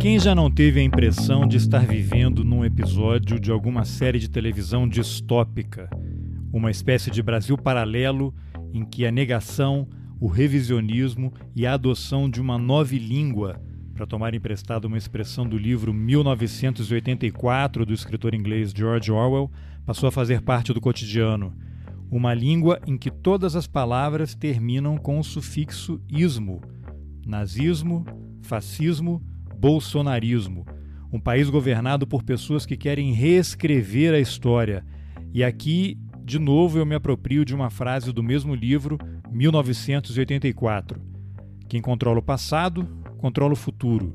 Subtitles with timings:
[0.00, 4.30] Quem já não teve a impressão de estar vivendo num episódio de alguma série de
[4.30, 5.90] televisão distópica?
[6.52, 8.32] Uma espécie de Brasil paralelo
[8.72, 9.88] em que a negação,
[10.20, 13.60] o revisionismo e a adoção de uma nova língua,
[13.92, 19.50] para tomar emprestado uma expressão do livro 1984 do escritor inglês George Orwell,
[19.84, 21.52] passou a fazer parte do cotidiano.
[22.08, 26.60] Uma língua em que todas as palavras terminam com o sufixo ismo.
[27.26, 28.06] Nazismo,
[28.42, 29.20] fascismo,
[29.58, 30.64] bolsonarismo.
[31.12, 34.84] Um país governado por pessoas que querem reescrever a história.
[35.32, 38.98] E aqui, de novo, eu me aproprio de uma frase do mesmo livro,
[39.30, 41.00] 1984.
[41.68, 42.86] Quem controla o passado,
[43.18, 44.14] controla o futuro.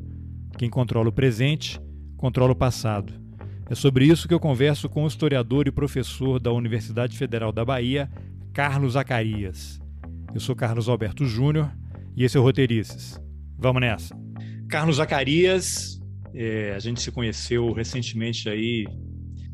[0.57, 1.79] Quem controla o presente,
[2.15, 3.13] controla o passado.
[3.69, 7.65] É sobre isso que eu converso com o historiador e professor da Universidade Federal da
[7.65, 8.09] Bahia,
[8.53, 9.81] Carlos Zacarias.
[10.33, 11.71] Eu sou Carlos Alberto Júnior
[12.15, 13.19] e esse é o Roteirices.
[13.57, 14.22] Vamos nessa!
[14.73, 16.01] Carlos Zacarias,
[16.33, 18.87] é, a gente se conheceu recentemente aí,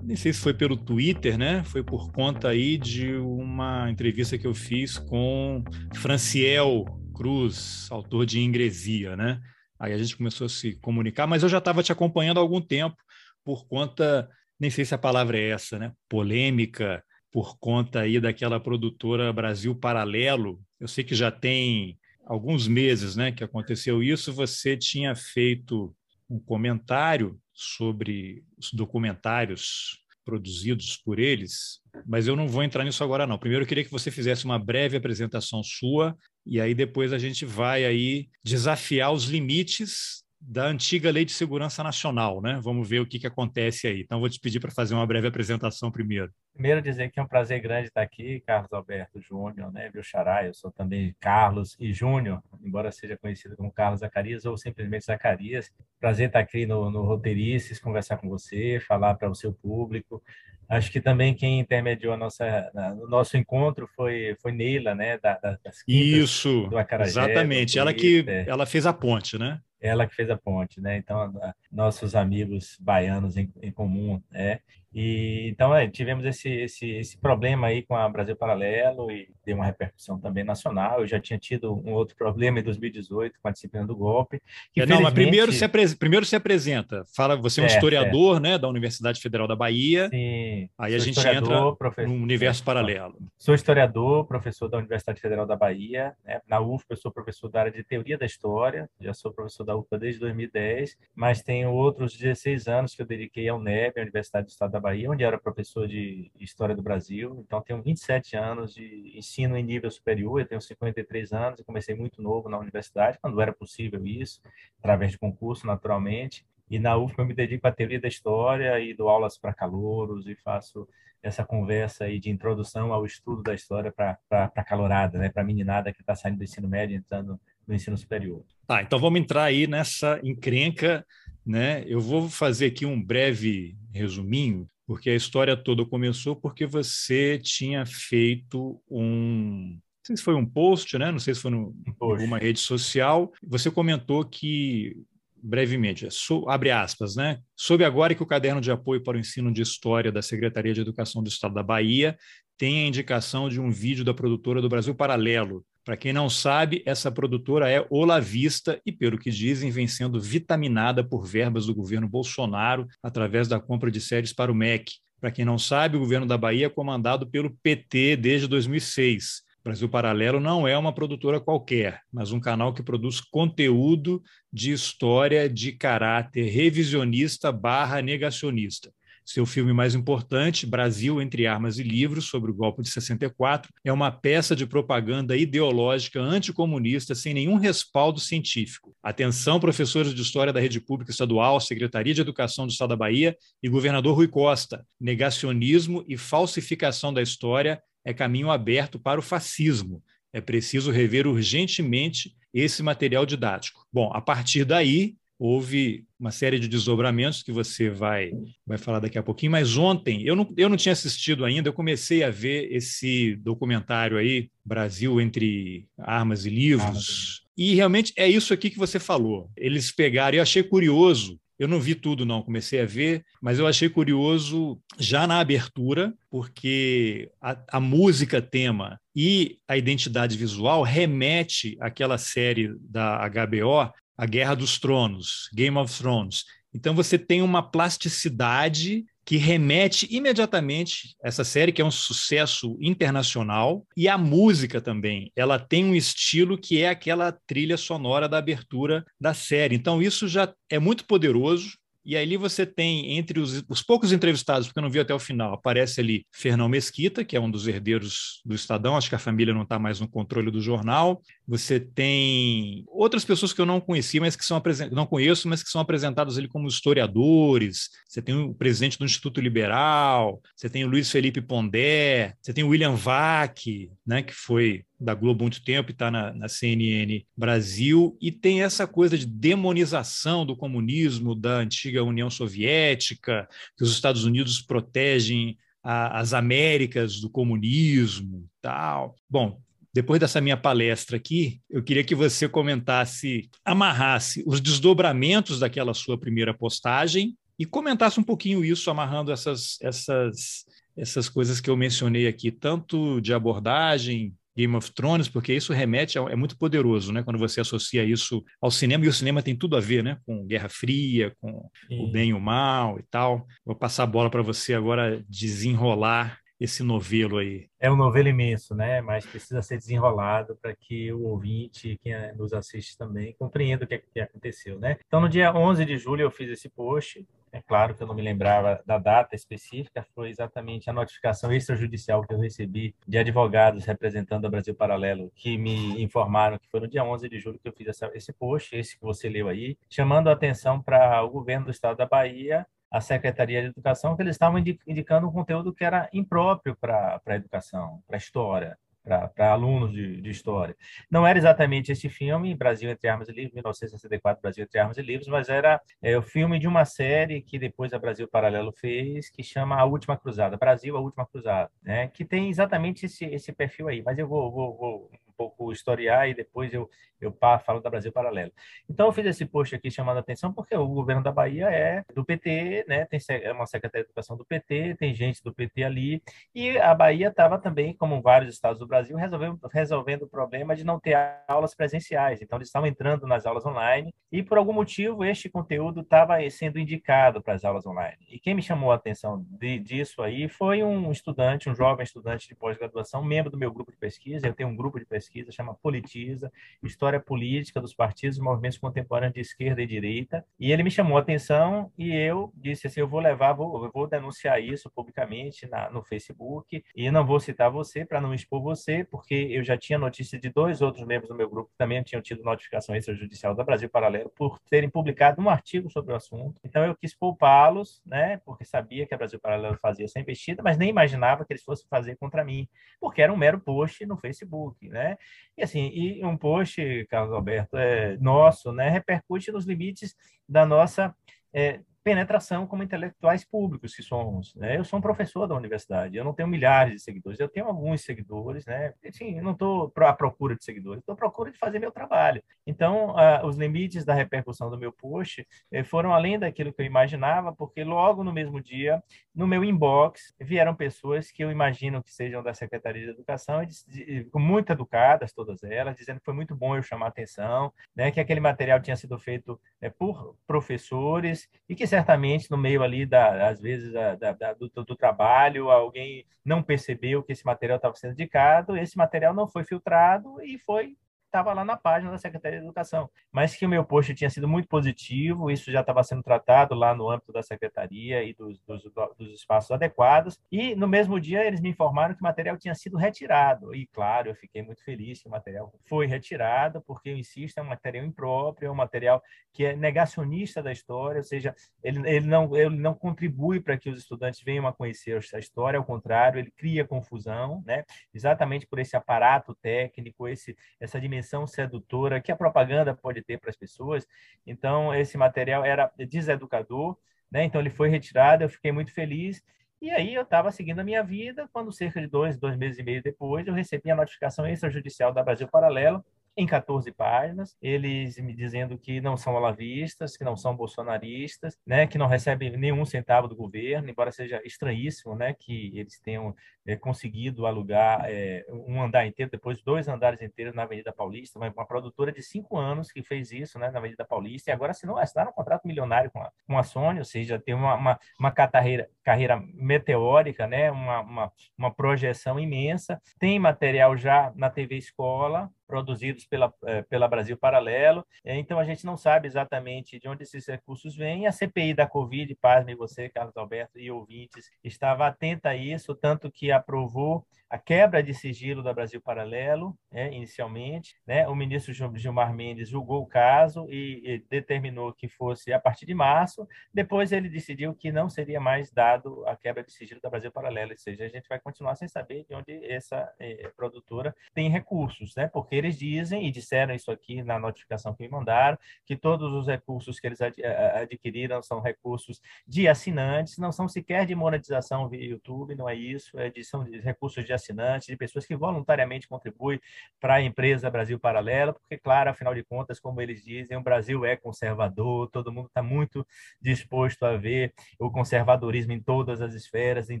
[0.02, 1.62] nem sei se foi pelo Twitter, né?
[1.64, 5.62] Foi por conta aí de uma entrevista que eu fiz com
[5.96, 9.38] Franciel Cruz, autor de Ingresia, né?
[9.78, 12.62] Aí a gente começou a se comunicar, mas eu já estava te acompanhando há algum
[12.62, 12.96] tempo
[13.44, 14.26] por conta,
[14.58, 15.92] nem sei se a palavra é essa, né?
[16.08, 20.58] Polêmica por conta aí daquela produtora Brasil Paralelo.
[20.80, 25.94] Eu sei que já tem alguns meses né, que aconteceu isso, você tinha feito
[26.28, 33.26] um comentário sobre os documentários produzidos por eles, mas eu não vou entrar nisso agora
[33.26, 33.38] não.
[33.38, 37.44] Primeiro eu queria que você fizesse uma breve apresentação sua e aí depois a gente
[37.44, 42.58] vai aí desafiar os limites da antiga Lei de Segurança Nacional, né?
[42.62, 44.00] Vamos ver o que, que acontece aí.
[44.00, 46.30] Então, vou te pedir para fazer uma breve apresentação primeiro.
[46.52, 49.88] Primeiro, dizer que é um prazer grande estar aqui, Carlos Alberto Júnior, né?
[49.92, 50.44] Viu, Xará?
[50.44, 55.70] Eu sou também Carlos e Júnior, embora seja conhecido como Carlos Zacarias ou simplesmente Zacarias.
[56.00, 60.22] Prazer estar aqui no, no Roteirices, conversar com você, falar para o seu público.
[60.68, 62.70] Acho que também quem intermediou a nossa,
[63.00, 65.18] o nosso encontro foi, foi Neila, né?
[65.18, 67.78] Da, das Isso, do Acarajé, exatamente.
[67.78, 69.60] Ela que ela fez a ponte, né?
[69.82, 70.96] Ela que fez a ponte, né?
[70.96, 71.32] Então,
[71.70, 74.60] nossos amigos baianos em, em comum, né?
[74.94, 79.56] E, então, é, tivemos esse, esse, esse problema aí com a Brasil Paralelo e deu
[79.56, 81.00] uma repercussão também nacional.
[81.00, 84.40] Eu já tinha tido um outro problema em 2018 com a disciplina do golpe.
[84.72, 85.66] Que, é, não, mas primeiro se,
[85.96, 87.04] primeiro se apresenta.
[87.16, 90.08] Fala, você é um historiador né, da Universidade Federal da Bahia.
[90.10, 90.68] Sim.
[90.78, 91.74] Aí a gente entra
[92.06, 93.16] no universo paralelo.
[93.38, 96.14] Sou historiador, professor da Universidade Federal da Bahia.
[96.24, 96.40] Né?
[96.46, 98.90] Na UFPA, eu sou professor da área de Teoria da História.
[99.00, 103.48] Já sou professor da UFPA desde 2010, mas tenho outros 16 anos que eu dediquei
[103.48, 107.42] ao NEB, a Universidade do Estado da Bahia, onde era professor de História do Brasil.
[107.46, 110.40] Então, tenho 27 anos de ensino em nível superior.
[110.40, 114.42] Eu tenho 53 anos e comecei muito novo na universidade, quando era possível isso,
[114.78, 116.44] através de concurso, naturalmente.
[116.68, 120.26] E na UFM eu me dedico à teoria da história e dou aulas para calouros
[120.26, 120.88] e faço
[121.22, 125.28] essa conversa aí de introdução ao estudo da história para a calorada, né?
[125.28, 128.42] para meninada que está saindo do ensino médio entrando no ensino superior.
[128.66, 131.06] Tá, então vamos entrar aí nessa encrenca,
[131.44, 131.84] né?
[131.86, 137.84] Eu vou fazer aqui um breve resuminho, porque a história toda começou porque você tinha
[137.86, 141.12] feito um não sei se foi um post, né?
[141.12, 143.32] Não sei se foi no, em alguma rede social.
[143.40, 144.96] Você comentou que
[145.42, 147.40] brevemente, so, abre aspas, né?
[147.56, 150.80] Soube agora que o caderno de apoio para o ensino de história da Secretaria de
[150.80, 152.16] Educação do Estado da Bahia
[152.56, 155.64] tem a indicação de um vídeo da produtora do Brasil Paralelo.
[155.84, 161.02] Para quem não sabe, essa produtora é Olavista e, pelo que dizem, vem sendo vitaminada
[161.02, 164.92] por verbas do governo Bolsonaro através da compra de séries para o MEC.
[165.20, 169.88] Para quem não sabe, o governo da Bahia é comandado pelo PT desde 2006 Brasil
[169.88, 174.20] Paralelo não é uma produtora qualquer, mas um canal que produz conteúdo
[174.52, 178.92] de história de caráter revisionista barra negacionista.
[179.24, 183.92] Seu filme mais importante, Brasil entre Armas e Livros, sobre o golpe de 64, é
[183.92, 188.94] uma peça de propaganda ideológica anticomunista sem nenhum respaldo científico.
[189.02, 193.36] Atenção, professores de História da Rede Pública Estadual, Secretaria de Educação do Estado da Bahia
[193.62, 194.84] e governador Rui Costa.
[195.00, 200.02] Negacionismo e falsificação da história é caminho aberto para o fascismo.
[200.32, 203.86] É preciso rever urgentemente esse material didático.
[203.92, 208.30] Bom, a partir daí, houve uma série de desdobramentos que você vai,
[208.64, 211.72] vai falar daqui a pouquinho, mas ontem, eu não, eu não tinha assistido ainda, eu
[211.72, 218.54] comecei a ver esse documentário aí, Brasil entre Armas e Livros, e realmente é isso
[218.54, 219.50] aqui que você falou.
[219.56, 223.66] Eles pegaram, eu achei curioso, Eu não vi tudo, não, comecei a ver, mas eu
[223.68, 231.76] achei curioso já na abertura, porque a, a música tema e a identidade visual remete
[231.80, 236.44] àquela série da HBO, A Guerra dos Tronos, Game of Thrones.
[236.74, 243.86] Então você tem uma plasticidade que remete imediatamente essa série, que é um sucesso internacional,
[243.96, 245.30] e a música também.
[245.36, 249.76] Ela tem um estilo que é aquela trilha sonora da abertura da série.
[249.76, 251.78] Então, isso já é muito poderoso.
[252.04, 255.18] E ali você tem, entre os, os, poucos entrevistados, porque eu não vi até o
[255.18, 259.20] final, aparece ali Fernão Mesquita, que é um dos herdeiros do Estadão, acho que a
[259.20, 261.22] família não está mais no controle do jornal.
[261.46, 264.60] Você tem outras pessoas que eu não conheci, mas que são
[264.90, 267.90] não conheço, mas que são apresentadas ali como historiadores.
[268.08, 272.64] Você tem o presidente do Instituto Liberal, você tem o Luiz Felipe Pondé, você tem
[272.64, 273.58] o William Vac,
[274.06, 278.30] né, que foi da Globo há muito tempo e está na, na, CNN Brasil, e
[278.30, 284.60] tem essa coisa de demonização do comunismo da antiga União Soviética, que os Estados Unidos
[284.60, 289.16] protegem a, as Américas do comunismo tal.
[289.28, 289.60] Bom,
[289.94, 296.16] depois dessa minha palestra aqui, eu queria que você comentasse, amarrasse os desdobramentos daquela sua
[296.16, 300.64] primeira postagem e comentasse um pouquinho isso, amarrando essas, essas,
[300.96, 306.18] essas coisas que eu mencionei aqui, tanto de abordagem, Game of Thrones, porque isso remete,
[306.18, 307.22] a, é muito poderoso, né?
[307.22, 310.18] Quando você associa isso ao cinema, e o cinema tem tudo a ver, né?
[310.26, 312.04] Com Guerra Fria, com Sim.
[312.04, 313.46] o bem e o mal e tal.
[313.64, 317.68] Vou passar a bola para você agora desenrolar esse novelo aí.
[317.78, 319.00] É um novelo imenso, né?
[319.00, 323.94] Mas precisa ser desenrolado para que o ouvinte, quem nos assiste também, compreenda o que,
[323.94, 324.98] é que aconteceu, né?
[325.06, 328.14] Então, no dia 11 de julho, eu fiz esse post é claro que eu não
[328.14, 333.84] me lembrava da data específica, foi exatamente a notificação extrajudicial que eu recebi de advogados
[333.84, 337.68] representando o Brasil Paralelo, que me informaram que foi no dia 11 de julho que
[337.68, 341.28] eu fiz essa, esse post, esse que você leu aí, chamando a atenção para o
[341.28, 345.72] governo do estado da Bahia, a Secretaria de Educação, que eles estavam indicando um conteúdo
[345.72, 350.76] que era impróprio para a educação, para a história para alunos de, de, história.
[351.10, 355.02] Não era exatamente esse filme, Brasil entre Armas e Livros, 1964, Brasil entre Armas e
[355.02, 359.28] Livros, mas era é, o filme de uma série que depois a Brasil Paralelo fez,
[359.28, 362.08] que chama A Última Cruzada, Brasil, A Última Cruzada, né?
[362.08, 364.02] que tem exatamente esse, esse perfil aí.
[364.02, 365.10] Mas eu vou, vou, vou
[365.42, 366.88] pouco historiar e depois eu,
[367.20, 368.52] eu falo da Brasil Paralelo.
[368.88, 372.04] Então, eu fiz esse post aqui chamando a atenção porque o governo da Bahia é
[372.14, 373.04] do PT, né?
[373.06, 376.22] tem é uma secretaria de educação do PT, tem gente do PT ali,
[376.54, 380.84] e a Bahia estava também, como vários estados do Brasil, resolvendo, resolvendo o problema de
[380.84, 381.16] não ter
[381.48, 382.40] aulas presenciais.
[382.40, 386.78] Então, eles estavam entrando nas aulas online e, por algum motivo, este conteúdo estava sendo
[386.78, 388.18] indicado para as aulas online.
[388.30, 392.48] E quem me chamou a atenção de, disso aí foi um estudante, um jovem estudante
[392.48, 394.46] de pós-graduação, membro do meu grupo de pesquisa.
[394.46, 396.52] Eu tenho um grupo de pesquisa pesquisa, chama Politiza,
[396.82, 400.44] História Política dos Partidos e Movimentos Contemporâneos de Esquerda e Direita.
[400.60, 404.06] E ele me chamou a atenção e eu disse assim, eu vou levar, vou, vou
[404.06, 409.04] denunciar isso publicamente na, no Facebook e não vou citar você para não expor você,
[409.04, 412.20] porque eu já tinha notícia de dois outros membros do meu grupo que também tinham
[412.20, 416.60] tido notificação extrajudicial da Brasil Paralelo por terem publicado um artigo sobre o assunto.
[416.62, 420.76] Então eu quis poupá-los, né, porque sabia que a Brasil Paralelo fazia essa investida, mas
[420.76, 422.68] nem imaginava que eles fossem fazer contra mim,
[423.00, 425.16] porque era um mero post no Facebook, né?
[425.56, 430.14] E assim, e um post, Carlos Alberto, é, nosso, né, repercute nos limites
[430.48, 431.14] da nossa
[431.52, 434.54] é, penetração como intelectuais públicos que somos.
[434.54, 434.78] Né?
[434.78, 438.02] Eu sou um professor da universidade, eu não tenho milhares de seguidores, eu tenho alguns
[438.02, 438.92] seguidores, né?
[439.04, 442.42] Enfim, eu não estou à procura de seguidores, estou à procura de fazer meu trabalho.
[442.66, 446.86] Então, uh, os limites da repercussão do meu post eh, foram além daquilo que eu
[446.86, 449.02] imaginava, porque logo no mesmo dia,
[449.34, 454.26] no meu inbox, vieram pessoas que eu imagino que sejam da Secretaria de Educação, e,
[454.34, 458.10] muito educadas, todas elas, dizendo que foi muito bom eu chamar atenção, né?
[458.10, 463.04] que aquele material tinha sido feito é, por professores e que certamente no meio ali,
[463.04, 467.94] da, às vezes, da, da, do, do, trabalho, alguém não percebeu que esse material estava
[467.96, 470.96] sendo indicado, esse material não foi filtrado e foi
[471.32, 474.46] estava lá na página da Secretaria de Educação, mas que o meu post tinha sido
[474.46, 478.82] muito positivo, isso já estava sendo tratado lá no âmbito da Secretaria e dos, dos,
[479.18, 482.98] dos, espaços adequados, e no mesmo dia eles me informaram que o material tinha sido
[482.98, 487.56] retirado, e claro, eu fiquei muito feliz que o material foi retirado, porque, eu insisto,
[487.56, 489.22] é um material impróprio, é um material
[489.54, 493.88] que é negacionista da história, ou seja, ele, ele, não, ele não contribui para que
[493.88, 497.84] os estudantes venham a conhecer a história, ao contrário, ele cria confusão, né?
[498.12, 503.38] exatamente por esse aparato técnico, esse, essa dimensão dimensão sedutora que a propaganda pode ter
[503.38, 504.06] para as pessoas.
[504.46, 506.96] Então, esse material era deseducador,
[507.30, 507.44] né?
[507.44, 509.42] Então, ele foi retirado, eu fiquei muito feliz.
[509.80, 512.82] E aí, eu estava seguindo a minha vida, quando cerca de dois, dois meses e
[512.82, 516.04] meio depois, eu recebi a notificação extrajudicial da Brasil Paralelo,
[516.36, 521.86] em 14 páginas, eles me dizendo que não são olavistas, que não são bolsonaristas, né,
[521.86, 526.34] que não recebem nenhum centavo do governo, embora seja estranhíssimo, né, que eles tenham
[526.66, 531.50] é, conseguido alugar é, um andar inteiro, depois dois andares inteiros na Avenida Paulista, uma,
[531.50, 534.96] uma, produtora de cinco anos que fez isso, né, na Avenida Paulista, e agora assinou,
[534.98, 538.30] assinaram um contrato milionário com a, com a Sony, ou seja, tem uma, uma, uma
[538.30, 545.50] carreira, carreira meteórica, né, uma, uma, uma projeção imensa, tem material já na TV Escola,
[545.72, 548.06] produzidos pela, eh, pela Brasil Paralelo.
[548.22, 551.26] Eh, então, a gente não sabe exatamente de onde esses recursos vêm.
[551.26, 556.30] A CPI da Covid, pasme você, Carlos Alberto e ouvintes, estava atenta a isso, tanto
[556.30, 560.96] que aprovou a quebra de sigilo da Brasil Paralelo, né, inicialmente.
[561.06, 561.28] Né?
[561.28, 565.92] O ministro Gilmar Mendes julgou o caso e, e, determinou que fosse a partir de
[565.92, 566.48] março.
[566.72, 570.70] Depois ele decidiu que não seria mais dado a quebra de sigilo da Brasil Paralelo,
[570.70, 575.14] ou seja, a gente vai continuar sem saber de onde essa eh, produtora tem recursos,
[575.14, 575.28] né?
[575.28, 579.46] porque eles dizem, e disseram isso aqui na notificação que me mandaram, que todos os
[579.46, 585.04] recursos que eles ad, adquiriram são recursos de assinantes, não são sequer de monetização via
[585.04, 589.08] YouTube, não é isso, é de, são de recursos de assinantes, de pessoas que voluntariamente
[589.08, 589.60] contribuem
[590.00, 594.04] para a empresa Brasil Paralelo, porque, claro, afinal de contas, como eles dizem, o Brasil
[594.04, 596.06] é conservador, todo mundo está muito
[596.40, 600.00] disposto a ver o conservadorismo em todas as esferas, em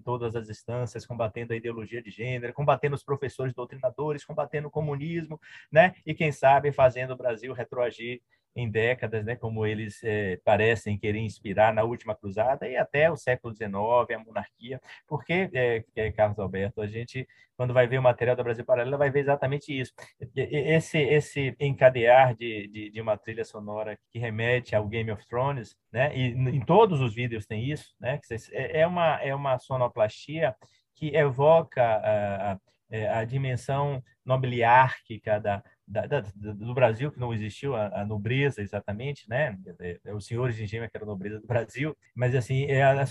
[0.00, 5.40] todas as instâncias, combatendo a ideologia de gênero, combatendo os professores doutrinadores, combatendo o comunismo,
[5.70, 5.94] né?
[6.06, 8.20] E quem sabe fazendo o Brasil retroagir
[8.54, 13.16] em décadas, né, como eles é, parecem querer inspirar na última cruzada e até o
[13.16, 13.72] século XIX,
[14.14, 18.42] a monarquia, porque, é, é, Carlos Alberto, a gente, quando vai ver o material da
[18.42, 19.92] Brasil Paralela, vai ver exatamente isso.
[20.36, 25.74] Esse, esse encadear de, de, de, uma trilha sonora que remete ao Game of Thrones,
[25.90, 28.20] né, e em todos os vídeos tem isso, né,
[28.52, 30.54] é, é uma, é uma sonoplastia
[30.94, 32.58] que evoca a,
[32.92, 38.62] a, a dimensão nobiliárquica da, da, da, do Brasil, que não existiu a, a, nobreza
[38.62, 39.58] exatamente, né?
[39.80, 42.82] É, é, os senhores de engenho que era a nobreza do Brasil, mas assim, é
[42.82, 43.04] a,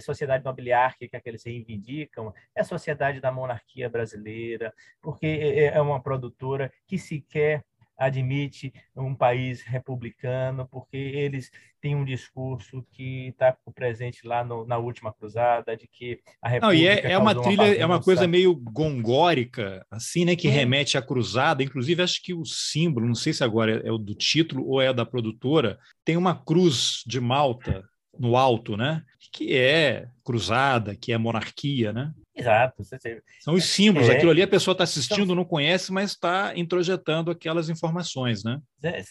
[0.00, 6.02] sociedade nobiliárquica que eles reivindicam, é a sociedade da monarquia brasileira, porque é, é uma
[6.02, 7.64] produtora que sequer
[8.02, 14.78] admite um país republicano, porque eles têm um discurso que está presente lá no, na
[14.78, 16.66] última cruzada, de que a República.
[16.66, 20.48] Não, e é, é uma trilha, uma é uma coisa meio gongórica, assim, né, que
[20.48, 21.62] remete à cruzada.
[21.62, 24.92] Inclusive, acho que o símbolo, não sei se agora é o do título ou é
[24.92, 27.84] da produtora, tem uma cruz de Malta
[28.18, 29.02] no alto, né?
[29.32, 32.12] Que é cruzada, que é monarquia, né?
[32.34, 32.82] Exato.
[33.40, 34.08] São os símbolos.
[34.08, 38.42] É, Aquilo ali a pessoa está assistindo, são, não conhece, mas está introjetando aquelas informações,
[38.42, 38.60] né?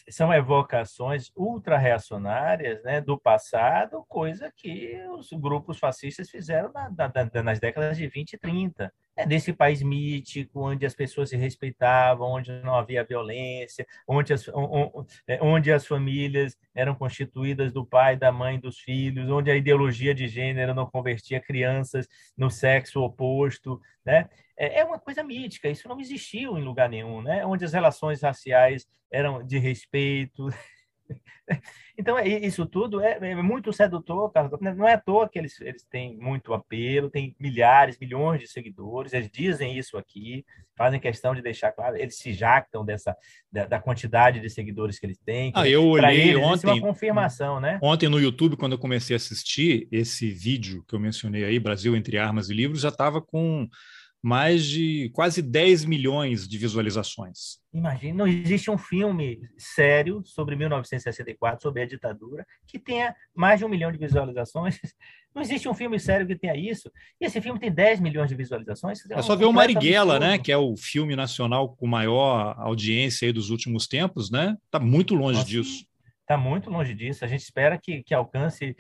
[0.10, 7.60] São evocações ultra-reacionárias né, do passado, coisa que os grupos fascistas fizeram na, na, nas
[7.60, 8.92] décadas de 20 e 30 é
[9.26, 14.48] desse país mítico, onde as pessoas se respeitavam, onde não havia violência, onde as,
[15.28, 20.14] é, onde as famílias eram constituídas do pai, da mãe, dos filhos, onde a ideologia
[20.14, 24.30] de gênero não convertia crianças no sexo oposto, né?
[24.58, 27.46] É, é uma coisa mítica, isso não existiu em lugar nenhum, né?
[27.46, 30.48] Onde as relações raciais eram de respeito,
[31.98, 34.60] Então, é, isso tudo é, é, muito sedutor, Carlos.
[34.60, 39.14] Não é à toa que eles, eles têm muito apelo, têm milhares, milhões de seguidores,
[39.14, 40.44] eles dizem isso aqui,
[40.76, 43.16] fazem questão de deixar claro, eles se jactam dessa,
[43.52, 45.52] da, da quantidade de seguidores que eles têm.
[45.54, 46.70] ah, eu olhei eles, ontem.
[46.70, 47.78] É uma confirmação, né?
[47.84, 51.96] Ontem no YouTube, quando eu comecei a assistir esse vídeo que eu mencionei aí, Brasil
[51.96, 53.70] entre Armas e Livros, já estava com
[54.22, 57.60] mais de quase 10 milhões de visualizações.
[57.74, 63.66] Imagina, não existe um filme sério sobre 1964, sobre a ditadura, que tenha mais de
[63.66, 64.78] um milhão de visualizações.
[65.34, 66.92] Não existe um filme sério que tenha isso.
[67.20, 69.10] E esse filme tem 10 milhões de visualizações.
[69.10, 70.38] É, é só ver o Marighella, né?
[70.38, 74.58] Que é o filme nacional com maior audiência dos últimos tempos, né?
[74.66, 75.86] Está muito longe Nossa, disso.
[76.20, 77.24] Está muito longe disso.
[77.24, 78.76] A gente espera que, que alcance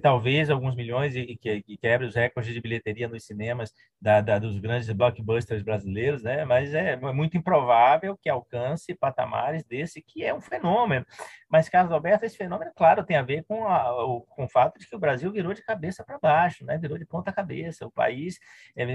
[0.00, 4.38] talvez alguns milhões e, que, que quebre os recordes de bilheteria nos cinemas da, da,
[4.38, 6.44] dos grandes blockbusters brasileiros, né?
[6.44, 11.04] Mas é muito improvável que alcance patamares desse que é um fenômeno.
[11.48, 14.78] Mas, Carlos Alberto, esse fenômeno, claro, tem a ver com, a, o, com o fato
[14.78, 16.78] de que o Brasil virou de cabeça para baixo, né?
[16.78, 17.86] Virou de ponta cabeça.
[17.86, 18.38] O país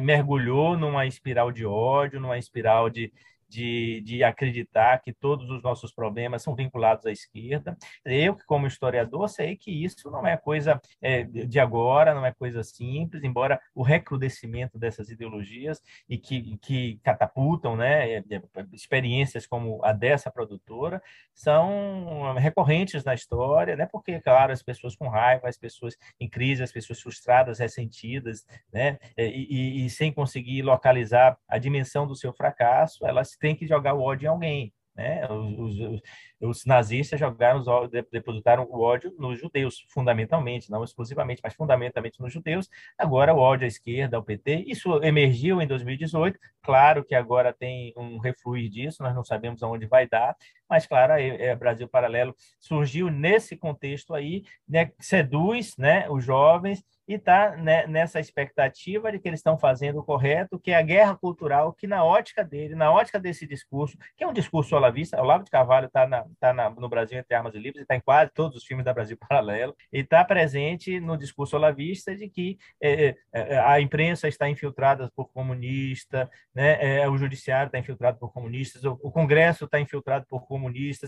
[0.01, 3.13] mergulhou numa espiral de ódio, numa espiral de,
[3.49, 7.75] de, de acreditar que todos os nossos problemas são vinculados à esquerda.
[8.05, 12.63] Eu, como historiador, sei que isso não é coisa é, de agora, não é coisa
[12.63, 18.41] simples, embora o recrudescimento dessas ideologias e que, que catapultam né, é, é,
[18.71, 21.01] experiências como a dessa produtora
[21.33, 26.61] são recorrentes na história, né, porque, claro, as pessoas com raiva, as pessoas em crise,
[26.61, 32.31] as pessoas frustradas, ressentidas, né, e, e, e sem conseguir localizar a dimensão do seu
[32.33, 34.73] fracasso, elas tem que jogar o ódio em alguém.
[34.99, 35.25] Né?
[35.31, 36.01] Os, os,
[36.41, 37.63] os, nazistas jogaram,
[38.11, 42.69] depositaram o ódio nos judeus, fundamentalmente, não exclusivamente, mas fundamentalmente nos judeus.
[42.97, 46.37] Agora o ódio à esquerda, ao PT, isso emergiu em 2018.
[46.61, 50.35] Claro que agora tem um refluir disso, nós não sabemos aonde vai dar,
[50.69, 57.15] mas claro, é, Brasil Paralelo surgiu nesse contexto aí, né, seduz né, os jovens e
[57.15, 61.15] está né, nessa expectativa de que eles estão fazendo o correto, que é a guerra
[61.15, 65.43] cultural, que na ótica dele, na ótica desse discurso, que é um discurso olavista, Olavo
[65.43, 66.07] de Carvalho está
[66.39, 68.93] tá na, no Brasil entre armas e livros, está em quase todos os filmes da
[68.93, 74.27] Brasil Paralelo, e está presente no discurso olavista de que é, é, é, a imprensa
[74.27, 79.65] está infiltrada por comunistas, né, é, o judiciário está infiltrado por comunistas, o, o Congresso
[79.65, 80.58] está infiltrado por comunistas,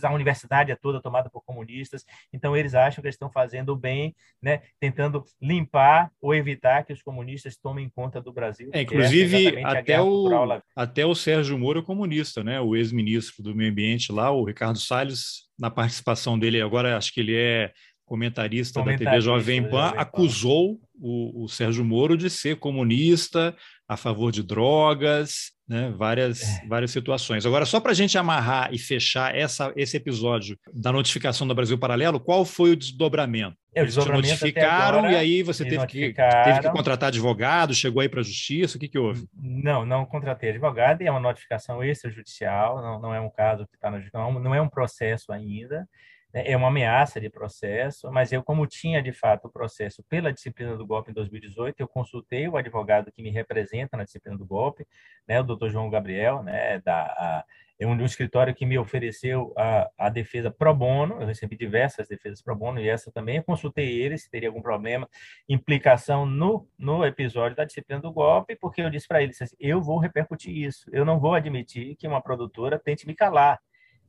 [0.04, 3.76] a universidade é toda tomada por comunistas, então eles acham que eles estão fazendo o
[3.76, 8.70] bem, né, tentando limpar ou evitar que os comunistas tomem conta do Brasil.
[8.74, 10.28] É, inclusive, é até, o,
[10.76, 12.60] até o Sérgio Moro é comunista, né?
[12.60, 17.20] o ex-ministro do Meio Ambiente lá, o Ricardo Salles, na participação dele, agora acho que
[17.20, 17.72] ele é
[18.06, 20.02] comentarista, comentarista da TV Jovem Pan, Jovem Pan.
[20.02, 23.56] acusou o, o Sérgio Moro de ser comunista,
[23.88, 25.90] a favor de drogas, né?
[25.96, 26.68] várias, é.
[26.68, 27.46] várias situações.
[27.46, 31.78] Agora, só para a gente amarrar e fechar essa, esse episódio da notificação do Brasil
[31.78, 33.56] Paralelo, qual foi o desdobramento?
[33.74, 37.74] É, o Eles te notificaram agora, e aí você teve que, teve que contratar advogado,
[37.74, 39.26] chegou aí para a justiça, o que, que houve?
[39.34, 43.76] Não, não contratei advogado, e é uma notificação extrajudicial, não, não é um caso que
[43.76, 45.88] está no não, não é um processo ainda,
[46.34, 50.78] é uma ameaça de processo, mas eu, como tinha de fato o processo pela disciplina
[50.78, 54.88] do golpe em 2018, eu consultei o advogado que me representa na disciplina do golpe,
[55.28, 57.46] né, o doutor João Gabriel, né, da, a,
[57.82, 62.08] é um, um escritório que me ofereceu a, a defesa pro bono, eu recebi diversas
[62.08, 65.10] defesas pro bono, e essa também, eu consultei ele se teria algum problema,
[65.50, 69.82] implicação no, no episódio da disciplina do golpe, porque eu disse para ele, assim, eu
[69.82, 73.60] vou repercutir isso, eu não vou admitir que uma produtora tente me calar,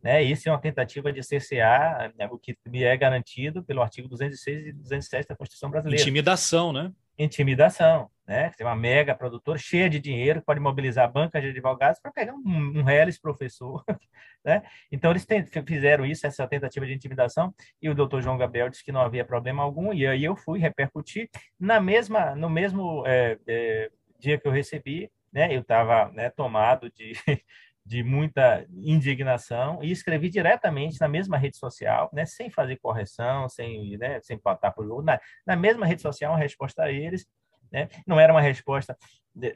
[0.02, 0.22] né?
[0.22, 4.66] Isso é uma tentativa de cercear né, o que me é garantido pelo artigo 206
[4.66, 6.02] e 207 da Constituição Brasileira.
[6.02, 6.92] Intimidação, né?
[7.16, 8.50] Intimidação, né?
[8.56, 12.34] Tem uma mega produtora cheia de dinheiro que pode mobilizar bancas de advogados para pegar
[12.34, 13.84] um, um reles professor,
[14.44, 14.62] né?
[14.90, 18.84] Então eles tem, fizeram isso, essa tentativa de intimidação, e o doutor João Gabriel disse
[18.84, 21.28] que não havia problema algum, e aí eu fui repercutir
[21.60, 25.54] na mesma, no mesmo é, é, dia que eu recebi, né?
[25.54, 27.12] Eu estava né, tomado de
[27.92, 33.98] de muita indignação e escrevi diretamente na mesma rede social, né, sem fazer correção, sem,
[33.98, 37.26] né, sem patar por outro, na, na mesma rede social, uma resposta a eles,
[37.70, 37.88] né?
[38.06, 38.96] Não era uma resposta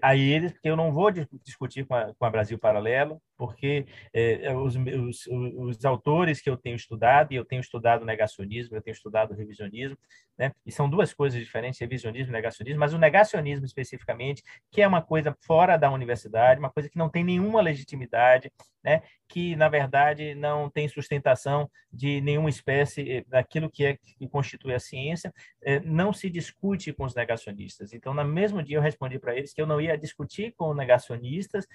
[0.01, 1.11] a eles, porque eu não vou
[1.45, 6.57] discutir com a, com a Brasil Paralelo, porque é, os, os, os, autores que eu
[6.57, 9.99] tenho estudado, e eu tenho estudado negacionismo, eu tenho estudado revisionismo,
[10.39, 10.53] né?
[10.65, 15.03] e são duas coisas diferentes, revisionismo e negacionismo, mas o negacionismo especificamente, que é uma
[15.03, 18.51] coisa fora da universidade, uma coisa que não tem nenhuma legitimidade,
[18.83, 19.03] né?
[19.29, 24.75] que, na verdade, não tem sustentação de nenhuma espécie eh, daquilo que, é, que constitui
[24.75, 27.93] a ciência, é, não se discute com os negacionistas.
[27.93, 31.67] Então, no mesmo dia, eu respondi para eles que eu não ia discutir com negacionistas,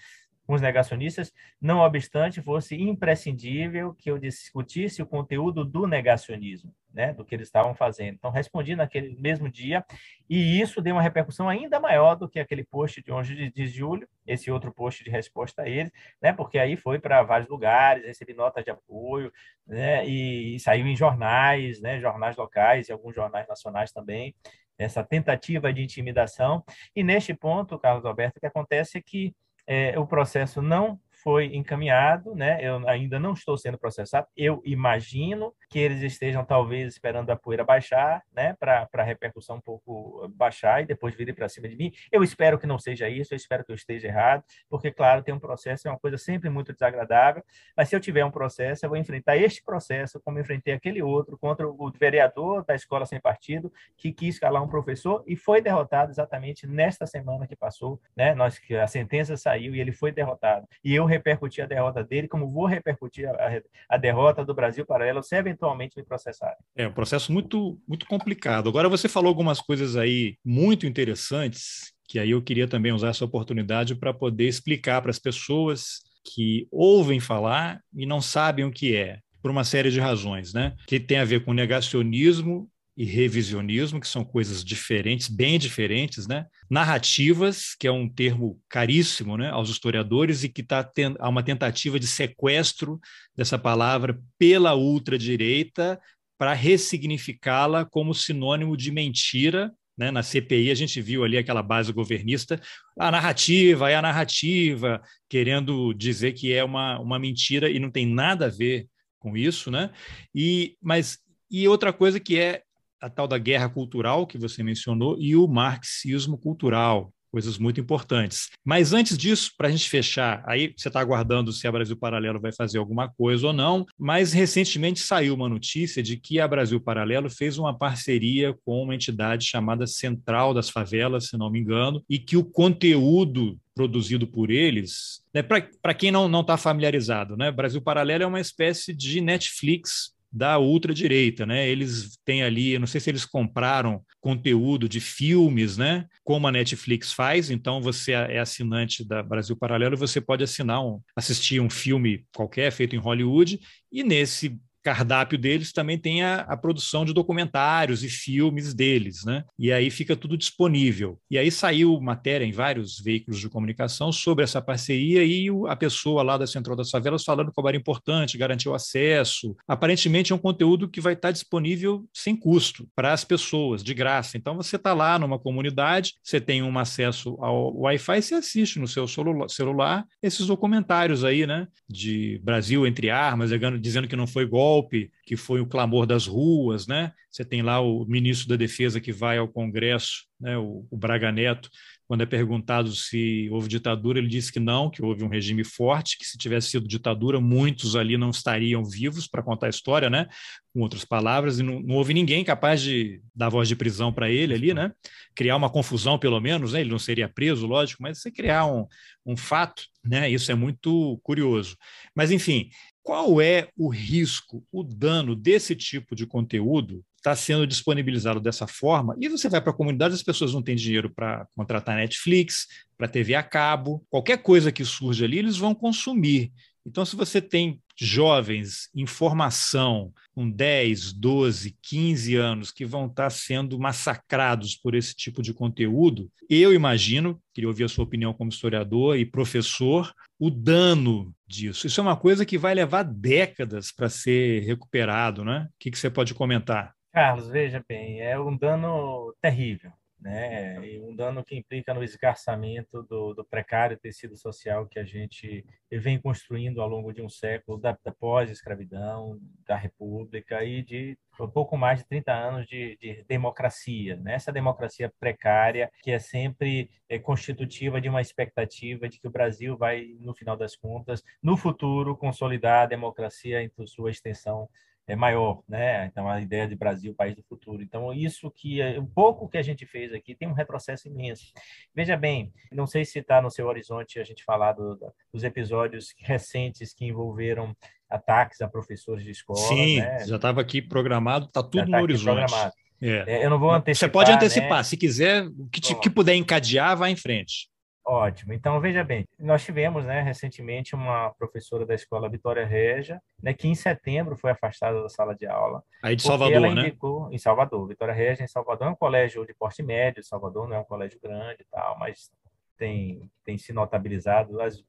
[0.51, 7.13] com os negacionistas, não obstante fosse imprescindível que eu discutisse o conteúdo do negacionismo né,
[7.13, 8.15] do que eles estavam fazendo.
[8.15, 9.81] Então, respondi naquele mesmo dia,
[10.29, 14.05] e isso deu uma repercussão ainda maior do que aquele post de 11 de, julho,
[14.27, 15.89] esse outro post de resposta a ele,
[16.21, 19.31] né, porque aí foi para vários lugares, recebi notas de apoio,
[19.65, 24.35] né, e, e, saiu em jornais, né, jornais locais e alguns jornais nacionais também,
[24.77, 26.61] essa tentativa de intimidação.
[26.93, 29.33] E neste ponto, Carlos Alberto, o que acontece é que
[29.65, 32.59] é, o processo não foi encaminhado, né?
[32.61, 34.27] Eu ainda não estou sendo processado.
[34.35, 38.53] Eu imagino que eles estejam talvez esperando a poeira baixar, né?
[38.59, 41.91] Para a repercussão um pouco baixar e depois virem para cima de mim.
[42.11, 43.33] Eu espero que não seja isso.
[43.33, 46.49] Eu espero que eu esteja errado, porque claro, tem um processo é uma coisa sempre
[46.49, 47.43] muito desagradável.
[47.75, 51.37] Mas se eu tiver um processo, eu vou enfrentar este processo como enfrentei aquele outro
[51.37, 56.11] contra o vereador da escola sem partido que quis calar um professor e foi derrotado
[56.11, 58.33] exatamente nesta semana que passou, né?
[58.33, 60.67] Nós a sentença saiu e ele foi derrotado.
[60.83, 65.05] E eu repercutir a derrota dele, como vou repercutir a, a derrota do Brasil para
[65.05, 66.57] ela, se eventualmente me processarem.
[66.75, 68.69] É um processo muito, muito complicado.
[68.69, 73.25] Agora, você falou algumas coisas aí muito interessantes, que aí eu queria também usar essa
[73.25, 78.95] oportunidade para poder explicar para as pessoas que ouvem falar e não sabem o que
[78.95, 80.73] é, por uma série de razões, né?
[80.87, 86.45] Que tem a ver com negacionismo e revisionismo, que são coisas diferentes, bem diferentes, né?
[86.69, 91.99] Narrativas, que é um termo caríssimo né, aos historiadores e que está há uma tentativa
[91.99, 92.99] de sequestro
[93.35, 95.99] dessa palavra pela ultradireita
[96.37, 100.09] para ressignificá-la como sinônimo de mentira Né?
[100.09, 102.59] Na CPI, a gente viu ali aquela base governista,
[102.97, 108.05] a narrativa é a narrativa, querendo dizer que é uma, uma mentira e não tem
[108.05, 108.87] nada a ver
[109.19, 109.69] com isso.
[109.69, 109.91] Né?
[110.33, 112.63] E, mas, e outra coisa que é
[113.01, 118.49] a tal da guerra cultural que você mencionou e o marxismo cultural, coisas muito importantes.
[118.63, 122.41] Mas antes disso, para a gente fechar, aí você está aguardando se a Brasil Paralelo
[122.41, 126.79] vai fazer alguma coisa ou não, mas recentemente saiu uma notícia de que a Brasil
[126.79, 132.03] Paralelo fez uma parceria com uma entidade chamada Central das Favelas, se não me engano,
[132.09, 137.81] e que o conteúdo produzido por eles, né, para quem não está familiarizado, né, Brasil
[137.81, 141.67] Paralelo é uma espécie de Netflix da ultradireita, né?
[141.67, 146.05] Eles têm ali, eu não sei se eles compraram conteúdo de filmes, né?
[146.23, 151.01] Como a Netflix faz, então você é assinante da Brasil Paralelo, você pode assinar um,
[151.15, 153.59] assistir um filme qualquer feito em Hollywood
[153.91, 159.43] e nesse cardápio deles também tem a, a, produção de documentários e filmes deles, né?
[159.57, 161.19] E aí fica tudo disponível.
[161.29, 166.23] E aí saiu matéria em vários veículos de comunicação sobre essa parceria e a pessoa
[166.23, 169.55] lá da Central das Favelas falando como era importante garantir o acesso.
[169.67, 174.37] Aparentemente é um conteúdo que vai estar disponível sem custo para as pessoas, de graça.
[174.37, 178.87] Então você está lá numa comunidade, você tem um acesso ao Wi-Fi você assiste no
[178.87, 181.67] seu celular esses documentários aí, né?
[181.89, 186.25] De Brasil entre armas, dizendo que não foi golpe golpe, que foi o clamor das
[186.25, 187.11] ruas, né?
[187.29, 190.57] Você tem lá o ministro da Defesa que vai ao Congresso, né?
[190.57, 191.69] o, o Braga Neto,
[192.07, 196.17] quando é perguntado se houve ditadura, ele disse que não, que houve um regime forte,
[196.17, 200.27] que se tivesse sido ditadura, muitos ali não estariam vivos para contar a história, né?
[200.73, 204.29] Com outras palavras, e não, não houve ninguém capaz de dar voz de prisão para
[204.29, 204.91] ele ali, né?
[205.33, 206.81] Criar uma confusão, pelo menos, né?
[206.81, 208.85] Ele não seria preso, lógico, mas você criar um,
[209.25, 210.29] um fato, né?
[210.29, 211.77] Isso é muito curioso.
[212.13, 212.69] Mas, enfim,
[213.03, 219.15] qual é o risco, o dano desse tipo de conteúdo está sendo disponibilizado dessa forma?
[219.19, 223.07] E você vai para a comunidade, as pessoas não têm dinheiro para contratar Netflix, para
[223.07, 226.51] TV a cabo, qualquer coisa que surge ali, eles vão consumir.
[226.85, 233.29] Então, se você tem jovens em formação com 10, 12, 15 anos que vão estar
[233.29, 238.49] sendo massacrados por esse tipo de conteúdo, eu imagino, queria ouvir a sua opinião como
[238.49, 241.85] historiador e professor, o dano disso.
[241.85, 245.67] Isso é uma coisa que vai levar décadas para ser recuperado, né?
[245.69, 246.95] O que, que você pode comentar?
[247.13, 250.85] Carlos, veja bem, é um dano terrível né?
[250.87, 255.65] E um dano que implica no esgarçamento do, do, precário tecido social que a gente
[255.91, 261.49] vem construindo ao longo de um século da, da pós-escravidão, da República e de um
[261.49, 264.15] pouco mais de 30 anos de, de democracia.
[264.17, 264.35] Né?
[264.35, 269.75] Essa democracia precária que é sempre é, constitutiva de uma expectativa de que o Brasil
[269.75, 274.69] vai, no final das contas, no futuro, consolidar a democracia em sua extensão
[275.07, 276.05] é maior, né?
[276.05, 277.81] Então a ideia de Brasil, país do futuro.
[277.81, 281.51] Então isso que um pouco que a gente fez aqui tem um retrocesso imenso.
[281.93, 284.97] Veja bem, não sei se está no seu horizonte a gente falar do,
[285.33, 287.75] dos episódios recentes que envolveram
[288.09, 289.59] ataques a professores de escola.
[289.59, 290.25] Sim, né?
[290.25, 292.45] já estava aqui programado, está tudo no horizonte.
[292.45, 292.73] Programado.
[293.01, 293.23] É.
[293.27, 294.09] É, eu não vou antecipar.
[294.09, 294.83] Você pode antecipar, né?
[294.83, 297.70] se quiser, o que, te, que puder encadear, vá em frente.
[298.05, 298.53] Ótimo.
[298.53, 303.67] Então, veja bem, nós tivemos né, recentemente uma professora da escola Vitória Regia, né, que
[303.67, 305.83] em setembro foi afastada da sala de aula.
[306.01, 306.81] Aí de Salvador, ela né?
[306.81, 307.35] indicou, né?
[307.35, 307.87] Em Salvador.
[307.87, 310.23] Vitória Regia, em Salvador, é um colégio de porte médio.
[310.23, 312.31] Salvador não é um colégio grande e tal, mas
[312.75, 314.83] tem, tem se notabilizado, às,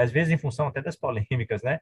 [0.00, 1.78] às vezes em função até das polêmicas, né?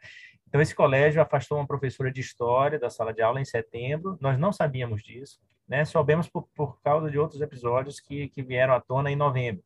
[0.48, 4.18] Então, esse colégio afastou uma professora de história da sala de aula em setembro.
[4.20, 5.84] Nós não sabíamos disso, né?
[5.84, 9.62] Soubemos por, por causa de outros episódios que, que vieram à tona em novembro.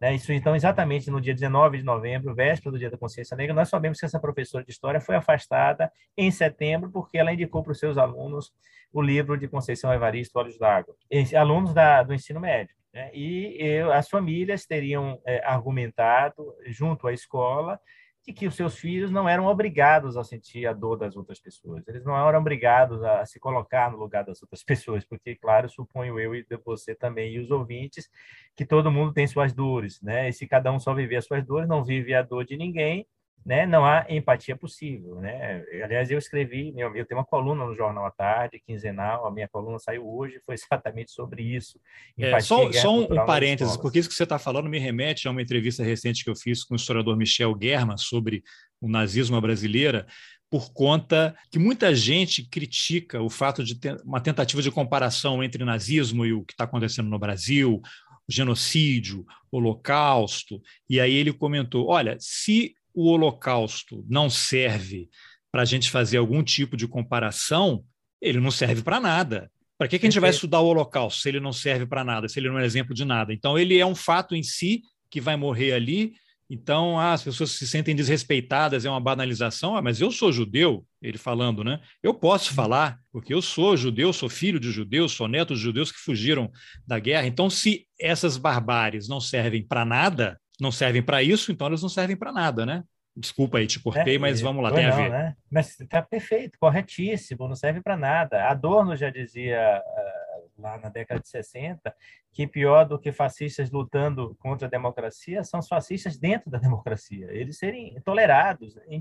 [0.00, 0.14] Né?
[0.14, 3.68] Isso, então, exatamente no dia 19 de novembro, véspera do Dia da Consciência Negra, nós
[3.68, 7.78] sabemos que essa professora de História foi afastada em setembro porque ela indicou para os
[7.78, 8.52] seus alunos
[8.92, 10.94] o livro de Conceição Evaristo, Olhos d'Água,
[11.36, 12.74] alunos da, do ensino médio.
[12.92, 13.10] Né?
[13.12, 17.78] E eu, as famílias teriam é, argumentado junto à escola
[18.26, 21.86] de que os seus filhos não eram obrigados a sentir a dor das outras pessoas.
[21.86, 26.18] Eles não eram obrigados a se colocar no lugar das outras pessoas, porque, claro, suponho
[26.18, 28.10] eu e você também e os ouvintes
[28.56, 30.28] que todo mundo tem suas dores, né?
[30.28, 33.06] E se cada um só viver as suas dores, não vive a dor de ninguém,
[33.46, 35.64] né, não há empatia possível, né?
[35.84, 39.46] Aliás, eu escrevi, eu, eu tenho uma coluna no Jornal à Tarde, quinzenal, a minha
[39.46, 41.78] coluna saiu hoje, foi exatamente sobre isso.
[42.18, 45.30] É, só só um, um parênteses, porque isso que você está falando me remete a
[45.30, 48.42] uma entrevista recente que eu fiz com o historiador Michel Germa sobre
[48.80, 50.08] o nazismo brasileira,
[50.50, 55.64] por conta que muita gente critica o fato de ter uma tentativa de comparação entre
[55.64, 57.80] nazismo e o que está acontecendo no Brasil,
[58.28, 65.10] genocídio, holocausto, e aí ele comentou: olha, se o Holocausto não serve
[65.52, 67.84] para a gente fazer algum tipo de comparação,
[68.20, 69.50] ele não serve para nada.
[69.78, 72.26] Para que, que a gente vai estudar o Holocausto se ele não serve para nada,
[72.26, 73.34] se ele não é exemplo de nada?
[73.34, 74.80] Então, ele é um fato em si
[75.10, 76.14] que vai morrer ali.
[76.48, 79.76] Então, ah, as pessoas se sentem desrespeitadas, é uma banalização.
[79.76, 81.80] Ah, mas eu sou judeu, ele falando, né?
[82.02, 82.56] Eu posso uhum.
[82.56, 86.50] falar, porque eu sou judeu, sou filho de judeus, sou neto de judeus que fugiram
[86.86, 87.26] da guerra.
[87.26, 91.88] Então, se essas barbáries não servem para nada, não servem para isso, então elas não
[91.88, 92.84] servem para nada, né?
[93.16, 95.10] Desculpa aí, te cortei, é, mas vamos lá, tem não, a ver.
[95.10, 95.36] Né?
[95.50, 98.44] Mas está perfeito, corretíssimo, não serve para nada.
[98.46, 101.94] Adorno já dizia uh, lá na década de 60
[102.30, 107.28] que pior do que fascistas lutando contra a democracia são os fascistas dentro da democracia.
[107.30, 108.76] Eles serem tolerados.
[108.76, 109.00] É,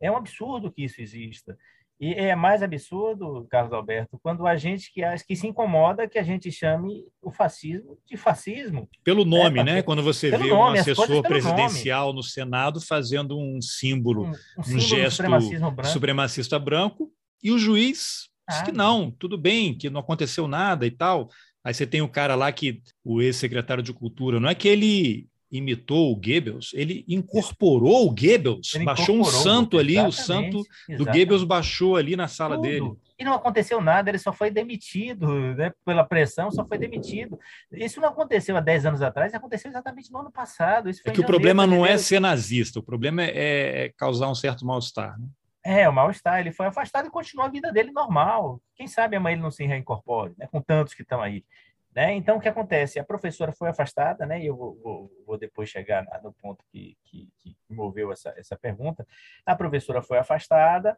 [0.00, 1.58] é um absurdo que isso exista.
[2.00, 6.22] E é mais absurdo, Carlos Alberto, quando a gente que, que se incomoda que a
[6.22, 8.88] gente chame o fascismo de fascismo.
[9.04, 9.82] Pelo nome, é, né?
[9.82, 12.16] Quando você vê nome, um assessor presidencial nome.
[12.16, 15.86] no Senado fazendo um símbolo, um, um, um símbolo gesto branco.
[15.86, 20.86] supremacista branco, e o juiz ah, diz que não, tudo bem, que não aconteceu nada
[20.86, 21.28] e tal.
[21.64, 25.28] Aí você tem o cara lá que, o ex-secretário de Cultura, não é que ele
[25.52, 30.64] imitou o Goebbels, ele incorporou o Goebbels, ele baixou um santo ali, o santo
[30.96, 32.62] do Goebbels baixou ali na sala Tudo.
[32.62, 32.92] dele.
[33.18, 35.70] E não aconteceu nada, ele só foi demitido, né?
[35.84, 37.38] pela pressão, só foi demitido.
[37.70, 40.88] Isso não aconteceu há 10 anos atrás, aconteceu exatamente no ano passado.
[40.88, 44.66] é que o problema não é ser nazista, o problema é, é causar um certo
[44.66, 45.20] mal-estar.
[45.20, 45.26] Né?
[45.64, 46.40] É, o mal-estar.
[46.40, 48.60] Ele foi afastado e continuou a vida dele normal.
[48.74, 50.48] Quem sabe amanhã ele não se reincorpore, né?
[50.50, 51.44] com tantos que estão aí.
[51.94, 52.14] Né?
[52.14, 52.98] Então, o que acontece?
[52.98, 54.40] A professora foi afastada, né?
[54.40, 58.56] e eu vou, vou, vou depois chegar no ponto que, que, que, moveu essa, essa
[58.56, 59.06] pergunta.
[59.44, 60.96] A professora foi afastada,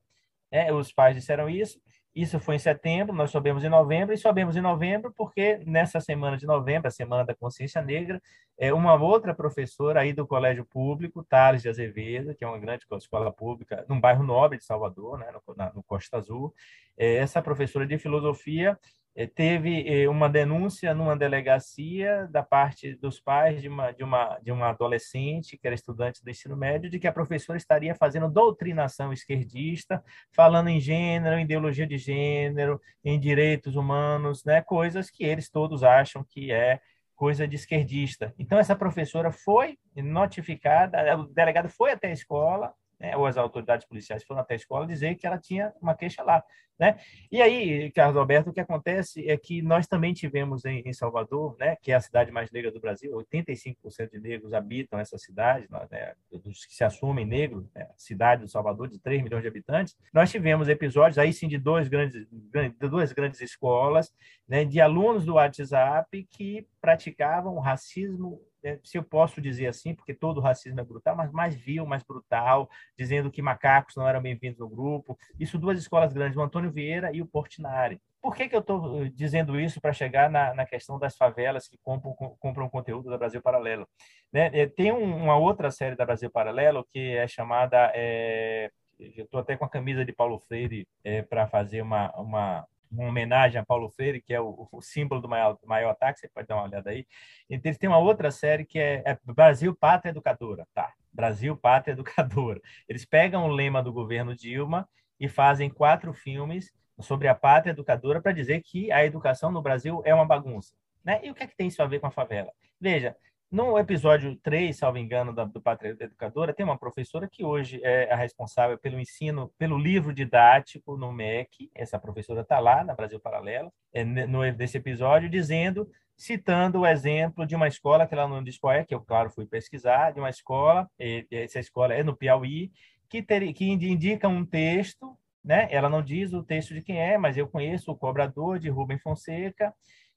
[0.53, 0.73] né?
[0.73, 1.81] os pais disseram isso,
[2.15, 6.37] isso foi em setembro, nós soubemos em novembro, e soubemos em novembro porque nessa semana
[6.37, 8.23] de novembro, a Semana da Consciência Negra,
[8.57, 12.85] é uma outra professora aí do Colégio Público, Tales de Azevedo, que é uma grande
[12.99, 15.27] escola pública, num bairro nobre de Salvador, né?
[15.33, 16.55] no, na, no Costa Azul,
[16.97, 18.79] é, essa professora de filosofia
[19.17, 24.39] é, teve é, uma denúncia numa delegacia da parte dos pais de uma, de, uma,
[24.39, 28.29] de uma adolescente que era estudante do ensino médio de que a professora estaria fazendo
[28.29, 35.23] doutrinação esquerdista, falando em gênero, em ideologia de gênero, em direitos humanos, né, coisas que
[35.25, 36.81] eles todos acham que é
[37.15, 38.35] coisa de esquerdista.
[38.39, 43.87] Então essa professora foi notificada, o delegado foi até a escola, né, ou as autoridades
[43.87, 46.43] policiais foram até a escola dizer que ela tinha uma queixa lá.
[46.79, 46.99] Né?
[47.31, 51.57] E aí, Carlos Alberto, o que acontece é que nós também tivemos em, em Salvador,
[51.59, 55.69] né, que é a cidade mais negra do Brasil, 85% de negros habitam essa cidade,
[55.71, 59.97] né, dos que se assumem negros, né, cidade do Salvador, de 3 milhões de habitantes.
[60.13, 64.13] Nós tivemos episódios, aí sim, de dois grandes, de duas grandes escolas,
[64.49, 70.15] né, de alunos do WhatsApp que praticavam racismo é, se eu posso dizer assim, porque
[70.15, 74.59] todo racismo é brutal, mas mais vil, mais brutal, dizendo que macacos não eram bem-vindos
[74.59, 75.19] no grupo.
[75.39, 78.01] Isso duas escolas grandes, o Antônio Vieira e o Portinari.
[78.25, 81.69] Por que, que eu estou eh, dizendo isso para chegar na, na, questão das favelas
[81.69, 83.87] que compram, compram conteúdo da Brasil Paralelo?
[84.33, 84.51] Né?
[84.55, 87.93] É, tem um, uma outra série da Brasil Paralelo que é chamada.
[87.95, 92.67] É, eu estou até com a camisa de Paulo Freire é, para fazer uma, uma,
[92.91, 96.29] uma homenagem a Paulo Freire, que é o, o símbolo do maior, maior ataque, você
[96.29, 97.07] pode dar uma olhada aí.
[97.51, 100.95] Então, eles têm uma outra série que é, é Brasil Pátria Educadora, tá?
[101.13, 102.59] Brasil Pátria Educadora.
[102.89, 108.21] Eles pegam o lema do governo Dilma e fazem quatro filmes sobre a pátria educadora
[108.21, 110.75] para dizer que a educação no Brasil é uma bagunça.
[111.05, 111.21] Né?
[111.23, 112.53] E o que é que tem isso a ver com a favela?
[112.81, 113.17] Veja,
[113.55, 118.13] no episódio 3, salvo engano, da, do Pátria Educadora, tem uma professora que hoje é
[118.13, 121.71] a responsável pelo ensino, pelo livro didático no MEC.
[121.73, 127.47] Essa professora está lá, na Brasil Paralelo, é, no, nesse episódio, dizendo, citando o exemplo
[127.47, 130.19] de uma escola, que ela não diz qual é, que eu, claro, fui pesquisar, de
[130.19, 130.89] uma escola,
[131.31, 132.73] essa escola é no Piauí,
[133.09, 135.69] que, ter, que indica um texto, né?
[135.71, 138.99] ela não diz o texto de quem é, mas eu conheço o cobrador de Rubem
[138.99, 139.75] Fonseca,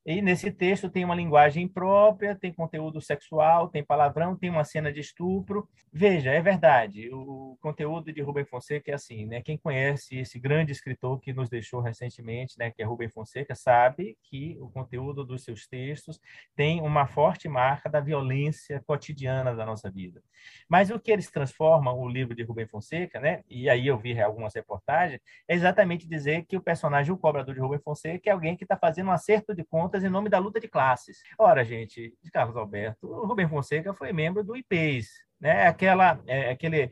[0.07, 4.89] e nesse texto tem uma linguagem própria, tem conteúdo sexual, tem palavrão, tem uma cena
[4.89, 5.67] de estupro.
[5.91, 9.41] Veja, é verdade, o conteúdo de Rubem Fonseca é assim, né?
[9.41, 14.17] Quem conhece esse grande escritor que nos deixou recentemente, né, que é Rubem Fonseca, sabe
[14.23, 16.21] que o conteúdo dos seus textos
[16.55, 20.23] tem uma forte marca da violência cotidiana da nossa vida.
[20.69, 23.43] Mas o que eles transformam o livro de Rubem Fonseca, né?
[23.49, 27.59] E aí eu vi algumas reportagens, é exatamente dizer que o personagem, o cobrador de
[27.59, 29.65] Rubem Fonseca, é alguém que está fazendo um acerto de
[30.03, 31.21] em nome da luta de classes.
[31.37, 35.07] Ora, gente, de Carlos Alberto, o Rubem Fonseca foi membro do IPES,
[35.39, 35.67] né?
[35.67, 36.91] Aquela, é, aquele,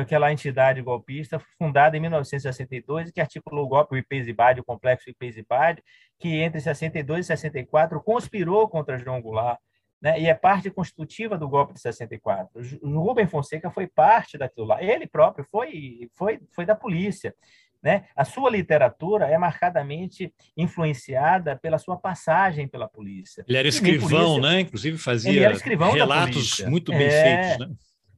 [0.00, 5.82] aquela entidade golpista fundada em 1962 que articulou o golpe o IPES-IBAD, o complexo IPES-IBAD,
[6.18, 9.60] que entre 62 e 64 conspirou contra João Goulart,
[10.00, 10.20] né?
[10.20, 12.60] e é parte constitutiva do golpe de 64.
[12.82, 14.82] O Rubem Fonseca foi parte daquilo lá.
[14.82, 17.34] Ele próprio foi, foi, foi da polícia.
[17.84, 18.06] Né?
[18.16, 23.44] A sua literatura é marcadamente influenciada pela sua passagem pela polícia.
[23.46, 24.60] Ele era escrivão, polícia, né?
[24.60, 25.52] Inclusive fazia
[25.92, 27.68] relatos muito bem é, feitos.
[27.68, 27.74] Né?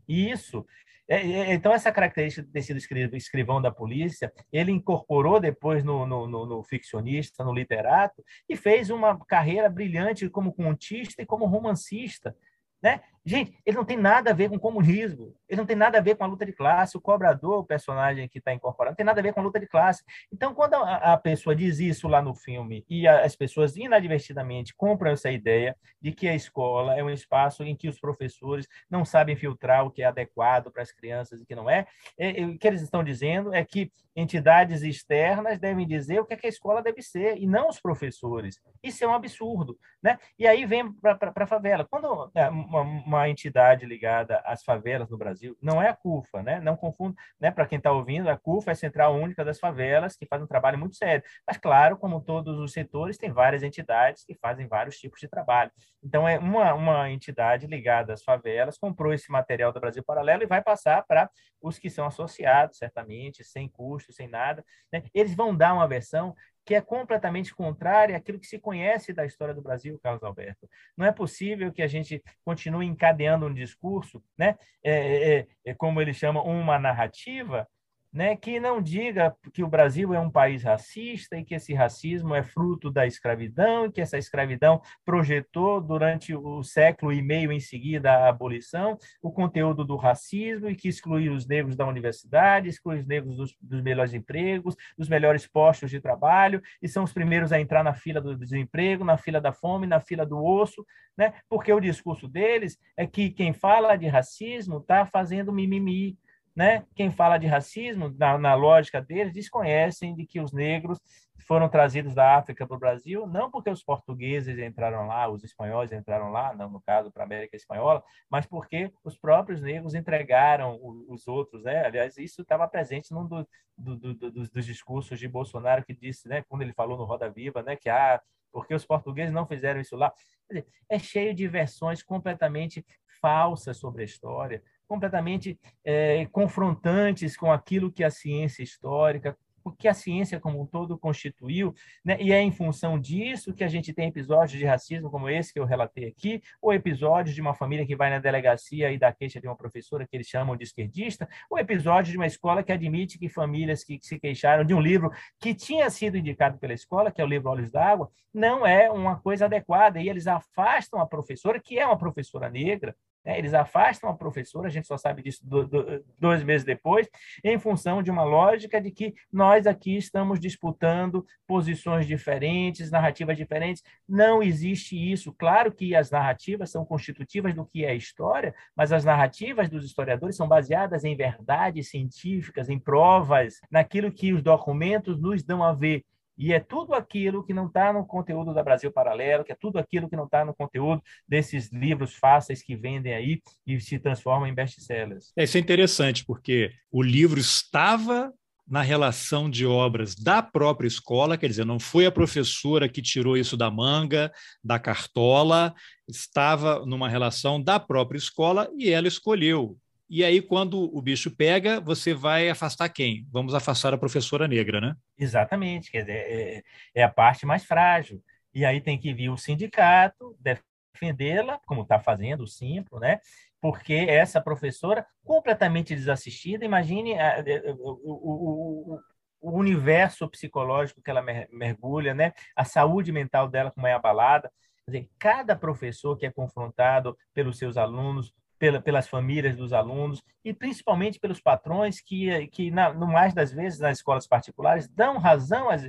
[0.08, 0.64] Isso.
[1.08, 2.78] É, é, então, essa característica de ter sido
[3.16, 9.18] escrivão da polícia, ele incorporou depois no, no, no, ficcionista, no literato, e fez uma
[9.26, 12.36] carreira brilhante como contista e como romancista.
[12.80, 13.00] Né?
[13.28, 16.14] Gente, ele não tem nada a ver com comunismo, ele não tem nada a ver
[16.14, 16.96] com a luta de classe.
[16.96, 19.58] O cobrador, o personagem que está incorporado, não tem nada a ver com a luta
[19.58, 20.04] de classe.
[20.32, 24.72] Então, quando a, a pessoa diz isso lá no filme e a, as pessoas inadvertidamente
[24.76, 29.04] compram essa ideia de que a escola é um espaço em que os professores não
[29.04, 31.84] sabem filtrar o que é adequado para as crianças e o que não é,
[32.16, 36.34] é, é, o que eles estão dizendo é que entidades externas devem dizer o que,
[36.34, 38.60] é que a escola deve ser e não os professores.
[38.82, 39.76] Isso é um absurdo.
[40.02, 40.18] Né?
[40.38, 41.84] E aí vem para a favela.
[41.84, 45.56] Quando é, uma, uma uma entidade ligada às favelas no Brasil.
[45.60, 46.60] Não é a CUFA, né?
[46.60, 47.50] Não confunda, né?
[47.50, 50.46] Para quem está ouvindo, a CUFA é a Central Única das Favelas, que faz um
[50.46, 51.24] trabalho muito sério.
[51.46, 55.70] Mas, claro, como todos os setores, tem várias entidades que fazem vários tipos de trabalho.
[56.02, 60.46] Então, é uma, uma entidade ligada às favelas, comprou esse material do Brasil Paralelo e
[60.46, 61.28] vai passar para
[61.60, 64.64] os que são associados, certamente, sem custo, sem nada.
[64.92, 65.02] Né?
[65.14, 66.34] Eles vão dar uma versão
[66.66, 70.68] que é completamente contrária àquilo que se conhece da história do Brasil, Carlos Alberto.
[70.96, 74.58] Não é possível que a gente continue encadeando um discurso, né?
[74.82, 77.68] É, é, é, como ele chama, uma narrativa
[78.16, 82.34] né, que não diga que o Brasil é um país racista e que esse racismo
[82.34, 87.60] é fruto da escravidão e que essa escravidão projetou durante o século e meio em
[87.60, 93.00] seguida a abolição o conteúdo do racismo e que exclui os negros da universidade, exclui
[93.00, 97.52] os negros dos, dos melhores empregos, dos melhores postos de trabalho e são os primeiros
[97.52, 100.86] a entrar na fila do desemprego, na fila da fome, na fila do osso,
[101.18, 101.34] né?
[101.50, 106.16] Porque o discurso deles é que quem fala de racismo está fazendo mimimi,
[106.56, 106.84] né?
[106.94, 110.98] Quem fala de racismo, na, na, lógica deles, desconhecem de que os negros
[111.46, 115.92] foram trazidos da África para o Brasil, não porque os portugueses entraram lá, os espanhóis
[115.92, 120.80] entraram lá, não no caso para a América Espanhola, mas porque os próprios negros entregaram
[121.08, 121.84] os outros, né?
[121.84, 126.26] Aliás, isso estava presente num do, do, do, dos, dos, discursos de Bolsonaro que disse,
[126.26, 126.42] né?
[126.48, 127.76] Quando ele falou no Roda Viva, né?
[127.76, 130.12] Que ah, porque os portugueses não fizeram isso lá.
[130.48, 132.84] Dizer, é cheio de versões completamente
[133.20, 139.88] falsas sobre a história completamente é, confrontantes com aquilo que a ciência histórica, o que
[139.88, 142.16] a ciência como um todo constituiu, né?
[142.20, 145.58] e é em função disso que a gente tem episódios de racismo como esse que
[145.58, 149.40] eu relatei aqui, ou episódios de uma família que vai na delegacia e dá queixa
[149.40, 153.18] de uma professora que eles chamam de esquerdista, ou episódios de uma escola que admite
[153.18, 157.20] que famílias que se queixaram de um livro que tinha sido indicado pela escola, que
[157.20, 161.58] é o livro Olhos d'Água, não é uma coisa adequada, e eles afastam a professora,
[161.58, 162.94] que é uma professora negra,
[163.26, 163.36] né?
[163.36, 167.08] Eles afastam a professora, a gente só sabe disso do, do, dois meses depois,
[167.42, 173.82] em função de uma lógica de que nós aqui estamos disputando posições diferentes, narrativas diferentes.
[174.08, 175.34] Não existe isso.
[175.36, 180.36] Claro que as narrativas são constitutivas do que é história, mas as narrativas dos historiadores
[180.36, 186.04] são baseadas em verdades científicas, em provas, naquilo que os documentos nos dão a ver.
[186.36, 189.78] E é tudo aquilo que não está no conteúdo da Brasil Paralelo, que é tudo
[189.78, 194.46] aquilo que não está no conteúdo desses livros fáceis que vendem aí e se transformam
[194.46, 195.32] em best-sellers.
[195.36, 198.32] É, isso é interessante, porque o livro estava
[198.68, 203.36] na relação de obras da própria escola, quer dizer, não foi a professora que tirou
[203.36, 205.72] isso da manga, da cartola,
[206.08, 211.80] estava numa relação da própria escola e ela escolheu e aí, quando o bicho pega,
[211.80, 213.26] você vai afastar quem?
[213.30, 214.94] Vamos afastar a professora negra, né?
[215.18, 216.62] Exatamente, quer dizer, é,
[216.94, 218.22] é a parte mais frágil.
[218.54, 223.18] E aí tem que vir o sindicato defendê-la, como está fazendo o Simpro, né?
[223.60, 227.44] Porque essa professora, completamente desassistida, imagine a,
[227.78, 229.00] o, o,
[229.40, 232.32] o, universo psicológico que ela mergulha, né?
[232.54, 234.52] A saúde mental dela como é abalada.
[234.84, 240.22] Quer dizer, cada professor que é confrontado pelos seus alunos pela, pelas famílias dos alunos
[240.44, 245.18] e principalmente pelos patrões que, que na, no mais das vezes, nas escolas particulares, dão
[245.18, 245.82] razão às,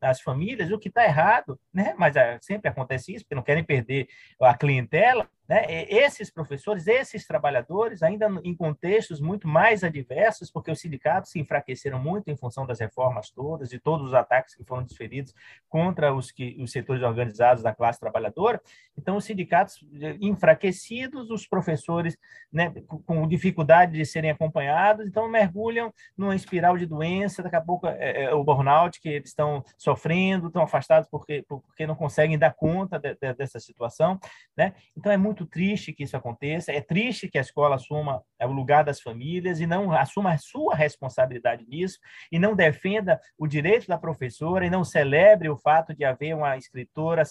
[0.00, 1.94] às famílias, o que está errado, né?
[1.98, 4.08] mas é, sempre acontece isso, porque não querem perder
[4.40, 5.64] a clientela, né?
[5.88, 11.98] Esses professores, esses trabalhadores, ainda em contextos muito mais adversos, porque os sindicatos se enfraqueceram
[11.98, 15.34] muito em função das reformas todas e todos os ataques que foram desferidos
[15.68, 18.62] contra os, que, os setores organizados da classe trabalhadora.
[18.96, 22.16] Então, os sindicatos eh, enfraquecidos, os professores
[22.52, 22.72] né,
[23.04, 28.32] com dificuldade de serem acompanhados, então mergulham numa espiral de doença, daqui a pouco é,
[28.32, 33.16] o burnout que eles estão sofrendo, estão afastados porque, porque não conseguem dar conta de,
[33.16, 34.16] de, dessa situação.
[34.56, 34.74] Né?
[34.96, 36.72] Então, é muito muito triste que isso aconteça.
[36.72, 40.74] É triste que a escola assuma o lugar das famílias e não assuma a sua
[40.74, 41.98] responsabilidade nisso
[42.30, 46.56] e não defenda o direito da professora e não celebre o fato de haver uma
[46.56, 47.22] escritora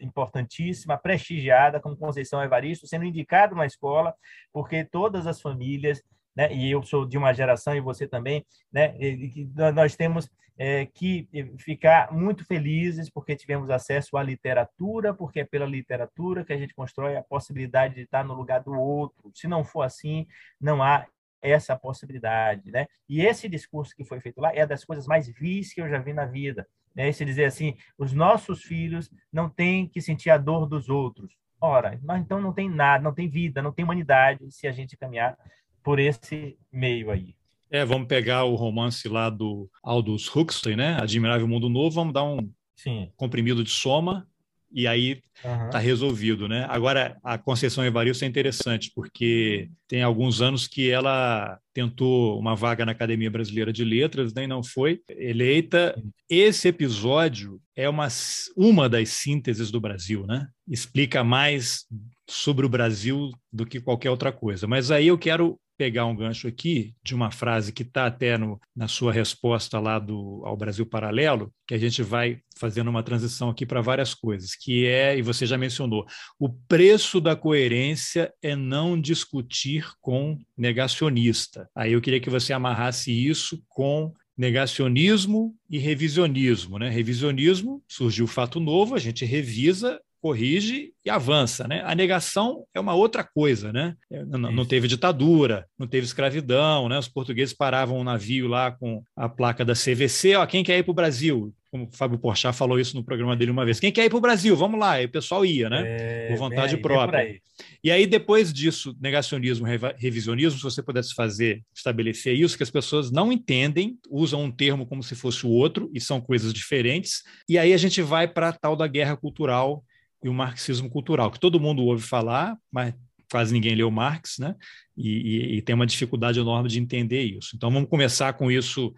[0.00, 4.14] importantíssima, prestigiada, como Conceição Evaristo, sendo indicada na escola,
[4.52, 6.02] porque todas as famílias
[6.34, 10.86] né, e eu sou de uma geração e você também, né, e, nós temos é,
[10.86, 11.28] que
[11.58, 16.74] ficar muito felizes porque tivemos acesso à literatura, porque é pela literatura que a gente
[16.74, 19.30] constrói a possibilidade de estar no lugar do outro.
[19.34, 20.26] Se não for assim,
[20.60, 21.06] não há
[21.40, 22.86] essa possibilidade, né?
[23.08, 25.98] E esse discurso que foi feito lá é das coisas mais vis que eu já
[25.98, 27.08] vi na vida, né?
[27.08, 31.36] Esse dizer assim, os nossos filhos não têm que sentir a dor dos outros.
[31.60, 35.36] Ora, então não tem nada, não tem vida, não tem humanidade se a gente caminhar
[35.82, 37.34] por esse meio aí.
[37.72, 40.98] É, vamos pegar o romance lá do Aldous Huxley, né?
[41.00, 43.10] Admirável Mundo Novo, vamos dar um Sim.
[43.16, 44.26] comprimido de soma
[44.70, 45.84] e aí está uhum.
[45.84, 46.66] resolvido, né?
[46.68, 52.84] Agora, a Conceição Evaristo é interessante, porque tem alguns anos que ela tentou uma vaga
[52.84, 55.94] na Academia Brasileira de Letras, nem né, não foi eleita.
[56.28, 58.08] Esse episódio é uma,
[58.56, 60.46] uma das sínteses do Brasil, né?
[60.68, 61.86] Explica mais
[62.28, 64.66] sobre o Brasil do que qualquer outra coisa.
[64.66, 68.60] Mas aí eu quero pegar um gancho aqui de uma frase que está até no,
[68.74, 73.50] na sua resposta lá do, ao Brasil Paralelo, que a gente vai fazendo uma transição
[73.50, 76.06] aqui para várias coisas, que é, e você já mencionou,
[76.38, 81.68] o preço da coerência é não discutir com negacionista.
[81.74, 86.78] Aí eu queria que você amarrasse isso com negacionismo e revisionismo.
[86.78, 86.88] Né?
[86.88, 91.82] Revisionismo, surgiu fato novo, a gente revisa corrige e avança, né?
[91.84, 93.96] A negação é uma outra coisa, né?
[94.08, 96.96] É, não, não, teve ditadura, não teve escravidão, né?
[96.96, 100.84] Os portugueses paravam um navio lá com a placa da CVC, ó, quem quer ir
[100.84, 101.52] para o Brasil?
[101.72, 103.80] Como o Fábio Porchat falou isso no programa dele uma vez.
[103.80, 104.54] Quem quer ir para o Brasil?
[104.54, 105.00] Vamos lá.
[105.00, 105.82] E o pessoal ia, né?
[105.86, 107.40] É, Por vontade aí, própria.
[107.82, 109.66] E aí, depois disso, negacionismo,
[109.96, 114.86] revisionismo, se você pudesse fazer, estabelecer isso, que as pessoas não entendem, usam um termo
[114.86, 117.22] como se fosse o outro, e são coisas diferentes.
[117.48, 119.82] E aí a gente vai para a tal da guerra cultural
[120.22, 122.94] e o marxismo cultural, que todo mundo ouve falar, mas
[123.30, 124.54] quase ninguém leu Marx, né?
[124.96, 127.56] E, e, e, tem uma dificuldade enorme de entender isso.
[127.56, 128.94] Então vamos começar com isso: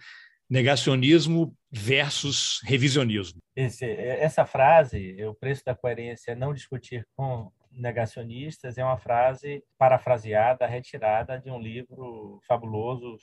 [0.50, 3.38] negacionismo versus revisionismo.
[3.54, 9.62] Esse, essa frase, o preço da coerência é não discutir com negacionistas, é uma frase
[9.76, 13.16] parafraseada, retirada de um livro fabuloso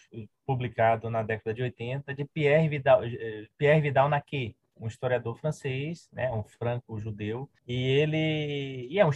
[0.46, 6.10] publicado na década de 80 de Pierre Vidal, eh, Pierre Vidal Naquet, um historiador francês,
[6.12, 9.12] né, um franco-judeu, e ele e é um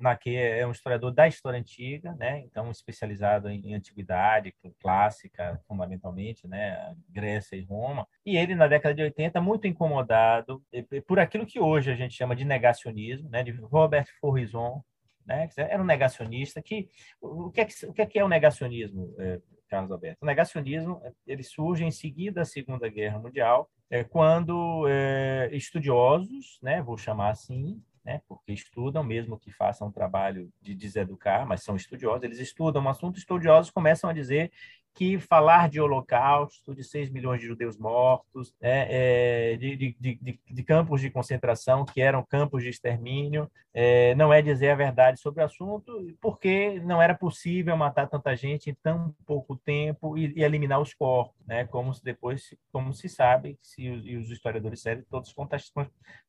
[0.00, 6.94] Naquet é um historiador da história antiga, né, então especializado em, antiguidade clássica, fundamentalmente, né,
[7.08, 8.06] Grécia e Roma.
[8.24, 10.62] E ele na década de 80 muito incomodado
[11.06, 14.82] por aquilo que hoje a gente chama de negacionismo, né, de Robert Faurisson,
[15.26, 16.88] né, era um negacionista que
[17.20, 19.14] o que é, o que é, o negacionismo?
[19.18, 19.40] É,
[19.70, 20.18] Carlos Alberto.
[20.20, 26.82] O negacionismo ele surge em seguida da Segunda Guerra Mundial, é, quando é, estudiosos, né,
[26.82, 31.76] vou chamar assim, né, porque estudam, mesmo que façam um trabalho de deseducar, mas são
[31.76, 34.50] estudiosos, eles estudam um assunto, estudiosos começam a dizer
[34.94, 40.40] que falar de holocausto, de 6 milhões de judeus mortos, né, é, de, de, de,
[40.50, 45.20] de, campos de concentração que eram campos de extermínio, é, não é dizer a verdade
[45.20, 50.32] sobre o assunto, porque não era possível matar tanta gente em tão pouco tempo e,
[50.36, 54.80] e eliminar os corpos, né, como se depois, como se sabe, se, e os historiadores
[54.80, 55.34] sérios todos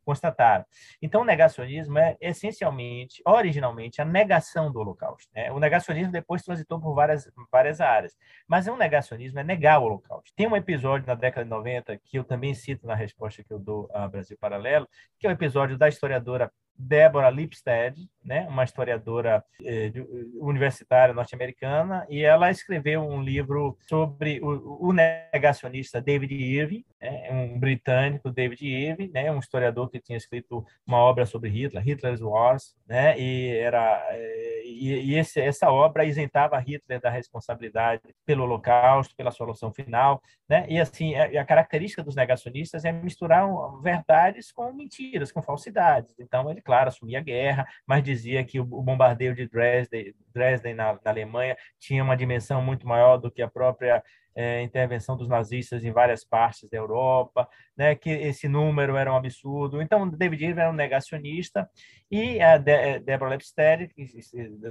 [0.04, 0.66] constataram.
[1.00, 5.30] Então, o negacionismo é essencialmente, originalmente, a negação do holocausto.
[5.36, 5.52] Né?
[5.52, 8.18] O negacionismo depois transitou por várias, várias áreas
[8.48, 10.34] mas é um negacionismo, é negar o Holocausto.
[10.36, 13.60] Tem um episódio na década de 90 que eu também cito na resposta que eu
[13.60, 14.88] dou a Brasil Paralelo,
[15.20, 20.02] que é o episódio da historiadora Deborah Lipstead, né, uma historiadora eh, de,
[20.40, 27.60] universitária norte-americana, e ela escreveu um livro sobre o, o negacionista David Irving, né, um
[27.60, 32.76] britânico David Irving, né, um historiador que tinha escrito uma obra sobre Hitler, Hitler's Wars,
[32.88, 39.16] né, e era eh, e, e esse, essa obra isentava Hitler da responsabilidade pelo Holocausto,
[39.16, 43.48] pela solução final, né, e assim a, é, a característica dos negacionistas é misturar
[43.82, 46.14] verdades com mentiras, com falsidades.
[46.20, 50.94] Então ele claro, assumia a guerra, mas dizia que o bombardeio de Dresden, Dresden na,
[50.94, 54.04] na Alemanha tinha uma dimensão muito maior do que a própria
[54.36, 59.16] é, intervenção dos nazistas em várias partes da Europa, né, que esse número era um
[59.16, 59.82] absurdo.
[59.82, 61.70] Então, David Irving era um negacionista
[62.10, 63.90] e a é, Deborah Lepstead,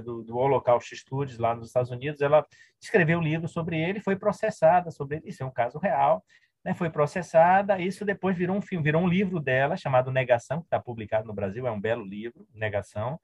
[0.03, 2.45] do, do Holocaust Studies lá nos Estados Unidos, ela
[2.81, 6.23] escreveu um livro sobre ele, foi processada sobre ele, isso é um caso real,
[6.63, 7.79] né, foi processada.
[7.79, 11.33] Isso depois virou um filme, virou um livro dela chamado Negação, que está publicado no
[11.33, 13.19] Brasil, é um belo livro, Negação.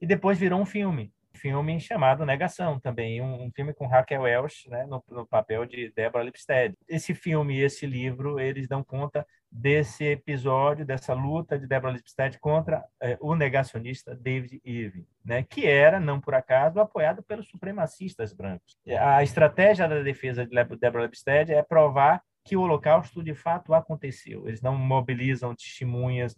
[0.00, 4.68] e depois virou um filme filme chamado Negação, também um, um filme com Raquel Welch,
[4.68, 6.74] né, no, no, papel de Deborah Lipstead.
[6.88, 12.38] Esse filme e esse livro, eles dão conta desse episódio, dessa luta de Deborah Lipstead
[12.38, 18.32] contra eh, o negacionista David Irving, né, que era, não por acaso, apoiado pelos supremacistas
[18.32, 18.78] brancos.
[18.98, 24.48] A estratégia da defesa de Deborah Lipstead é provar que o Holocausto de fato aconteceu.
[24.48, 26.36] Eles não mobilizam testemunhas,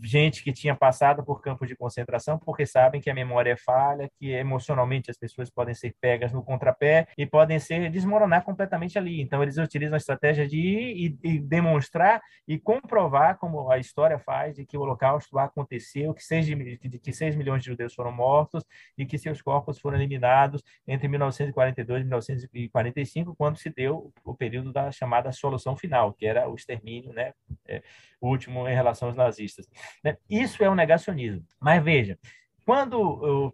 [0.00, 4.08] gente que tinha passado por campos de concentração, porque sabem que a memória é falha,
[4.16, 9.20] que emocionalmente as pessoas podem ser pegas no contrapé e podem ser desmoronar completamente ali.
[9.20, 14.20] Então eles utilizam a estratégia de ir e, e demonstrar e comprovar, como a história
[14.20, 18.12] faz, de que o Holocausto aconteceu, que seis, de que 6 milhões de judeus foram
[18.12, 18.64] mortos
[18.96, 24.72] e que seus corpos foram eliminados entre 1942 e 1945, quando se deu o período
[24.72, 27.32] da da chamada solução final, que era o extermínio, né,
[27.66, 27.82] é,
[28.20, 29.68] último em relação aos nazistas.
[30.04, 30.16] Né?
[30.28, 31.44] Isso é um negacionismo.
[31.60, 32.18] Mas veja,
[32.64, 33.52] quando o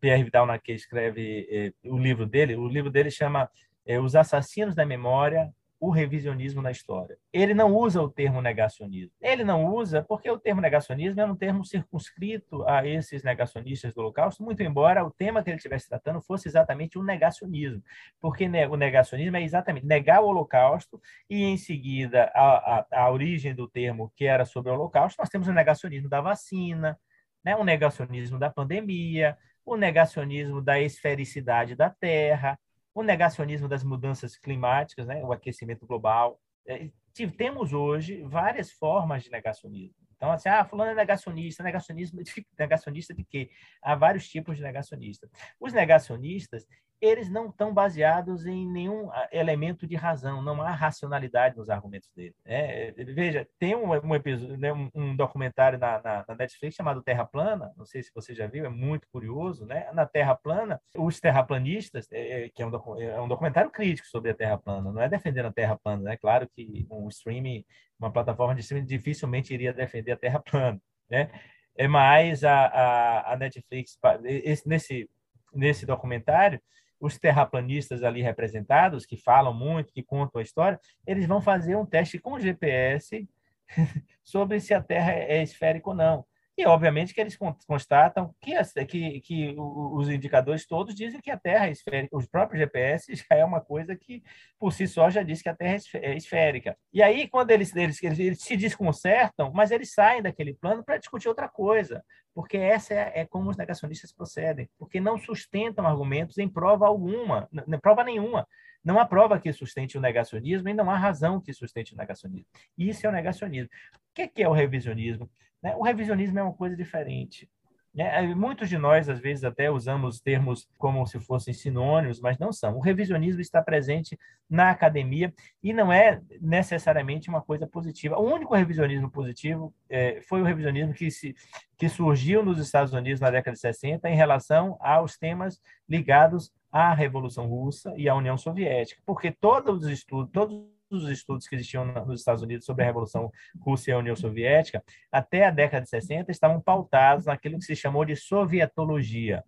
[0.00, 3.48] Pierre Vidal Naquet escreve é, o livro dele, o livro dele chama
[3.86, 5.52] é, Os Assassinos da Memória,
[5.82, 7.18] o revisionismo na história.
[7.32, 9.12] Ele não usa o termo negacionismo.
[9.20, 14.00] Ele não usa porque o termo negacionismo é um termo circunscrito a esses negacionistas do
[14.00, 17.82] Holocausto, muito embora o tema que ele estivesse tratando fosse exatamente o negacionismo,
[18.20, 23.52] porque o negacionismo é exatamente negar o Holocausto e, em seguida, a, a, a origem
[23.52, 26.96] do termo que era sobre o Holocausto, nós temos o negacionismo da vacina,
[27.44, 32.56] né, o negacionismo da pandemia, o negacionismo da esfericidade da Terra,
[32.94, 36.40] o negacionismo das mudanças climáticas, né, o aquecimento global.
[36.66, 36.90] É,
[37.36, 39.96] temos hoje várias formas de negacionismo.
[40.16, 42.20] Então, assim, ah, fulano é negacionista, negacionismo,
[42.56, 43.50] negacionista de quê?
[43.82, 45.28] Há vários tipos de negacionista.
[45.58, 46.64] Os negacionistas,
[47.02, 52.08] eles não estão baseados em nenhum ah, elemento de razão, não há racionalidade nos argumentos
[52.14, 52.32] dele.
[52.44, 57.02] É, veja, tem um, um, episódio, né, um, um documentário na, na, na, Netflix chamado
[57.02, 59.66] Terra Plana, não sei se você já viu, é muito curioso.
[59.66, 59.90] Né?
[59.92, 64.34] Na Terra Plana, os terraplanistas, é, que é um, é um documentário crítico sobre a
[64.34, 66.16] Terra Plana, não é defendendo a Terra Plana, né?
[66.16, 67.64] claro que um streaming,
[67.98, 70.80] uma plataforma de streaming dificilmente iria defender a Terra Plana.
[71.10, 71.32] Né?
[71.76, 75.10] É mais a, a, a Netflix, esse, nesse,
[75.52, 76.62] nesse documentário,
[77.02, 81.84] os terraplanistas ali representados, que falam muito, que contam a história, eles vão fazer um
[81.84, 83.28] teste com GPS
[84.22, 86.24] sobre se a Terra é esférica ou não.
[86.62, 87.36] E, obviamente, que eles
[87.66, 88.54] constatam que,
[88.86, 92.16] que, que os indicadores todos dizem que a Terra é esférica.
[92.16, 94.22] Os próprios GPS já é uma coisa que,
[94.60, 96.76] por si só, já diz que a Terra é esférica.
[96.92, 100.98] E aí, quando eles, eles, eles, eles se desconcertam, mas eles saem daquele plano para
[100.98, 106.38] discutir outra coisa, porque essa é, é, como os negacionistas procedem, porque não sustentam argumentos
[106.38, 108.46] em prova alguma, em prova nenhuma.
[108.84, 112.46] Não há prova que sustente o negacionismo e não há razão que sustente o negacionismo.
[112.76, 113.70] Isso é o negacionismo.
[113.94, 115.30] O que é o revisionismo?
[115.62, 115.74] Né?
[115.76, 117.48] O revisionismo é uma coisa diferente.
[117.94, 118.34] Né?
[118.34, 122.76] Muitos de nós, às vezes, até usamos termos como se fossem sinônimos, mas não são.
[122.76, 124.18] O revisionismo está presente
[124.48, 128.18] na academia e não é necessariamente uma coisa positiva.
[128.18, 131.34] O único revisionismo positivo é, foi o revisionismo que, se,
[131.76, 136.94] que surgiu nos Estados Unidos na década de 60 em relação aos temas ligados à
[136.94, 140.56] Revolução Russa e à União Soviética, porque todos os estudos, todos
[140.90, 144.82] os estudos que existiam nos Estados Unidos sobre a Revolução Russa e a União Soviética,
[145.10, 149.44] até a década de 60, estavam pautados naquilo que se chamou de sovietologia.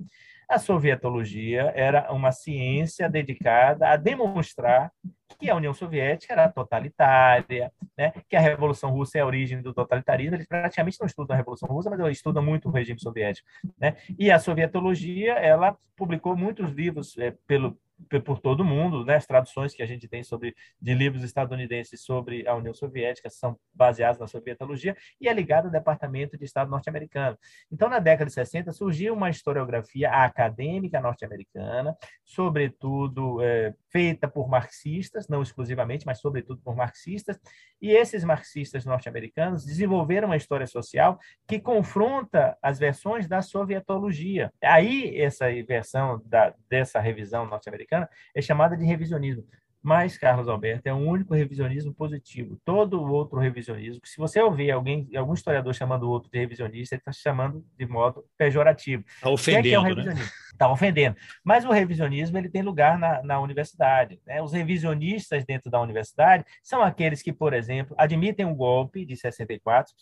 [0.49, 4.93] A sovietologia era uma ciência dedicada a demonstrar
[5.39, 8.13] que a União Soviética era totalitária, né?
[8.29, 10.37] que a Revolução Russa é a origem do totalitarismo.
[10.37, 13.47] Eles praticamente não estudam a Revolução Russa, mas eles estudam muito o regime soviético.
[13.79, 13.97] Né?
[14.19, 17.77] E a sovietologia, ela publicou muitos livros é, pelo,
[18.25, 19.17] por todo mundo, né?
[19.17, 23.59] As traduções que a gente tem sobre de livros estadunidenses sobre a União Soviética são
[23.73, 27.39] baseadas na sovietologia e é ligada ao Departamento de Estado norte-americano.
[27.71, 35.29] Então, na década de 60 surgiu uma historiografia acadêmica norte-americana, sobretudo é, feita por marxistas,
[35.29, 37.39] não exclusivamente, mas sobretudo por marxistas,
[37.81, 44.53] e esses marxistas norte-americanos desenvolveram uma história social que confronta as versões da sovietologia.
[44.63, 49.45] Aí essa versão da, dessa revisão norte-americana americana é chamada de revisionismo.
[49.85, 52.59] Mas, Carlos Alberto, é o único revisionismo positivo.
[52.65, 57.01] Todo outro revisionismo, se você ouvir alguém, algum historiador chamando o outro de revisionista, ele
[57.01, 59.05] está chamando de modo pejorativo.
[59.07, 60.23] Está ofendendo, que é, que é o né?
[60.55, 61.17] Está ofendendo.
[61.45, 64.19] Mas o revisionismo ele tem lugar na, na universidade.
[64.27, 64.41] Né?
[64.41, 69.93] Os revisionistas dentro da universidade são aqueles que, por exemplo, admitem o golpe de 64.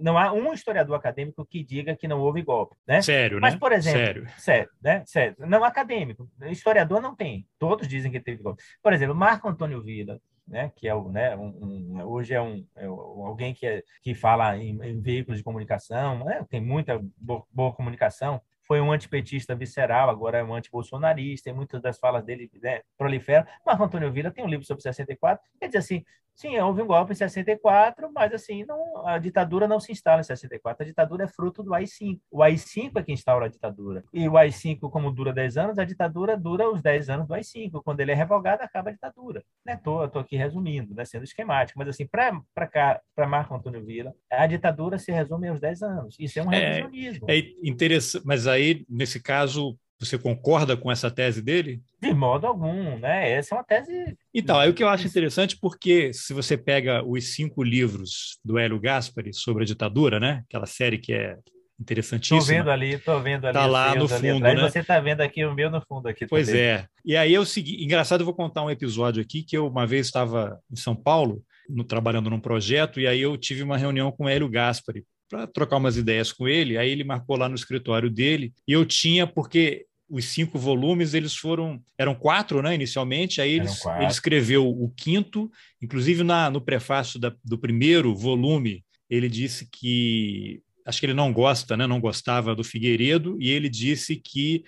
[0.00, 2.74] Não há um historiador acadêmico que diga que não houve golpe.
[2.84, 3.02] Né?
[3.02, 3.60] Sério, Mas, né?
[3.60, 5.04] por exemplo, sério, sério, né?
[5.06, 5.36] sério.
[5.38, 6.28] Não acadêmico.
[6.46, 7.46] Historiador não tem.
[7.58, 8.62] Todos dizem que teve golpe.
[8.82, 12.66] Por exemplo, Marco Antônio Villa, né, que é o, né, um, um, hoje é um,
[12.76, 16.44] é alguém que, é, que fala em, em veículos de comunicação, né?
[16.50, 21.80] tem muita boa, boa comunicação, foi um antipetista visceral, agora é um antibolsonarista, e muitas
[21.80, 23.46] das falas dele né, proliferam.
[23.66, 26.04] Marco Antônio Vila tem um livro sobre 64, quer dizer assim,
[26.34, 30.24] sim, houve um golpe em 64, mas assim, não, a ditadura não se instala em
[30.24, 32.20] 64, a ditadura é fruto do AI-5.
[32.30, 34.04] O AI-5 é que instaura a ditadura.
[34.12, 37.82] E o AI-5, como dura 10 anos, a ditadura dura os 10 anos do AI-5.
[37.84, 39.42] Quando ele é revogado, acaba a ditadura.
[39.66, 40.10] Estou né?
[40.14, 45.48] aqui resumindo, né, sendo esquemático, mas assim, para Marco Antônio Vila, a ditadura se resume
[45.48, 46.16] aos 10 anos.
[46.18, 47.26] Isso é um é, revisionismo.
[47.28, 51.80] É, é interessante, mas aí, nesse caso, você concorda com essa tese dele?
[52.00, 53.30] De modo algum, né?
[53.32, 54.16] Essa é uma tese.
[54.34, 58.58] Então, é o que eu acho interessante, porque se você pega os cinco livros do
[58.58, 60.42] Hélio Gaspari sobre a ditadura, né?
[60.48, 61.36] Aquela série que é
[61.80, 62.38] interessantíssima.
[62.38, 63.56] Estou vendo ali, estou vendo ali.
[63.56, 64.56] Está lá no fundo, né?
[64.56, 66.26] Você está vendo aqui o meu no fundo aqui.
[66.26, 66.62] Pois também.
[66.62, 66.86] é.
[67.04, 67.82] E aí eu segui.
[67.82, 71.42] Engraçado, eu vou contar um episódio aqui que eu uma vez estava em São Paulo,
[71.68, 75.46] no, trabalhando num projeto, e aí eu tive uma reunião com o Hélio Gaspari para
[75.46, 76.76] trocar umas ideias com ele.
[76.76, 81.34] Aí ele marcou lá no escritório dele e eu tinha porque os cinco volumes eles
[81.34, 85.50] foram eram quatro né inicialmente aí ele, ele escreveu o quinto
[85.80, 91.32] inclusive na, no prefácio da, do primeiro volume ele disse que acho que ele não
[91.32, 94.64] gosta né não gostava do Figueiredo e ele disse que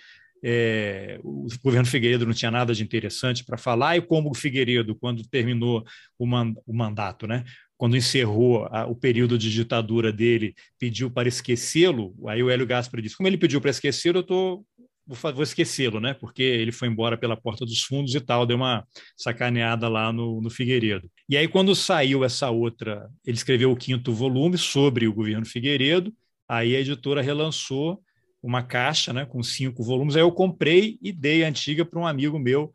[0.46, 4.94] é, o governo Figueiredo não tinha nada de interessante para falar e como o Figueiredo
[4.94, 5.84] quando terminou
[6.18, 7.44] o, man, o mandato né
[7.76, 12.14] quando encerrou a, o período de ditadura dele, pediu para esquecê-lo.
[12.28, 14.66] Aí o Hélio Gaspar disse: como ele pediu para esquecê-lo, eu estou
[15.06, 16.14] vou, vou esquecê-lo, né?
[16.14, 18.86] Porque ele foi embora pela porta dos fundos e tal, deu uma
[19.16, 21.10] sacaneada lá no, no Figueiredo.
[21.28, 26.12] E aí, quando saiu essa outra, ele escreveu o quinto volume sobre o governo Figueiredo,
[26.48, 28.02] aí a editora relançou
[28.42, 30.16] uma caixa, né, com cinco volumes.
[30.16, 32.70] Aí eu comprei e dei a antiga para um amigo meu.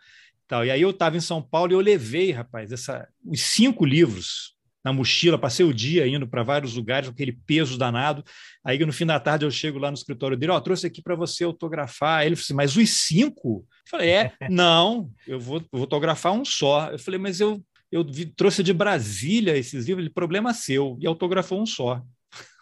[0.48, 0.66] Tal.
[0.66, 4.56] E aí eu estava em São Paulo e eu levei, rapaz, essa, os cinco livros
[4.84, 8.24] na mochila, passei o dia indo para vários lugares com aquele peso danado.
[8.64, 11.02] Aí no fim da tarde eu chego lá no escritório dele, ó, oh, trouxe aqui
[11.02, 12.26] para você autografar.
[12.26, 13.66] Ele falou assim, mas os cinco?
[13.68, 16.90] Eu falei, é, não, eu vou, vou autografar um só.
[16.92, 21.08] Eu falei, mas eu, eu vi, trouxe de Brasília esses livros, ele, problema seu, e
[21.08, 22.02] autografou um só.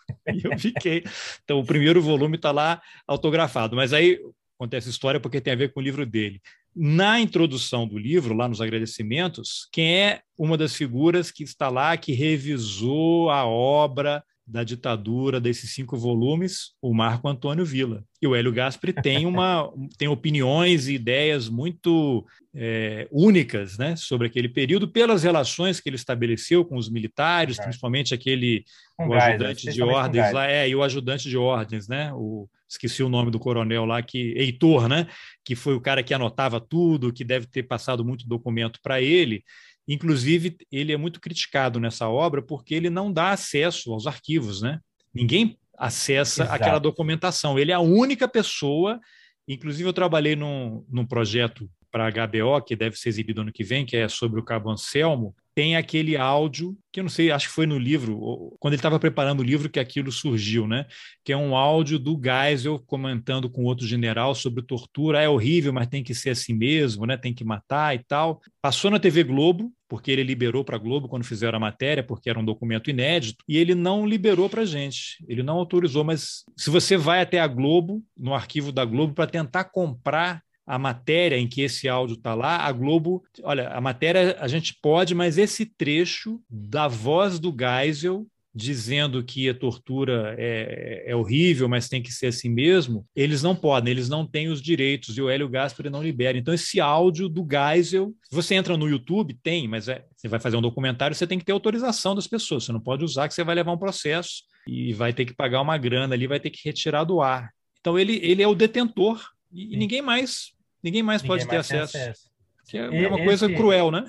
[0.34, 1.04] e eu fiquei.
[1.44, 3.76] Então, o primeiro volume está lá autografado.
[3.76, 4.20] Mas aí
[4.58, 6.42] acontece a história porque tem a ver com o livro dele.
[6.80, 11.98] Na introdução do livro, lá nos agradecimentos, quem é uma das figuras que está lá,
[11.98, 18.04] que revisou a obra da ditadura desses cinco volumes, o Marco Antônio Villa.
[18.22, 22.26] E o Hélio Gaspari tem, uma, tem opiniões e ideias muito
[22.56, 28.14] é, únicas né, sobre aquele período, pelas relações que ele estabeleceu com os militares, principalmente
[28.14, 28.64] aquele
[28.98, 32.12] o ajudante de ordens lá, é, e o ajudante de ordens, né?
[32.14, 35.08] O, esqueci o nome do coronel lá, que Heitor, né?
[35.44, 39.44] Que foi o cara que anotava tudo, que deve ter passado muito documento para ele.
[39.88, 44.80] Inclusive, ele é muito criticado nessa obra porque ele não dá acesso aos arquivos, né?
[45.14, 46.56] Ninguém acessa Exato.
[46.56, 47.58] aquela documentação.
[47.58, 49.00] Ele é a única pessoa.
[49.48, 53.64] Inclusive, eu trabalhei num, num projeto para a HBO, que deve ser exibido ano que
[53.64, 57.48] vem, que é sobre o Cabo Anselmo, tem aquele áudio, que eu não sei, acho
[57.48, 60.86] que foi no livro, quando ele estava preparando o livro que aquilo surgiu, né?
[61.26, 65.20] Que é um áudio do Geisel comentando com outro general sobre tortura.
[65.20, 67.18] É horrível, mas tem que ser assim mesmo, né?
[67.18, 68.40] Tem que matar e tal.
[68.62, 72.30] Passou na TV Globo, porque ele liberou para a Globo quando fizeram a matéria, porque
[72.30, 76.04] era um documento inédito, e ele não liberou para a gente, ele não autorizou.
[76.04, 80.78] Mas se você vai até a Globo, no arquivo da Globo, para tentar comprar a
[80.78, 85.16] matéria em que esse áudio está lá, a Globo, olha, a matéria a gente pode,
[85.16, 91.88] mas esse trecho da voz do Geisel dizendo que a tortura é, é, horrível, mas
[91.88, 95.30] tem que ser assim mesmo, eles não podem, eles não têm os direitos e o
[95.30, 96.38] Hélio Gaspari não libera.
[96.38, 100.58] Então, esse áudio do Geisel, você entra no YouTube, tem, mas é, você vai fazer
[100.58, 103.44] um documentário, você tem que ter autorização das pessoas, você não pode usar que você
[103.44, 106.62] vai levar um processo e vai ter que pagar uma grana ali, vai ter que
[106.64, 107.52] retirar do ar.
[107.80, 109.24] Então, ele, ele é o detentor
[109.54, 111.98] e, e ninguém mais Ninguém mais Ninguém pode mais ter acesso.
[111.98, 112.30] acesso.
[112.68, 113.56] Que é, uma coisa esse...
[113.56, 114.06] cruel, né?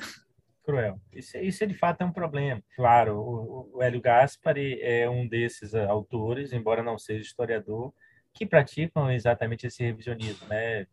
[0.69, 1.01] Cruel.
[1.15, 2.63] Isso, isso de fato é um problema.
[2.77, 7.91] Claro, o, o Hélio Gaspari é um desses uh, autores, embora não seja historiador,
[8.35, 10.87] que praticam exatamente esse revisionismo, né?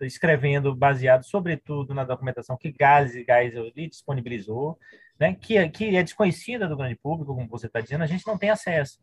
[0.00, 4.78] escrevendo baseado sobretudo na documentação que Geisel, Geisel lhe disponibilizou,
[5.20, 5.34] né?
[5.34, 8.48] que, que é desconhecida do grande público, como você está dizendo, a gente não tem
[8.48, 8.98] acesso.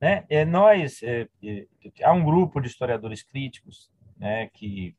[0.00, 0.24] Né?
[0.28, 1.66] É, nós, é, é,
[2.02, 4.96] há um grupo de historiadores críticos né, que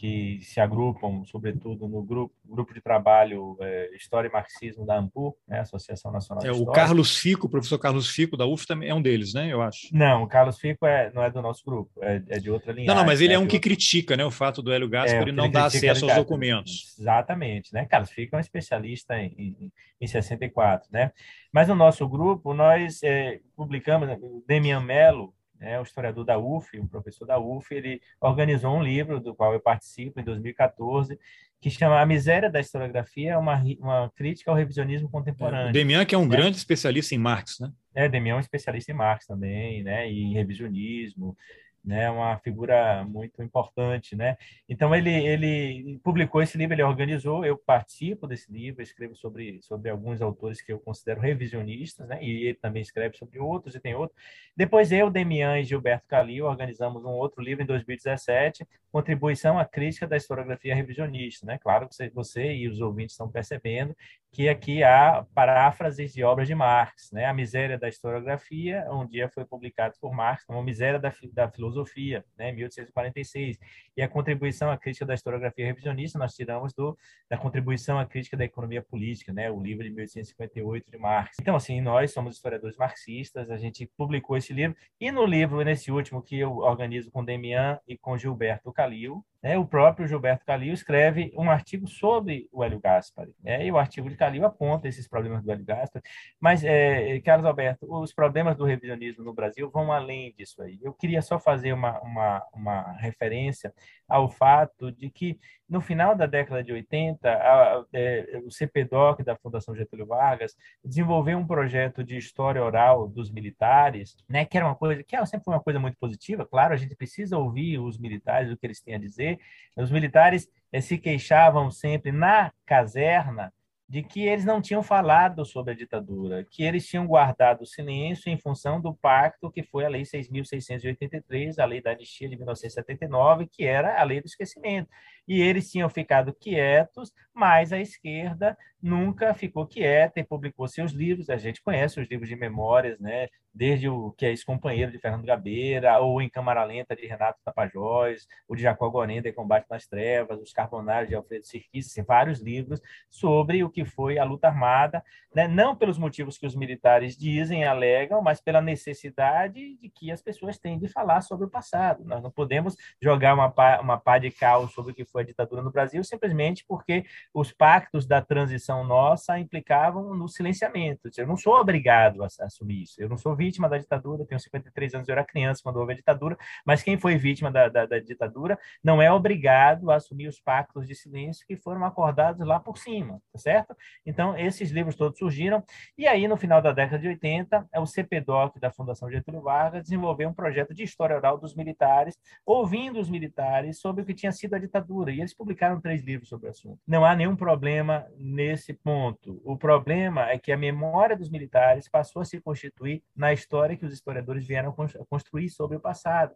[0.00, 5.36] que se agrupam, sobretudo, no grupo, grupo de trabalho é, História e Marxismo da AMPU,
[5.46, 6.72] né, Associação Nacional é, de História.
[6.72, 9.60] O Carlos Fico, o professor Carlos Fico, da UF, também é um deles, né, eu
[9.60, 9.88] acho.
[9.92, 12.86] Não, o Carlos Fico é, não é do nosso grupo, é, é de outra linha.
[12.86, 13.68] Não, não, mas ele é, é um que outra...
[13.68, 16.96] critica né, o fato do Hélio Gaspar é, não dar acesso aos documentos.
[16.98, 17.74] Exatamente.
[17.74, 17.84] Né?
[17.84, 20.88] Carlos Fico é um especialista em, em, em 64.
[20.90, 21.12] Né?
[21.52, 24.08] Mas no nosso grupo, nós é, publicamos,
[24.48, 29.20] Demian Mello, né, o historiador da UF, um professor da UF, ele organizou um livro
[29.20, 31.18] do qual eu participo em 2014,
[31.60, 35.68] que chama A Miséria da Historiografia, uma, uma crítica ao revisionismo contemporâneo.
[35.68, 36.34] O Demian, que é um né?
[36.34, 37.70] grande especialista em Marx, né?
[37.94, 41.36] É, Demian é um especialista em Marx também, né, e em revisionismo,
[41.84, 44.36] né, uma figura muito importante, né?
[44.68, 49.90] Então ele ele publicou esse livro, ele organizou, eu participo desse livro, escrevo sobre sobre
[49.90, 52.22] alguns autores que eu considero revisionistas, né?
[52.22, 54.18] E ele também escreve sobre outros e tem outros.
[54.56, 60.06] Depois eu, Demian e Gilberto Calil organizamos um outro livro em 2017, Contribuição à crítica
[60.06, 61.58] da historiografia revisionista, né?
[61.58, 63.96] Claro que você, você e os ouvintes estão percebendo
[64.32, 67.26] que aqui há paráfrases de obras de Marx, né?
[67.26, 72.24] A Miséria da Historiografia, um dia foi publicado por Marx como Miséria da, da Filosofia,
[72.38, 72.52] né?
[72.52, 73.58] 1846.
[73.96, 76.96] E a contribuição à crítica da historiografia revisionista nós tiramos do
[77.28, 79.50] da contribuição à crítica da economia política, né?
[79.50, 81.36] O livro de 1858 de Marx.
[81.40, 85.90] Então, assim, nós somos historiadores marxistas, a gente publicou esse livro e no livro nesse
[85.90, 90.72] último que eu organizo com Demian e com Gilberto Calil, né, o próprio Gilberto Calil
[90.72, 93.34] escreve um artigo sobre o Hélio Gaspari.
[93.42, 96.04] Né, e o artigo de Calil aponta esses problemas do Hélio Gaspari.
[96.38, 100.78] Mas, é, Carlos Alberto, os problemas do revisionismo no Brasil vão além disso aí.
[100.82, 103.72] Eu queria só fazer uma, uma, uma referência
[104.08, 105.38] ao fato de que,
[105.68, 111.38] no final da década de 80, a, é, o CPDOC da Fundação Getúlio Vargas desenvolveu
[111.38, 115.54] um projeto de história oral dos militares, né, que era uma coisa que sempre foi
[115.54, 116.44] uma coisa muito positiva.
[116.44, 119.29] Claro, a gente precisa ouvir os militares, o que eles têm a dizer.
[119.76, 123.52] Os militares é, se queixavam sempre na caserna
[123.90, 128.38] de que eles não tinham falado sobre a ditadura, que eles tinham guardado silêncio em
[128.38, 133.64] função do pacto que foi a Lei 6.683, a Lei da Anistia de 1979, que
[133.64, 134.88] era a Lei do Esquecimento.
[135.30, 141.30] E eles tinham ficado quietos, mas a esquerda nunca ficou quieta e publicou seus livros.
[141.30, 143.28] A gente conhece os livros de memórias, né?
[143.52, 148.26] desde o que é ex-companheiro de Fernando Gabeira, ou Em Câmara Lenta, de Renato Tapajós,
[148.48, 152.40] o de Jacó Gorenda, em Combate nas Trevas, Os Carbonários, de Alfredo Sirquis, assim, vários
[152.40, 155.02] livros sobre o que foi a luta armada,
[155.34, 155.48] né?
[155.48, 160.58] não pelos motivos que os militares dizem, alegam, mas pela necessidade de que as pessoas
[160.58, 162.04] têm de falar sobre o passado.
[162.04, 165.24] Nós não podemos jogar uma pá, uma pá de cal sobre o que foi a
[165.24, 171.10] ditadura no Brasil simplesmente porque os pactos da transição nossa implicavam no silenciamento.
[171.16, 174.94] Eu não sou obrigado a assumir isso, eu não sou vítima da ditadura, tenho 53
[174.94, 177.98] anos, eu era criança quando houve a ditadura, mas quem foi vítima da, da, da
[177.98, 182.78] ditadura não é obrigado a assumir os pactos de silêncio que foram acordados lá por
[182.78, 183.76] cima, tá certo?
[184.04, 185.62] Então, esses livros todos surgiram,
[185.96, 190.28] e aí, no final da década de 80, o CPDOC da Fundação Getúlio Vargas desenvolveu
[190.28, 194.54] um projeto de história oral dos militares, ouvindo os militares sobre o que tinha sido
[194.54, 196.80] a ditadura, e eles publicaram três livros sobre o assunto.
[196.86, 199.40] Não há nenhum problema nesse ponto.
[199.44, 203.86] O problema é que a memória dos militares passou a se constituir na história que
[203.86, 204.74] os historiadores vieram
[205.08, 206.34] construir sobre o passado.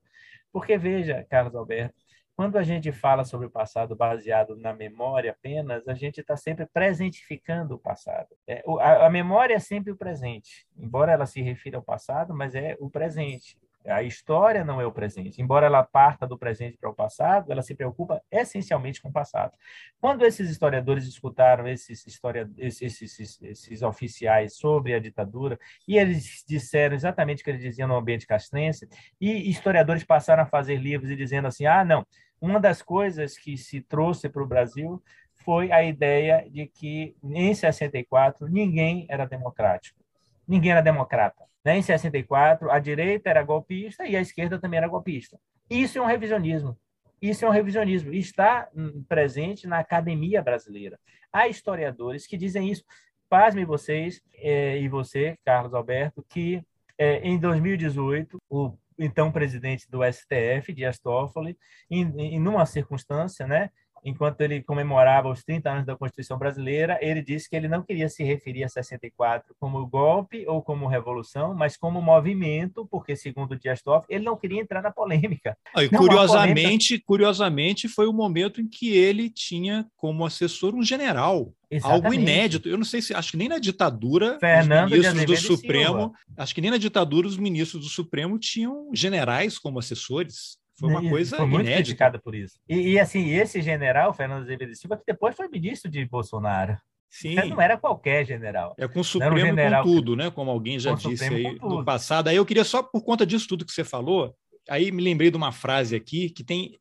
[0.53, 1.95] Porque, veja, Carlos Alberto,
[2.37, 6.67] quando a gente fala sobre o passado baseado na memória apenas, a gente está sempre
[6.67, 8.29] presentificando o passado.
[8.47, 12.55] É, a, a, memória é sempre o presente, embora ela se refira ao passado, mas
[12.55, 13.57] é o presente.
[13.87, 15.43] A história não é o presente.
[15.43, 19.53] Embora ela parta do presente para o passado, ela se preocupa essencialmente com o passado.
[20.01, 26.45] Quando esses historiadores escutaram esses, historia, esses, esses, esses oficiais sobre a ditadura, e eles
[26.49, 28.89] disseram exatamente o que eles diziam no ambiente castrense,
[29.21, 32.07] e historiadores passaram a fazer livros e dizendo assim: ah, não,
[32.41, 35.03] uma das coisas que se trouxe para o Brasil
[35.45, 40.04] foi a ideia de que, em 64, ninguém era democrático,
[40.47, 41.45] ninguém era democrata.
[41.65, 41.79] Né?
[41.79, 45.39] Em 64, a direita era golpista e a esquerda também era golpista.
[45.69, 46.77] Isso é um revisionismo.
[47.21, 48.13] Isso é um revisionismo.
[48.13, 50.99] Está hum, presente na academia brasileira.
[51.33, 52.85] Há historiadores que dizem isso.
[53.29, 56.63] Pasme vocês, é, e você, Carlos Alberto, que
[56.99, 61.59] é, em 2018, o então presidente do STF, Dias Toffoli,
[61.91, 63.71] em, em numa circunstância, né,
[64.05, 68.09] enquanto ele comemorava os 30 anos da Constituição Brasileira, ele disse que ele não queria
[68.09, 73.83] se referir a 64 como golpe ou como revolução, mas como movimento, porque, segundo Dias
[73.83, 75.57] Toffoli, ele não queria entrar na polêmica.
[75.75, 77.07] Ah, curiosamente, polêmica...
[77.07, 81.53] curiosamente, foi o momento em que ele tinha como assessor um general.
[81.71, 82.05] Exatamente.
[82.05, 82.69] Algo inédito.
[82.69, 86.55] Eu não sei se acho que nem na ditadura Fernando os ministros do Supremo, acho
[86.55, 90.59] que nem na ditadura os ministros do Supremo tinham generais como assessores.
[90.79, 91.83] Foi uma coisa foi muito inédita.
[91.83, 92.59] criticada por isso.
[92.69, 96.77] E, e, assim, esse general, Fernando Azevedo Silva, que depois foi ministro de Bolsonaro.
[97.09, 97.37] Sim.
[97.37, 98.75] Não era qualquer general.
[98.77, 99.85] É com o Supremo general...
[99.85, 100.33] com tudo, né?
[100.33, 102.27] Como alguém já disse aí no passado.
[102.27, 104.35] Aí eu queria só, por conta disso tudo que você falou,
[104.69, 106.77] aí me lembrei de uma frase aqui que tem,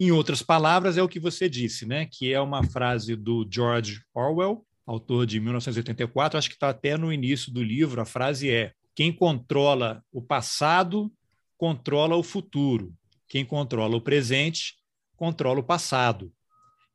[0.00, 2.08] em outras palavras, é o que você disse, né?
[2.10, 7.12] Que é uma frase do George Orwell, autor de 1984, acho que está até no
[7.12, 8.00] início do livro.
[8.00, 11.12] A frase é: quem controla o passado
[11.56, 12.92] controla o futuro.
[13.28, 14.74] Quem controla o presente
[15.16, 16.32] controla o passado.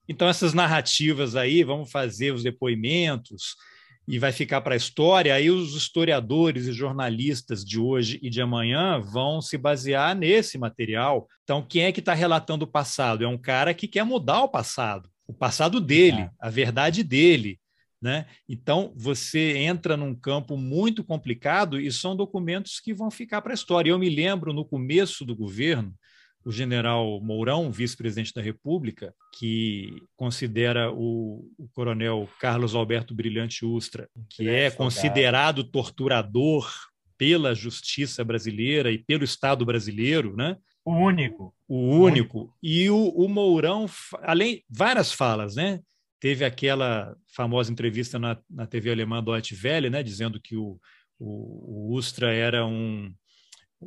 [0.08, 3.56] Então, essas narrativas aí, vamos fazer os depoimentos
[4.08, 5.34] e vai ficar para a história.
[5.34, 11.28] Aí, os historiadores e jornalistas de hoje e de amanhã vão se basear nesse material.
[11.44, 13.24] Então, quem é que está relatando o passado?
[13.24, 17.60] É um cara que quer mudar o passado, o passado dele, a verdade dele.
[18.02, 18.26] Né?
[18.50, 23.56] Então, você entra num campo muito complicado e são documentos que vão ficar para a
[23.56, 23.92] história.
[23.92, 25.94] Eu me lembro, no começo do governo,
[26.46, 34.10] o general Mourão, vice-presidente da República, que considera o, o, coronel Carlos Alberto Brilhante Ustra,
[34.30, 36.70] que é, considerado torturador
[37.18, 40.58] pela justiça brasileira e pelo Estado brasileiro, né?
[40.84, 41.56] O único.
[41.68, 42.54] O único.
[42.62, 43.86] E o, o Mourão,
[44.22, 45.80] além várias falas, né?
[46.20, 50.04] Teve aquela famosa entrevista na, na TV alemã Deutsche Welle, né?
[50.04, 50.78] Dizendo que o,
[51.18, 53.14] o, o Ustra era um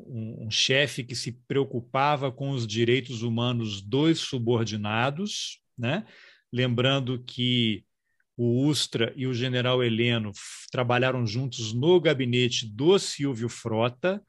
[0.06, 6.04] um, um chefe que se preocupava com os direitos humanos dos subordinados, né?
[6.52, 7.84] lembrando que
[8.36, 10.32] o Ustra e o general Heleno
[10.70, 14.22] trabalharam juntos no gabinete do Silvio Frota,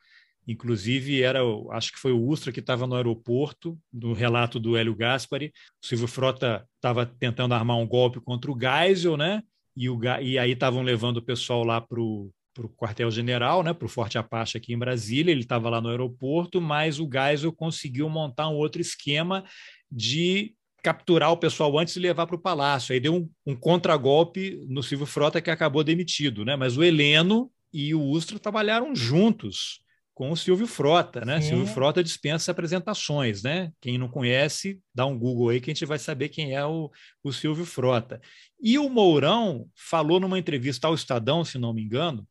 [0.48, 1.40] inclusive era,
[1.72, 5.52] acho que foi o Ustra que estava no aeroporto, no relato do Hélio Gaspari,
[5.84, 9.44] o Silvio Frota estava tentando armar um golpe contra o Geisel, né?
[9.76, 13.72] E, o, e aí estavam levando o pessoal lá para o para o quartel-general, né,
[13.72, 15.32] para o Forte Apache aqui em Brasília.
[15.32, 19.44] Ele estava lá no aeroporto, mas o Geisel conseguiu montar um outro esquema
[19.92, 22.94] de capturar o pessoal antes e levar para o palácio.
[22.94, 26.56] Aí deu um, um contragolpe no Silvio Frota que acabou demitido, né?
[26.56, 29.82] Mas o Heleno e o Ustra trabalharam juntos
[30.16, 31.40] com o Silvio Frota, né?
[31.40, 31.50] Sim.
[31.50, 33.72] Silvio Frota dispensa apresentações, né?
[33.80, 36.90] Quem não conhece, dá um Google aí que a gente vai saber quem é o,
[37.24, 38.20] o Silvio Frota.
[38.60, 42.28] E o Mourão falou numa entrevista ao Estadão, se não me engano,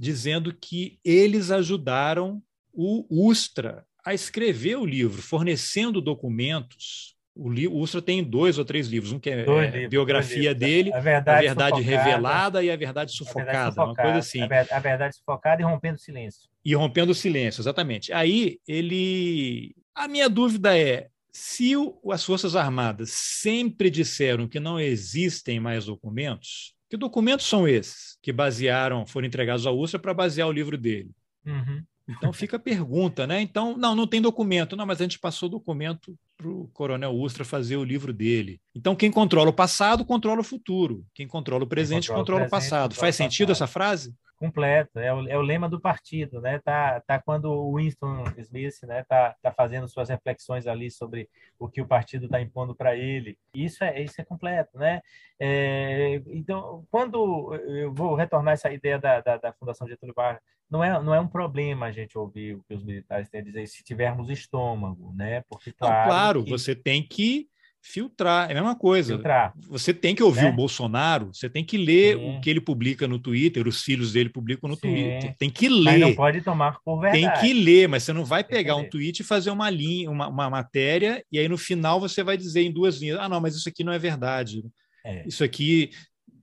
[0.00, 2.42] dizendo que eles ajudaram
[2.72, 7.14] o Ustra a escrever o livro, fornecendo documentos.
[7.34, 10.54] O, li, o Ustra tem dois ou três livros, um que é, é livros, biografia
[10.54, 14.18] dele, a verdade, a verdade revelada e a verdade sufocada, a verdade sufocada, uma coisa
[14.18, 14.40] assim.
[14.72, 16.48] A verdade sufocada e rompendo o silêncio.
[16.64, 18.10] E rompendo o silêncio, exatamente.
[18.10, 24.80] Aí ele, a minha dúvida é se o, as forças armadas sempre disseram que não
[24.80, 30.48] existem mais documentos, que documentos são esses que basearam, foram entregados ao USTRA para basear
[30.48, 31.12] o livro dele?
[31.46, 31.84] Uhum.
[32.08, 33.40] Então fica a pergunta, né?
[33.40, 34.76] Então, não, não tem documento.
[34.76, 38.60] Não, mas a gente passou o documento para o Coronel Ustra fazer o livro dele.
[38.74, 41.04] Então, quem controla o passado, controla o futuro.
[41.14, 42.90] Quem controla o presente, controla, controla o, presente, passado.
[42.90, 44.12] Controla Faz sentido essa frase?
[44.40, 46.58] Completo, é o, é o lema do partido, né?
[46.60, 51.28] Tá, tá quando o Winston Smith, né, tá, tá fazendo suas reflexões ali sobre
[51.58, 53.36] o que o partido está impondo para ele.
[53.54, 55.02] Isso é isso é completo, né?
[55.38, 60.82] É, então, quando eu vou retornar essa ideia da, da, da Fundação Getúlio Vargas, não
[60.82, 63.66] é não é um problema a gente ouvir o que os militares têm a dizer
[63.66, 65.42] se tivermos estômago, né?
[65.50, 66.50] Porque claro, não, claro que...
[66.50, 67.46] você tem que
[67.82, 69.14] filtrar, é a mesma coisa.
[69.14, 69.54] Filtrar.
[69.68, 70.50] Você tem que ouvir né?
[70.50, 72.36] o Bolsonaro, você tem que ler Sim.
[72.36, 74.80] o que ele publica no Twitter, os filhos dele publicam no Sim.
[74.82, 75.34] Twitter.
[75.38, 75.84] Tem que ler.
[75.84, 77.40] Mas não pode tomar por verdade.
[77.40, 80.28] Tem que ler, mas você não vai pegar um tweet e fazer uma linha, uma,
[80.28, 83.56] uma, matéria, e aí no final você vai dizer em duas linhas: ah, não, mas
[83.56, 84.62] isso aqui não é verdade.
[85.04, 85.26] É.
[85.26, 85.90] Isso aqui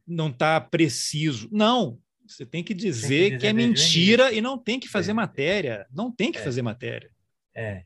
[0.05, 1.47] não está preciso.
[1.51, 1.99] Não.
[2.27, 5.11] Você tem que dizer, tem que, dizer que é mentira e não tem que fazer
[5.11, 5.13] é.
[5.13, 5.85] matéria.
[5.93, 6.43] Não tem que é.
[6.43, 7.09] fazer matéria.
[7.55, 7.83] É.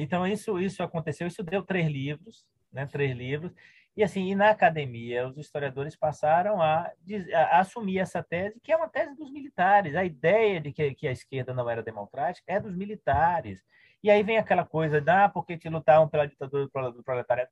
[0.00, 2.86] Então, isso, isso aconteceu, isso deu três livros, né?
[2.86, 3.52] Três livros.
[3.96, 6.90] E assim, e na academia, os historiadores passaram a,
[7.32, 9.94] a, assumir essa tese, que é uma tese dos militares.
[9.94, 13.62] A ideia de que, que, a esquerda não era democrática é dos militares.
[14.02, 17.50] E aí vem aquela coisa, ah, porque te lutavam pela ditadura do proletariado.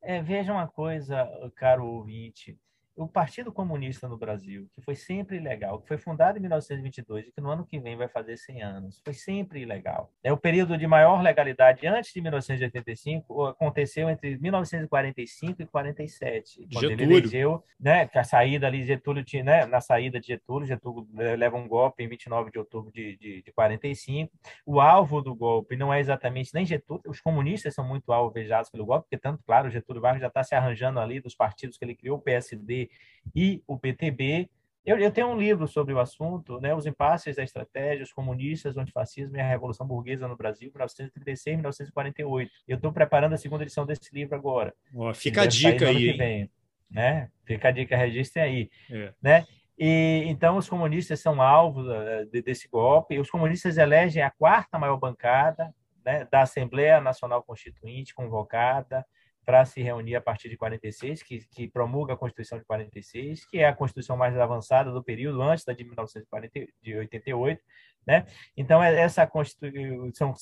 [0.00, 2.58] É, veja uma coisa, caro ouvinte,
[3.04, 7.32] o Partido Comunista no Brasil, que foi sempre ilegal, que foi fundado em 1922 e
[7.32, 10.12] que no ano que vem vai fazer 100 anos, foi sempre ilegal.
[10.22, 16.88] É o período de maior legalidade antes de 1985 aconteceu entre 1945 e 47, quando
[16.88, 16.92] Getúlio.
[16.92, 21.08] ele elegeu, né, que a saída ali Getúlio tinha, né, na saída de Getúlio, Getúlio
[21.14, 24.30] leva um golpe em 29 de outubro de, de, de 45.
[24.66, 28.84] O alvo do golpe não é exatamente nem Getúlio, os comunistas são muito alvejados pelo
[28.84, 31.94] golpe, porque tanto claro, Getúlio Vargas já está se arranjando ali dos partidos que ele
[31.94, 32.89] criou, o PSD
[33.34, 34.48] e o PTB,
[34.84, 38.76] Eu, eu, tenho um livro sobre o assunto, né, Os Impasses da Estratégia, os Comunistas,
[38.76, 42.50] o Antifascismo e a Revolução Burguesa no Brasil, 1936 1948.
[42.66, 44.74] Eu estou preparando a segunda edição desse livro agora.
[44.94, 46.12] Oh, fica a dica aí.
[46.12, 46.50] Vem,
[46.90, 47.30] né?
[47.44, 48.70] Fica a dica, registrem aí.
[48.90, 49.12] É.
[49.22, 49.46] Né?
[49.78, 51.86] E, então, os comunistas são alvos
[52.30, 53.18] de, desse golpe.
[53.18, 55.74] Os comunistas elegem a quarta maior bancada
[56.04, 59.06] né, da Assembleia Nacional Constituinte, convocada
[59.44, 63.58] para se reunir a partir de 46, que, que promulga a Constituição de 46, que
[63.58, 67.62] é a Constituição mais avançada do período, antes da de 1988.
[68.06, 68.26] Né?
[68.56, 70.34] Então, é essa Constituição,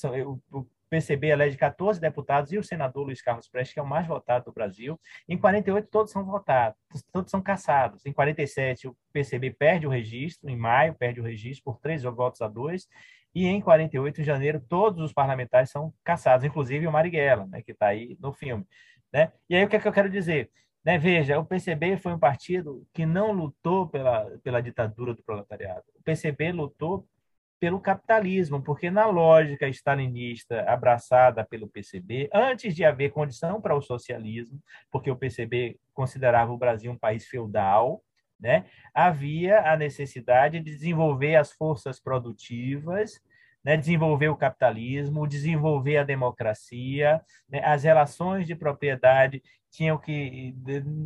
[0.53, 4.07] o PCB elege 14 deputados e o senador Luiz Carlos Prestes, que é o mais
[4.07, 4.99] votado do Brasil.
[5.29, 6.79] Em 48, todos são votados,
[7.13, 8.05] todos são cassados.
[8.07, 12.41] Em 47, o PCB perde o registro, em maio, perde o registro por três votos
[12.41, 12.89] a dois.
[13.35, 17.73] E em 48, em janeiro, todos os parlamentares são cassados, inclusive o Marighella, né, que
[17.73, 18.67] está aí no filme.
[19.13, 19.33] Né?
[19.49, 20.51] E aí, o que, é que eu quero dizer?
[20.85, 25.85] Né, veja, o PCB foi um partido que não lutou pela, pela ditadura do proletariado.
[25.97, 27.07] O PCB lutou
[27.61, 33.83] pelo capitalismo, porque na lógica stalinista abraçada pelo PCB, antes de haver condição para o
[33.83, 34.61] socialismo,
[34.91, 38.03] porque o PCB considerava o Brasil um país feudal,
[38.39, 38.65] né,
[38.95, 43.21] havia a necessidade de desenvolver as forças produtivas,
[43.65, 50.55] né, desenvolver o capitalismo, desenvolver a democracia, né, as relações de propriedade tinham que,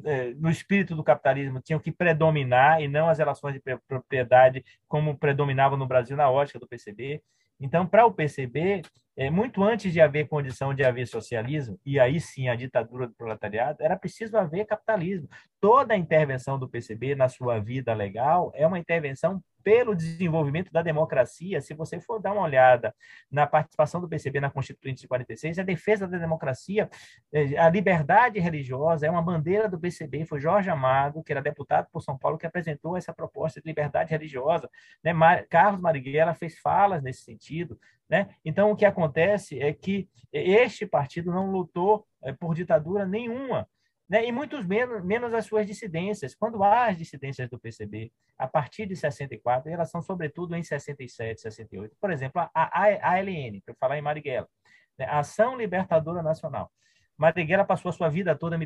[0.05, 5.19] é, no espírito do capitalismo, tinham que predominar e não as relações de propriedade como
[5.19, 7.23] predominavam no Brasil na ótica do PCB.
[7.59, 8.83] Então, para o PCB,
[9.17, 13.15] é, muito antes de haver condição de haver socialismo, e aí sim a ditadura do
[13.15, 15.29] proletariado, era preciso haver capitalismo.
[15.61, 20.83] Toda a intervenção do PCB na sua vida legal é uma intervenção pelo desenvolvimento da
[20.83, 21.61] democracia.
[21.61, 22.95] Se você for dar uma olhada
[23.31, 26.91] na participação do PCB na Constituinte de 46, a defesa da democracia,
[27.33, 30.25] é, a liberdade religiosa é uma bandeira do PCB.
[30.25, 34.11] Foi Jorge Amado, que era deputado por São Paulo, que apresentou essa proposta de liberdade
[34.11, 34.69] religiosa.
[35.03, 35.13] Né?
[35.49, 37.79] Carlos Marighella fez falas nesse sentido.
[38.13, 38.29] Né?
[38.45, 43.67] Então, o que acontece é que este partido não lutou é, por ditadura nenhuma,
[44.07, 44.27] né?
[44.27, 46.35] e muitos menos, menos as suas dissidências.
[46.35, 51.41] Quando há as dissidências do PCB, a partir de 64, elas são sobretudo em 67,
[51.41, 51.97] 68.
[51.99, 54.49] Por exemplo, a ALN, para falar em Marighella,
[54.99, 55.07] né?
[55.07, 56.71] a Ação Libertadora Nacional.
[57.17, 58.59] Marighella passou a sua vida toda,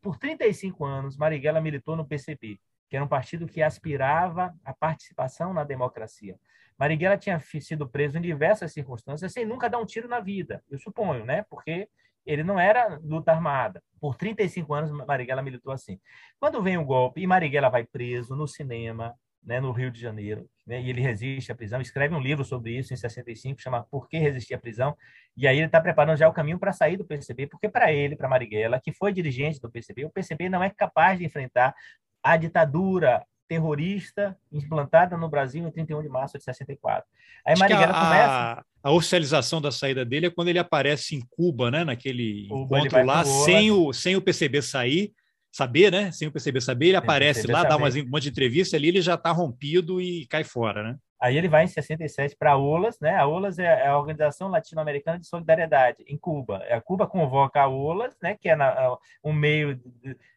[0.00, 2.60] por 35 anos, Marighella militou no PCB,
[2.92, 6.38] que era um partido que aspirava à participação na democracia.
[6.78, 10.78] Marighella tinha sido preso em diversas circunstâncias sem nunca dar um tiro na vida, eu
[10.78, 11.42] suponho, né?
[11.48, 11.88] Porque
[12.26, 13.82] ele não era luta armada.
[13.98, 15.98] Por 35 anos, Marighella militou assim.
[16.38, 20.46] Quando vem o golpe e Marighella vai preso no cinema, né, no Rio de Janeiro,
[20.66, 24.06] né, e ele resiste à prisão, escreve um livro sobre isso em 65, chama Por
[24.06, 24.94] que resistir à prisão,
[25.34, 28.16] e aí ele está preparando já o caminho para sair do PCB, porque para ele,
[28.16, 31.74] para Marighella, que foi dirigente do PCB, o PCB não é capaz de enfrentar
[32.22, 37.04] a ditadura terrorista implantada no Brasil em 31 de março de 64.
[37.46, 38.64] Aí Marighella a, começa.
[38.82, 41.84] A oficialização da saída dele é quando ele aparece em Cuba, né?
[41.84, 45.12] Naquele Cuba, encontro lá, sem o, sem o PCB sair,
[45.52, 46.10] saber, né?
[46.12, 47.68] Sem o PCB saber, ele sem aparece lá, saber.
[47.68, 50.96] dá umas, um monte de entrevista ali, ele já está rompido e cai fora, né?
[51.22, 53.14] Aí ele vai em 67 para a OLAS, né?
[53.14, 56.56] A OLAS é a Organização Latino-Americana de Solidariedade, em Cuba.
[56.68, 58.34] A Cuba convoca a OLAS, né?
[58.34, 59.80] Que é na, um meio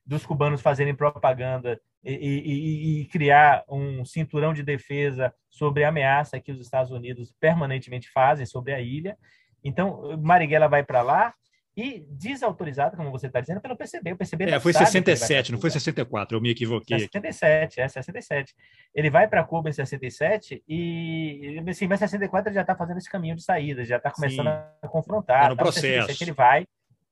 [0.06, 6.40] dos cubanos fazerem propaganda e, e, e, criar um cinturão de defesa sobre a ameaça
[6.40, 9.18] que os Estados Unidos permanentemente fazem sobre a ilha.
[9.64, 11.34] Então, Marighella vai para lá
[11.78, 14.14] e desautorizada, como você está dizendo, pelo PCB.
[14.14, 17.00] O PCB é, foi 67, não foi 64, eu me equivoquei.
[17.00, 18.56] 67, é 67.
[18.94, 23.10] Ele vai para Cuba em 67 e, assim, em 64 ele já está fazendo esse
[23.10, 24.54] caminho de saída, já está começando Sim.
[24.82, 25.48] a confrontar.
[25.48, 26.24] É no tá, processo.
[26.24, 26.66] Ele vai,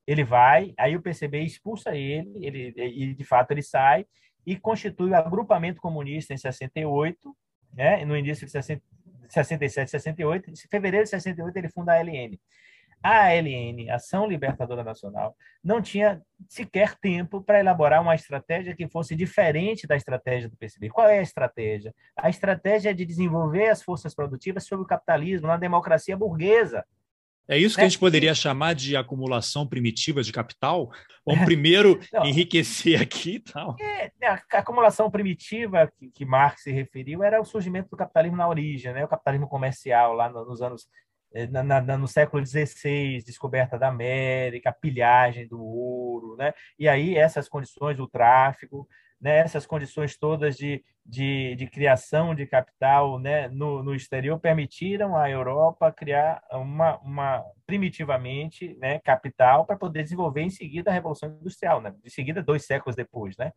[0.07, 4.05] ele vai, aí o PCB expulsa ele, ele e de fato ele sai,
[4.45, 7.35] e constitui o agrupamento comunista em 68,
[7.73, 10.51] né, no início de 67, 68.
[10.51, 12.37] Em fevereiro de 68, ele funda a ALN.
[13.03, 19.13] A ALN, Ação Libertadora Nacional, não tinha sequer tempo para elaborar uma estratégia que fosse
[19.13, 20.89] diferente da estratégia do PCB.
[20.89, 21.93] Qual é a estratégia?
[22.15, 26.85] A estratégia é de desenvolver as forças produtivas sobre o capitalismo, na democracia burguesa.
[27.47, 27.89] É isso que a né?
[27.89, 30.89] gente poderia chamar de acumulação primitiva de capital?
[31.25, 33.75] Vamos primeiro enriquecer aqui e tal.
[33.81, 38.37] É, né, a acumulação primitiva que, que, Marx se referiu era o surgimento do capitalismo
[38.37, 39.03] na origem, né?
[39.03, 40.87] o capitalismo comercial lá nos anos
[41.49, 46.53] na, na, no século XVI, descoberta da América, pilhagem do ouro, né?
[46.77, 48.87] E aí essas condições do tráfico
[49.23, 55.15] né, essas condições todas de, de, de criação de capital né, no, no exterior permitiram
[55.15, 61.29] à Europa criar uma, uma primitivamente né, capital para poder desenvolver em seguida a Revolução
[61.29, 63.37] Industrial, né, em seguida dois séculos depois.
[63.37, 63.53] Né?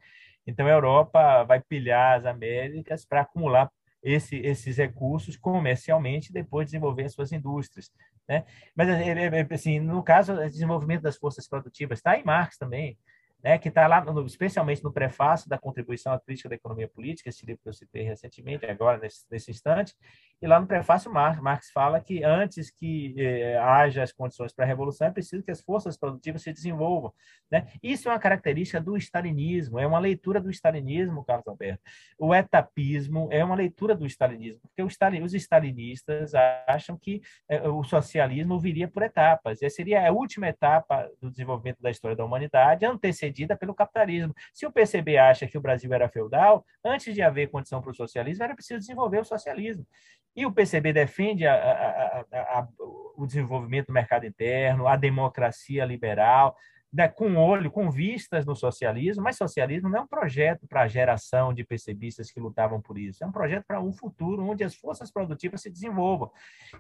[0.47, 3.69] Então a Europa vai pilhar as Américas para acumular
[4.07, 7.91] esse, esses recursos comercialmente e depois desenvolver as suas indústrias.
[8.29, 8.45] Né?
[8.75, 12.97] Mas, é, é, é, assim, no caso, desenvolvimento das forças produtivas está em Marx também
[13.43, 17.29] né, que está lá, no, especialmente no prefácio da contribuição à crítica da economia política,
[17.29, 19.95] esse livro que eu citei recentemente, agora nesse, nesse instante,
[20.41, 24.65] e lá no prefácio Marx, Marx fala que antes que eh, haja as condições para
[24.65, 27.13] a revolução, é preciso que as forças produtivas se desenvolvam.
[27.51, 27.67] Né?
[27.83, 31.83] Isso é uma característica do stalinismo, é uma leitura do stalinismo, Carlos Alberto.
[32.19, 36.33] O etapismo é uma leitura do stalinismo, porque Stalin, os stalinistas
[36.67, 41.81] acham que eh, o socialismo viria por etapas, e seria a última etapa do desenvolvimento
[41.81, 42.85] da história da humanidade,
[43.27, 44.35] antecedida pelo capitalismo.
[44.53, 47.95] Se o PCB acha que o Brasil era feudal, antes de haver condição para o
[47.95, 49.87] socialismo, era preciso desenvolver o socialismo.
[50.35, 52.21] E o PCB defende a, a,
[52.61, 52.69] a,
[53.17, 56.57] o desenvolvimento do mercado interno, a democracia liberal,
[56.97, 60.89] né, com olho, com vistas no socialismo, mas socialismo não é um projeto para a
[60.89, 64.75] geração de PCBistas que lutavam por isso, é um projeto para um futuro onde as
[64.75, 66.31] forças produtivas se desenvolvam.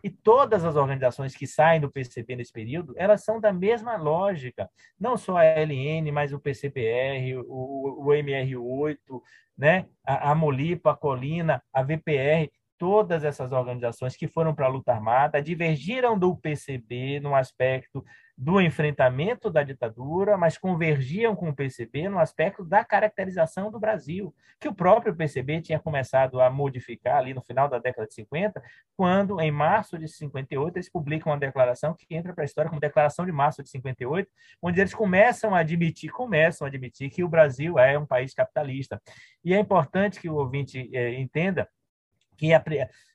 [0.02, 4.70] E todas as organizações que saem do PCB nesse período, elas são da mesma lógica,
[4.98, 8.96] não só a LN, mas o PCPR, o, o MR8,
[9.58, 14.70] né, a, a Molipa, a Colina, a VPR, todas essas organizações que foram para a
[14.70, 18.04] luta armada divergiram do PCB no aspecto
[18.38, 24.34] do enfrentamento da ditadura, mas convergiam com o PCB no aspecto da caracterização do Brasil,
[24.60, 28.62] que o próprio PCB tinha começado a modificar ali no final da década de 50,
[28.94, 32.80] quando, em março de 58, eles publicam uma declaração que entra para a história como
[32.80, 37.28] Declaração de Março de 58, onde eles começam a admitir, começam a admitir que o
[37.28, 39.00] Brasil é um país capitalista.
[39.42, 41.66] E é importante que o ouvinte eh, entenda
[42.36, 42.52] que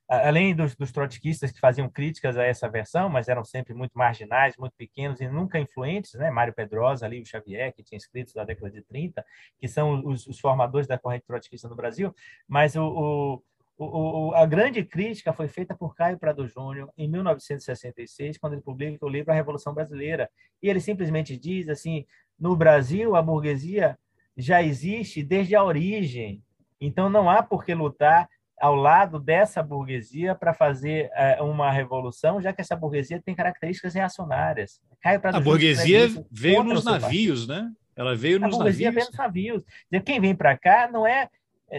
[0.08, 4.58] além dos, dos trotskistas que faziam críticas a essa versão, mas eram sempre muito marginais,
[4.58, 6.30] muito pequenos e nunca influentes, né?
[6.30, 9.24] Mário Pedrosa, Lívio Xavier, que tinha escritos da década de 30,
[9.58, 12.14] que são os, os formadores da corrente trotskista no Brasil,
[12.46, 13.42] mas o,
[13.78, 18.62] o, o, a grande crítica foi feita por Caio Prado Júnior em 1966, quando ele
[18.62, 20.30] publica o livro A Revolução Brasileira.
[20.62, 22.06] E ele simplesmente diz assim:
[22.38, 23.98] no Brasil, a burguesia
[24.36, 26.44] já existe desde a origem,
[26.82, 28.30] então não há por que lutar
[28.62, 33.96] ao lado dessa burguesia para fazer é, uma revolução, já que essa burguesia tem características
[33.96, 34.80] reacionárias.
[35.02, 37.72] Caio a burguesia veio nos navios, né?
[37.96, 38.56] Ela veio nos navios.
[38.56, 39.64] A burguesia veio nos navios.
[40.06, 41.28] Quem vem para cá não é,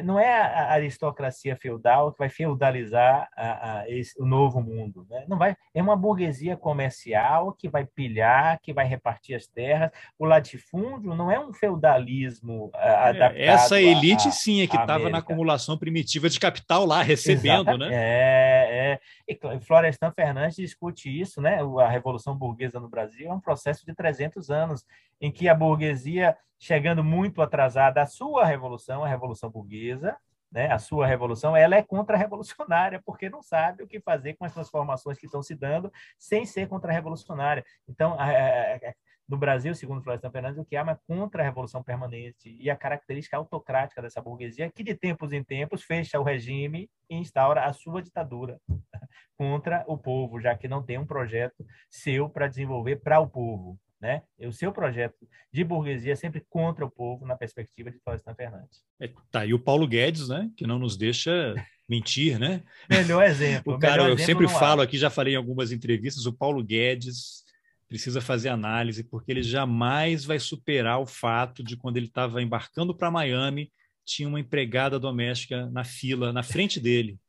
[0.01, 5.07] não é a aristocracia feudal que vai feudalizar a, a esse, o novo mundo.
[5.11, 5.25] Né?
[5.29, 9.91] Não vai, é uma burguesia comercial que vai pilhar, que vai repartir as terras.
[10.19, 13.37] O latifúndio não é um feudalismo é, adaptado.
[13.37, 17.91] Essa elite, a, sim, é que estava na acumulação primitiva de capital lá, recebendo, Exatamente.
[17.91, 17.97] né?
[17.97, 19.01] É, é.
[19.29, 21.59] E Florestan Fernandes discute isso, né?
[21.81, 24.85] A Revolução Burguesa no Brasil é um processo de 300 anos
[25.21, 30.17] em que a burguesia, chegando muito atrasada à sua revolução, a Revolução Burguesa,
[30.49, 34.55] né, a sua revolução, ela é contra-revolucionária, porque não sabe o que fazer com as
[34.55, 37.65] transformações que estão se dando sem ser contra-revolucionária.
[37.89, 38.95] Então, a, a, a,
[39.29, 43.37] no Brasil, segundo Florestan Fernandes, o que há é uma contra-revolução permanente e a característica
[43.37, 48.01] autocrática dessa burguesia, que de tempos em tempos fecha o regime e instaura a sua
[48.01, 48.61] ditadura
[49.37, 53.77] contra o povo, já que não tem um projeto seu para desenvolver para o povo
[54.03, 54.23] né?
[54.37, 55.17] E o seu projeto
[55.53, 58.83] de burguesia é sempre contra o povo na perspectiva de Florestan Fernandes.
[59.01, 60.51] É, tá, e o Paulo Guedes, né?
[60.57, 61.55] Que não nos deixa
[61.89, 62.65] mentir, né?
[62.91, 63.75] Melhor exemplo.
[63.75, 64.85] o cara, eu sempre falo há.
[64.85, 67.45] aqui, já falei em algumas entrevistas, o Paulo Guedes
[67.89, 72.97] precisa fazer análise, porque ele jamais vai superar o fato de quando ele estava embarcando
[72.97, 73.71] para Miami,
[74.05, 77.21] tinha uma empregada doméstica na fila, na frente dele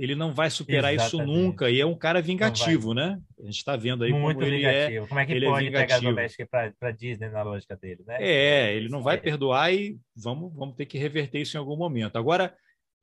[0.00, 1.30] ele não vai superar Exatamente.
[1.30, 3.20] isso nunca e é um cara vingativo, né?
[3.38, 4.86] A gente está vendo aí Muito como ele é.
[4.86, 5.04] vingativo.
[5.04, 5.08] é.
[5.08, 8.16] Como é que ele pode é pegar doméstica para Disney na lógica dele, né?
[8.18, 12.16] É, ele não vai perdoar e vamos, vamos ter que reverter isso em algum momento.
[12.16, 12.56] Agora,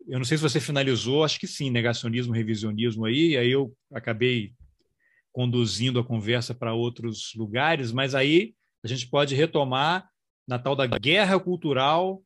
[0.08, 3.72] eu não sei se você finalizou, acho que sim, negacionismo, revisionismo aí, e aí eu
[3.94, 4.54] acabei
[5.32, 10.10] conduzindo a conversa para outros lugares, mas aí a gente pode retomar
[10.48, 12.24] na tal da guerra cultural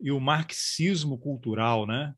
[0.00, 2.12] e o marxismo cultural, né?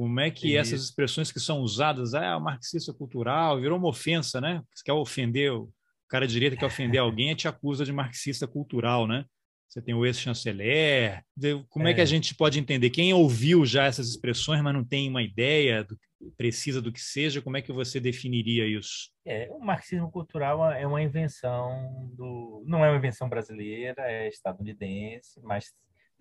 [0.00, 4.40] Como é que essas expressões que são usadas, ah, o marxista cultural, virou uma ofensa,
[4.40, 4.62] né?
[4.74, 5.70] Você quer ofender, o
[6.08, 9.26] cara de direita quer ofender alguém, te acusa de marxista cultural, né?
[9.68, 11.22] Você tem o ex-chanceler.
[11.68, 11.90] Como é.
[11.90, 11.94] é.
[11.94, 12.88] que a gente pode entender?
[12.88, 15.98] Quem ouviu já essas expressões, mas não tem uma ideia do,
[16.34, 19.10] precisa do que seja, como é que você definiria isso?
[19.26, 25.40] É, o marxismo cultural é uma invenção do, não é uma invenção brasileira, é estadunidense,
[25.42, 25.74] mas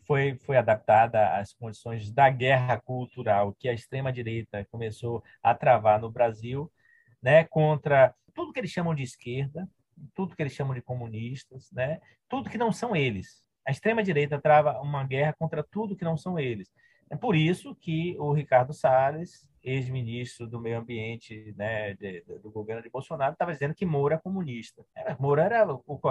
[0.10, 6.10] foi, foi adaptada às condições da guerra cultural que a extrema-direita começou a travar no
[6.10, 6.72] Brasil,
[7.22, 9.70] né, contra tudo que eles chamam de esquerda,
[10.16, 13.44] tudo que eles chamam de comunistas, né, tudo que não são eles.
[13.64, 16.72] A extrema-direita trava uma guerra contra tudo que não são eles.
[17.08, 22.82] É por isso que o Ricardo Salles, ex-ministro do Meio Ambiente né, de, do governo
[22.82, 24.84] de Bolsonaro, estava dizendo que Moura é comunista.
[24.96, 26.02] É, Moura era o,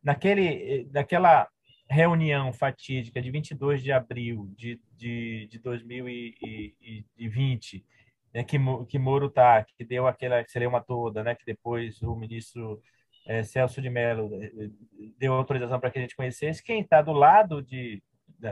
[0.00, 1.48] naquele, naquela
[1.92, 7.84] reunião fatídica de 22 de abril de, de, de 2020,
[8.32, 8.56] né, que,
[8.88, 12.80] que Moro tá, que deu aquela celeuma toda, né, que depois o ministro
[13.26, 14.70] é, Celso de Mello eh, eh,
[15.18, 16.62] deu autorização para que a gente conhecesse.
[16.62, 18.02] Quem está do lado de.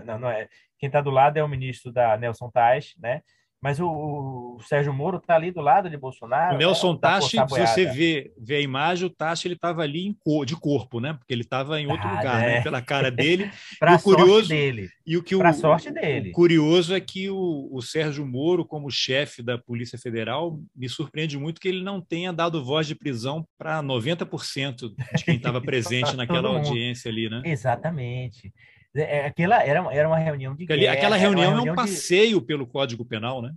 [0.05, 0.49] Não, não é,
[0.79, 3.23] quem está do lado é o ministro da Nelson Tais, né?
[3.63, 6.55] Mas o, o Sérgio Moro está ali do lado de Bolsonaro.
[6.55, 6.99] O Nelson né?
[7.01, 10.99] Tachi, se você vê, vê a imagem, o Tachi ele estava ali cor, de corpo,
[10.99, 11.13] né?
[11.13, 12.53] Porque ele estava em outro ah, lugar, né?
[12.53, 12.55] é.
[12.57, 12.63] né?
[12.63, 13.51] Pela cara dele.
[13.79, 14.89] Para sorte dele.
[15.07, 16.31] E o que o, sorte dele.
[16.31, 21.37] O curioso é que o, o Sérgio Moro, como chefe da Polícia Federal, me surpreende
[21.37, 26.17] muito que ele não tenha dado voz de prisão para 90% de quem estava presente
[26.17, 27.43] naquela audiência ali, né?
[27.45, 28.53] Exatamente.
[28.95, 32.41] É, é, aquela era, era uma reunião de guerra, Aquela reunião, reunião é um passeio
[32.41, 32.47] de...
[32.47, 33.55] pelo Código Penal, né?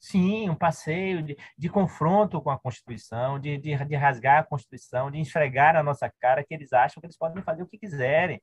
[0.00, 5.10] Sim, um passeio de, de confronto com a Constituição, de, de, de rasgar a Constituição,
[5.10, 8.40] de esfregar na nossa cara que eles acham que eles podem fazer o que quiserem.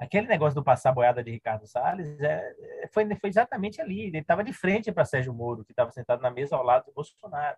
[0.00, 4.06] Aquele negócio do passar boiada de Ricardo Salles é, foi, foi exatamente ali.
[4.08, 6.92] Ele estava de frente para Sérgio Moro, que estava sentado na mesa ao lado do
[6.92, 7.56] Bolsonaro.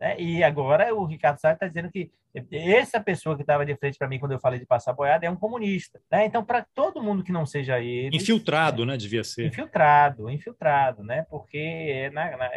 [0.00, 0.18] Né?
[0.18, 2.10] E agora o Ricardo Salles está dizendo que
[2.50, 5.30] essa pessoa que estava de frente para mim quando eu falei de passar boiada é
[5.30, 6.00] um comunista.
[6.10, 6.24] Né?
[6.24, 8.16] Então, para todo mundo que não seja ele.
[8.16, 8.96] Infiltrado, né?
[8.96, 9.46] Devia ser.
[9.46, 11.26] Infiltrado, infiltrado, né?
[11.28, 12.50] Porque na, na,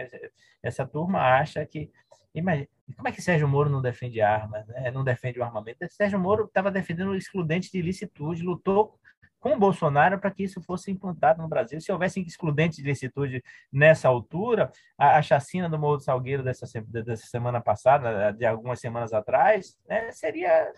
[0.63, 1.91] essa turma acha que.
[2.33, 4.89] Imagina, como é que Sérgio Moro não defende armas, né?
[4.89, 5.85] não defende o armamento?
[5.89, 8.97] Sérgio Moro estava defendendo o excludente de ilicitude, lutou
[9.43, 11.81] com Bolsonaro para que isso fosse implantado no Brasil.
[11.81, 16.65] Se houvesse excludente de licitude nessa altura, a, a chacina do Morro do Salgueiro dessa,
[16.85, 20.71] dessa semana passada, de algumas semanas atrás, né, seria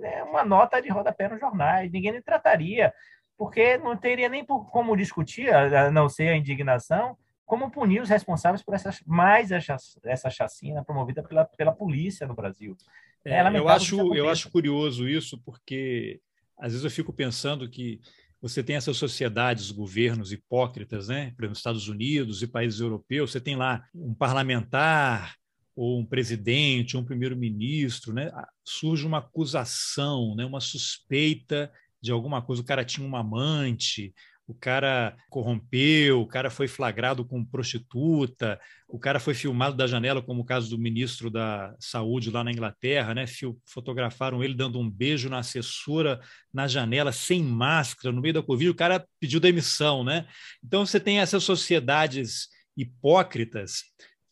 [0.00, 2.92] né, uma nota de rodapé nos jornais, ninguém nem trataria,
[3.36, 7.16] porque não teria nem por, como discutir, a não ser a indignação,
[7.46, 12.76] como punir os responsáveis por essa, mais essa chacina promovida pela, pela polícia no Brasil.
[13.24, 16.20] É, é eu, acho, eu acho curioso isso, porque
[16.58, 18.00] às vezes eu fico pensando que
[18.40, 21.32] você tem essas sociedades, governos hipócritas, né?
[21.36, 25.34] Por exemplo, Estados Unidos e países europeus, você tem lá um parlamentar
[25.74, 28.30] ou um presidente, um primeiro-ministro, né?
[28.64, 30.44] Surge uma acusação, né?
[30.44, 31.70] Uma suspeita
[32.00, 32.62] de alguma coisa.
[32.62, 34.14] O cara tinha uma amante,
[34.48, 38.58] o cara corrompeu, o cara foi flagrado com prostituta,
[38.88, 42.50] o cara foi filmado da janela, como o caso do ministro da Saúde lá na
[42.50, 43.26] Inglaterra, né?
[43.66, 46.18] Fotografaram ele dando um beijo na assessora
[46.50, 50.26] na janela, sem máscara, no meio da Covid, o cara pediu demissão, né?
[50.64, 53.82] Então você tem essas sociedades hipócritas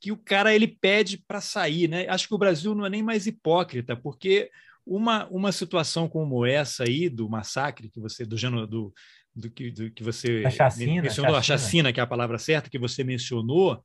[0.01, 2.09] que o cara ele pede para sair, né?
[2.09, 4.51] Acho que o Brasil não é nem mais hipócrita, porque
[4.87, 8.95] uma, uma situação como essa aí do massacre que você do, do
[9.37, 11.39] do que, do que você a chacina, mencionou, chacina.
[11.39, 13.85] a chacina, que é a palavra certa, que você mencionou,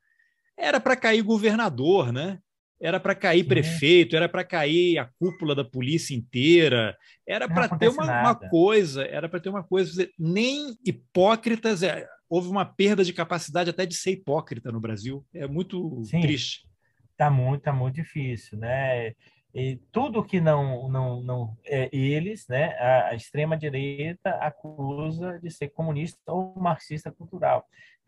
[0.57, 2.39] era para cair governador, né?
[2.79, 6.97] Era para cair prefeito, era para cair a cúpula da polícia inteira,
[7.27, 10.09] era para ter uma, uma, coisa, era para ter uma coisa.
[10.17, 15.23] Nem hipócritas, é, houve uma perda de capacidade até de ser hipócrita no Brasil.
[15.31, 16.67] É muito Sim, triste.
[17.15, 19.13] Tá muito, tá muito difícil, né?
[19.53, 25.69] E tudo que não, não, não é eles, né, a, a extrema-direita acusa de ser
[25.69, 27.65] comunista ou marxista cultural.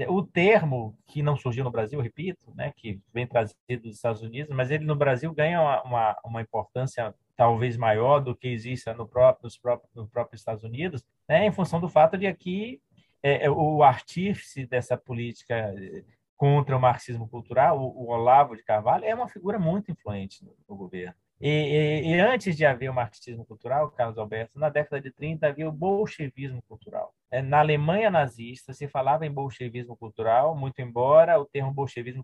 [0.08, 4.56] O termo que não surgiu no Brasil, repito, né, que vem trazido dos Estados Unidos,
[4.56, 9.08] mas ele no Brasil ganha uma, uma, uma importância talvez maior do que existe no
[9.08, 12.82] próprio, nos próprios, no próprio Estados Unidos, né, em função do fato de aqui
[13.22, 15.74] é, é o artífice dessa política
[16.38, 20.56] contra o marxismo cultural, o, o Olavo de Carvalho, é uma figura muito influente no,
[20.68, 21.16] no governo.
[21.42, 25.48] E, e, e, antes de haver o marxismo cultural, Carlos Alberto, na década de 30
[25.48, 27.14] havia o bolchevismo cultural.
[27.30, 32.24] É, na Alemanha nazista se falava em bolchevismo cultural, muito embora o termo bolchevismo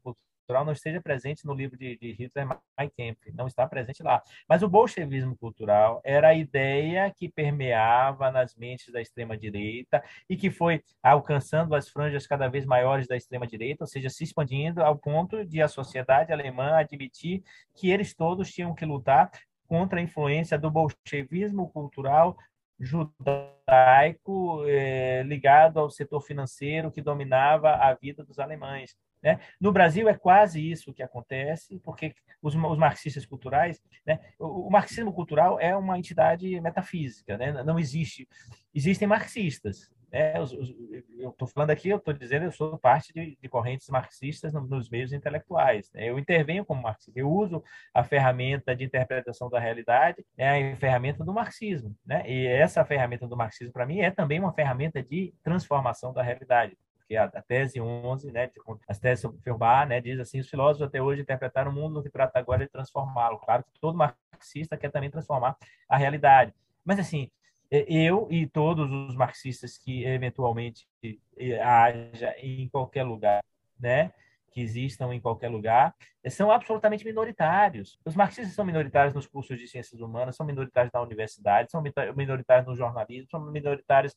[0.49, 4.23] cultural não esteja presente no livro de, de Hitler, Mein Kampf, não está presente lá.
[4.47, 10.49] Mas o bolchevismo cultural era a ideia que permeava nas mentes da extrema-direita e que
[10.49, 15.45] foi alcançando as franjas cada vez maiores da extrema-direita, ou seja, se expandindo ao ponto
[15.45, 17.43] de a sociedade alemã admitir
[17.76, 19.30] que eles todos tinham que lutar
[19.67, 22.35] contra a influência do bolchevismo cultural
[22.80, 28.95] judaico eh, ligado ao setor financeiro que dominava a vida dos alemães.
[29.21, 29.39] Né?
[29.59, 34.19] No Brasil é quase isso que acontece, porque os, os marxistas culturais, né?
[34.39, 37.63] o, o, marxismo cultural é uma entidade metafísica, né?
[37.63, 38.27] não existe.
[38.73, 40.39] Existem marxistas, Né?
[40.39, 40.73] Os, os,
[41.17, 44.89] eu estou falando aqui, eu estou dizendo, eu sou parte de, de correntes marxistas nos
[44.89, 45.91] meios intelectuais.
[45.93, 46.09] Né?
[46.09, 47.61] Eu intervenho como marxista, eu uso
[47.93, 51.93] a ferramenta de interpretação da realidade, é a ferramenta do marxismo.
[52.25, 56.77] E essa ferramenta do marxismo, para mim, é também uma ferramenta de transformação da realidade
[57.10, 58.52] porque a, a, tese 11, né,
[58.88, 62.03] as teses sobre Feuerbach, né, diz assim, os filósofos até hoje interpretaram o mundo no
[62.03, 63.40] que trata agora de transformá-lo.
[63.40, 65.57] Claro que todo marxista quer também transformar
[65.90, 66.53] a realidade.
[66.86, 67.31] Mas, assim,
[67.72, 70.88] eu e todos os marxistas que eventualmente
[71.64, 73.44] haja em qualquer lugar,
[73.80, 74.14] né,
[74.52, 75.95] que existam em qualquer lugar,
[76.30, 77.99] são absolutamente minoritários.
[78.06, 81.84] Os marxistas são minoritários nos cursos de ciências humanas, são minoritários na universidade, são
[82.15, 84.15] minoritários no jornalismo, são minoritários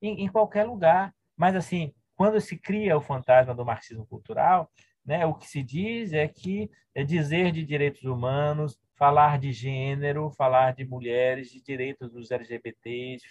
[0.00, 1.14] em, em qualquer lugar.
[1.36, 4.70] Mas, assim, quando se cria o fantasma do marxismo cultural,
[5.02, 10.30] né, o que se diz é que é dizer de direitos humanos, falar de gênero,
[10.32, 13.24] falar de mulheres, de direitos dos LGBTs,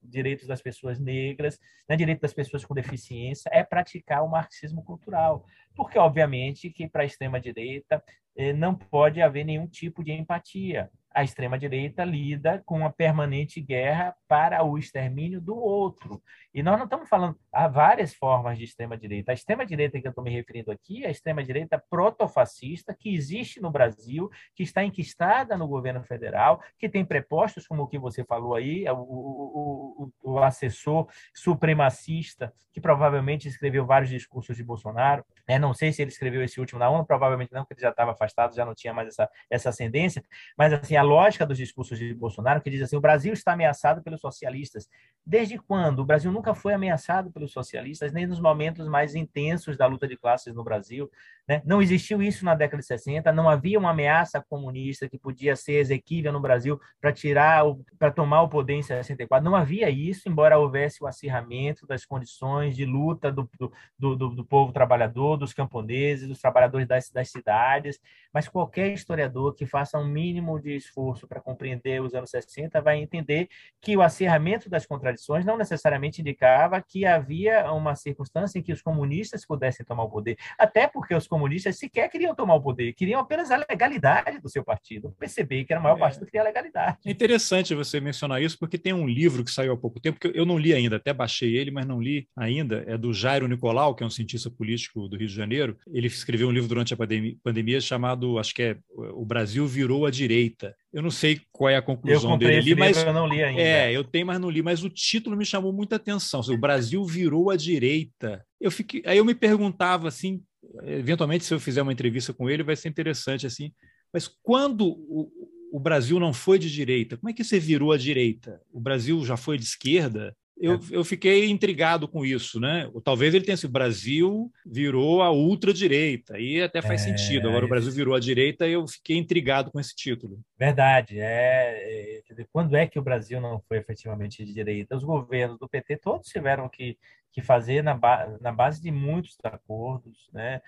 [0.00, 1.58] direitos das pessoas negras,
[1.88, 5.44] né, direitos das pessoas com deficiência, é praticar o marxismo cultural.
[5.74, 8.00] Porque, obviamente, que para a extrema-direita
[8.36, 14.14] eh, não pode haver nenhum tipo de empatia a extrema-direita lida com uma permanente guerra
[14.28, 16.22] para o extermínio do outro.
[16.52, 19.32] E nós não estamos falando, há várias formas de extrema-direita.
[19.32, 23.70] A extrema-direita que eu estou me referindo aqui é a extrema-direita protofascista que existe no
[23.70, 28.54] Brasil, que está enquistada no governo federal, que tem prepostos, como o que você falou
[28.54, 35.24] aí, o, o, o, o assessor supremacista, que provavelmente escreveu vários discursos de Bolsonaro.
[35.46, 37.88] É, não sei se ele escreveu esse último na ONU, provavelmente não, porque ele já
[37.88, 40.22] estava afastado, já não tinha mais essa, essa ascendência.
[40.58, 44.02] Mas, assim, a lógica dos discursos de Bolsonaro, que diz assim: o Brasil está ameaçado
[44.02, 44.88] pelos socialistas.
[45.24, 46.00] Desde quando?
[46.00, 50.16] O Brasil nunca foi ameaçado pelos socialistas, nem nos momentos mais intensos da luta de
[50.16, 51.10] classes no Brasil.
[51.48, 51.62] Né?
[51.64, 55.74] Não existiu isso na década de 60, não havia uma ameaça comunista que podia ser
[55.74, 57.64] exequível no Brasil para tirar,
[57.98, 59.44] para tomar o poder em 64.
[59.44, 64.44] Não havia isso, embora houvesse o acirramento das condições de luta do, do, do, do
[64.44, 68.00] povo trabalhador, dos camponeses, dos trabalhadores das, das cidades.
[68.32, 70.95] Mas qualquer historiador que faça um mínimo de esforço
[71.28, 73.48] para compreender os anos 60 vai entender
[73.80, 78.82] que o acirramento das contradições não necessariamente indicava que havia uma circunstância em que os
[78.82, 83.20] comunistas pudessem tomar o poder, até porque os comunistas sequer queriam tomar o poder, queriam
[83.20, 85.14] apenas a legalidade do seu partido.
[85.18, 86.00] Perceber que era o maior é.
[86.00, 86.98] partido que queria a legalidade.
[87.04, 90.30] É interessante você mencionar isso, porque tem um livro que saiu há pouco tempo, que
[90.34, 93.94] eu não li ainda, até baixei ele, mas não li ainda, é do Jairo Nicolau,
[93.94, 95.76] que é um cientista político do Rio de Janeiro.
[95.92, 96.96] Ele escreveu um livro durante a
[97.42, 100.74] pandemia chamado, acho que é O Brasil Virou a Direita.
[100.96, 103.60] Eu não sei qual é a conclusão dele ali, mas eu não li ainda.
[103.60, 104.62] É, eu tenho, mas não li.
[104.62, 106.40] Mas o título me chamou muita atenção.
[106.40, 108.42] O Brasil virou a direita.
[108.58, 110.42] Eu fiquei, aí eu me perguntava assim,
[110.84, 113.74] eventualmente se eu fizer uma entrevista com ele vai ser interessante assim.
[114.10, 115.30] Mas quando o,
[115.70, 118.58] o Brasil não foi de direita, como é que você virou a direita?
[118.72, 120.34] O Brasil já foi de esquerda?
[120.58, 120.78] Eu, é.
[120.90, 122.90] eu fiquei intrigado com isso, né?
[123.04, 127.48] Talvez ele tenha sido, o Brasil virou a ultradireita, e até faz é, sentido.
[127.48, 130.40] Agora o Brasil virou a direita e eu fiquei intrigado com esse título.
[130.58, 131.20] Verdade.
[131.20, 134.96] É, é, quando é que o Brasil não foi efetivamente de direita?
[134.96, 136.96] Os governos do PT todos tiveram que
[137.32, 140.60] que fazer na, ba na base de muitos acordos, né?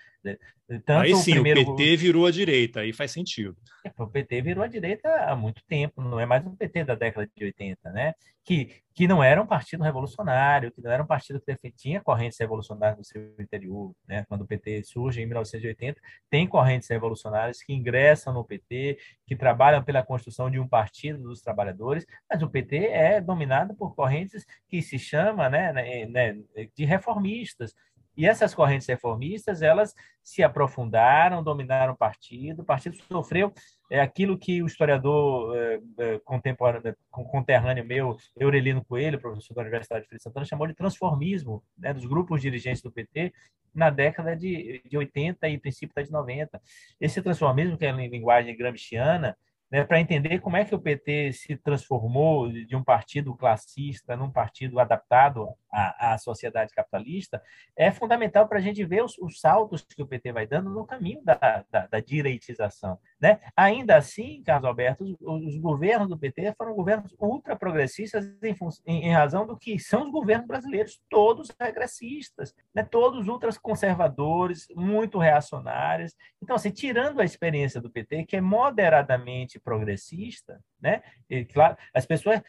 [0.85, 1.62] Tanto aí sim, o, primeiro...
[1.62, 3.56] o PT virou a direita, aí faz sentido.
[3.86, 6.94] É, o PT virou a direita há muito tempo, não é mais o PT da
[6.94, 8.12] década de 80, né?
[8.44, 12.39] Que, que não era um partido revolucionário, que não era um partido que tinha correntes
[12.39, 14.26] revolucionárias no seu interior, né?
[14.28, 15.98] Quando o PT surge em 1980,
[16.28, 21.40] tem correntes revolucionárias que ingressam no PT, que trabalham pela construção de um partido dos
[21.40, 26.36] trabalhadores, mas o PT é dominado por correntes que se chama, né, né, né
[26.77, 27.75] de reformistas.
[28.19, 29.95] E essas correntes reformistas, elas
[30.25, 32.62] se aprofundaram, dominaram o partido.
[32.62, 33.53] O partido sofreu
[33.89, 40.03] é, aquilo que o historiador é, é, contemporâneo, conterrâneo meu, Eurelino Coelho, professor da Universidade
[40.03, 43.33] de Feira Santana, chamou de transformismo né, dos grupos dirigentes do PT
[43.73, 46.61] na década de, de 80 e princípio da de 90.
[47.01, 49.37] Esse transformismo, que é em linguagem gramsciana,
[49.70, 54.31] né, para entender como é que o PT se transformou de um partido classista num
[54.31, 57.43] partido adaptado à, à sociedade capitalista,
[57.77, 60.86] é fundamental para a gente ver os, os, saltos que o PT vai dando no
[60.86, 62.99] caminho da, da, da direitização.
[63.20, 63.39] Né?
[63.55, 69.12] Ainda assim, Carlos Alberto, os, os, governos do PT foram governos ultraprogressistas em, em, em
[69.12, 72.82] razão do que são os governos brasileiros, todos regressistas, né?
[72.82, 76.15] todos ultraconservadores, muito reacionários.
[76.43, 81.02] Então, assim, tirando a experiência do PT, que é moderadamente progressista, né?
[81.28, 82.43] E, claro, as pessoas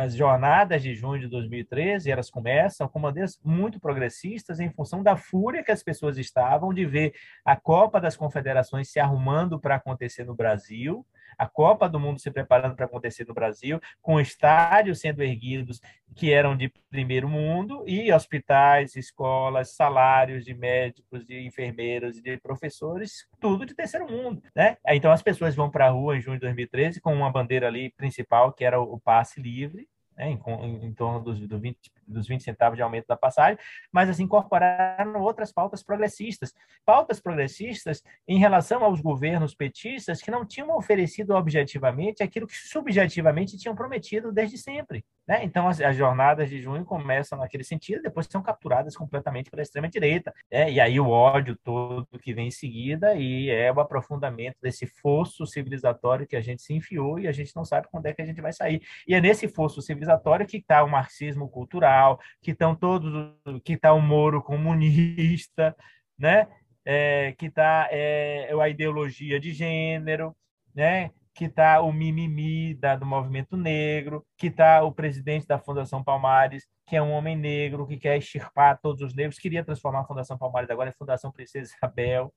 [0.00, 5.16] as jornadas de junho de 2013, elas começam com bandeiras muito progressistas em função da
[5.16, 7.14] fúria que as pessoas estavam de ver
[7.44, 11.06] a Copa das Confederações se arrumando para acontecer no Brasil,
[11.38, 15.80] a Copa do Mundo se preparando para acontecer no Brasil, com estádios sendo erguidos
[16.14, 23.26] que eram de primeiro mundo e hospitais, escolas, salários de médicos, de enfermeiros de professores,
[23.40, 24.76] tudo de terceiro mundo, né?
[24.88, 27.90] Então as pessoas vão para a rua em junho de 2013 com uma bandeira ali
[27.90, 32.26] principal que era o passe livre, né, em, em, em, torno dos, do 20, dos
[32.26, 33.58] 20 centavos de aumento da passagem,
[33.92, 36.54] mas assim, incorporaram outras pautas progressistas.
[36.84, 43.56] Pautas progressistas em relação aos governos petistas que não tinham oferecido objetivamente aquilo que subjetivamente
[43.58, 45.04] tinham prometido desde sempre.
[45.26, 45.42] Né?
[45.42, 50.34] Então, as, as, jornadas de junho começam naquele sentido, depois são capturadas completamente pela extrema-direita.
[50.52, 50.72] Né?
[50.72, 55.46] E aí o ódio todo que vem em seguida e é o aprofundamento desse fosso
[55.46, 58.26] civilizatório que a gente se enfiou e a gente não sabe quando é que a
[58.26, 58.82] gente vai sair.
[59.08, 61.93] E é nesse fosso civilizatório que está o marxismo cultural,
[62.42, 63.34] que estão todos,
[63.64, 65.76] que está o Moro comunista,
[66.18, 66.48] né?
[66.84, 70.36] É, que está é, a ideologia de gênero,
[70.74, 71.10] né?
[71.34, 76.64] que está o mimimi da, do movimento negro, que está o presidente da Fundação Palmares,
[76.86, 80.38] que é um homem negro, que quer extirpar todos os negros, queria transformar a Fundação
[80.38, 82.32] Palmares agora em Fundação Princesa Isabel.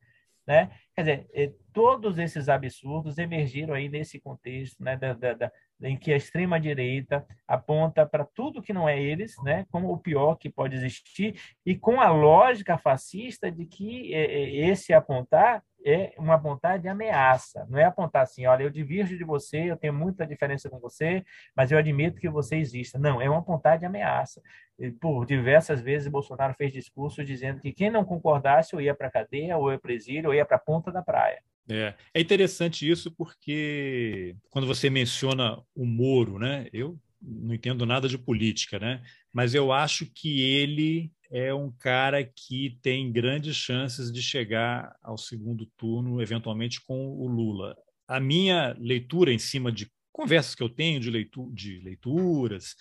[0.47, 0.71] Né?
[0.95, 5.51] Quer dizer, eh, todos esses absurdos emergiram aí nesse contexto né, da, da, da,
[5.81, 10.35] em que a extrema-direita aponta para tudo que não é eles né, como o pior
[10.35, 16.35] que pode existir, e com a lógica fascista de que eh, esse apontar é uma
[16.35, 20.25] apontar de ameaça, não é apontar assim, olha, eu divirjo de você, eu tenho muita
[20.25, 21.23] diferença com você,
[21.55, 22.99] mas eu admito que você exista.
[22.99, 24.41] Não, é uma apontar de ameaça.
[24.77, 29.07] E, por diversas vezes, Bolsonaro fez discursos dizendo que quem não concordasse ou ia para
[29.07, 31.41] a cadeia, ou ia para exílio, ou ia para a ponta da praia.
[31.69, 36.67] É, é interessante isso porque quando você menciona o Moro, né?
[36.71, 39.01] Eu não entendo nada de política, né?
[39.33, 45.17] Mas eu acho que ele é um cara que tem grandes chances de chegar ao
[45.17, 47.75] segundo turno, eventualmente com o Lula.
[48.07, 52.75] A minha leitura em cima de conversas que eu tenho de, leitu de leituras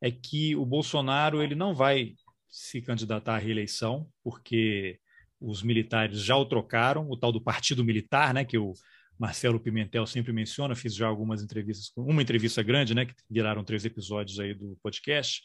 [0.00, 2.14] é que o Bolsonaro ele não vai
[2.48, 4.98] se candidatar à reeleição, porque
[5.40, 8.72] os militares já o trocaram, o tal do partido militar, né, que o
[9.18, 13.84] Marcelo Pimentel sempre menciona, fiz já algumas entrevistas, uma entrevista grande, né, que viraram três
[13.84, 15.42] episódios aí do podcast,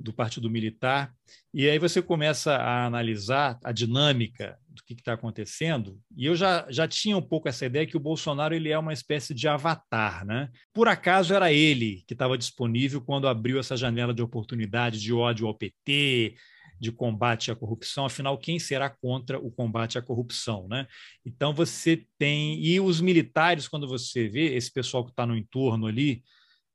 [0.00, 1.12] do Partido Militar,
[1.52, 6.66] e aí você começa a analisar a dinâmica do que está acontecendo, e eu já,
[6.70, 10.24] já tinha um pouco essa ideia que o Bolsonaro ele é uma espécie de avatar.
[10.24, 10.48] Né?
[10.72, 15.46] Por acaso era ele que estava disponível quando abriu essa janela de oportunidade de ódio
[15.46, 16.34] ao PT,
[16.80, 20.66] de combate à corrupção, afinal, quem será contra o combate à corrupção?
[20.66, 20.86] Né?
[21.26, 22.58] Então você tem.
[22.64, 26.22] E os militares, quando você vê esse pessoal que está no entorno ali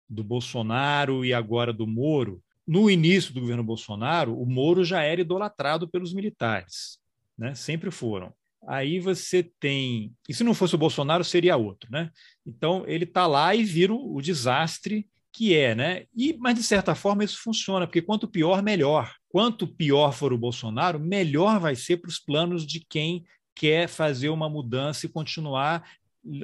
[0.07, 5.21] do Bolsonaro e agora do Moro, no início do governo Bolsonaro, o Moro já era
[5.21, 6.99] idolatrado pelos militares,
[7.37, 7.53] né?
[7.53, 8.33] sempre foram.
[8.67, 10.11] Aí você tem.
[10.27, 11.89] E se não fosse o Bolsonaro, seria outro.
[11.91, 12.09] Né?
[12.45, 16.05] Então, ele está lá e vira o desastre que é, né?
[16.15, 19.13] E, mas, de certa forma, isso funciona, porque quanto pior, melhor.
[19.27, 24.29] Quanto pior for o Bolsonaro, melhor vai ser para os planos de quem quer fazer
[24.29, 25.83] uma mudança e continuar,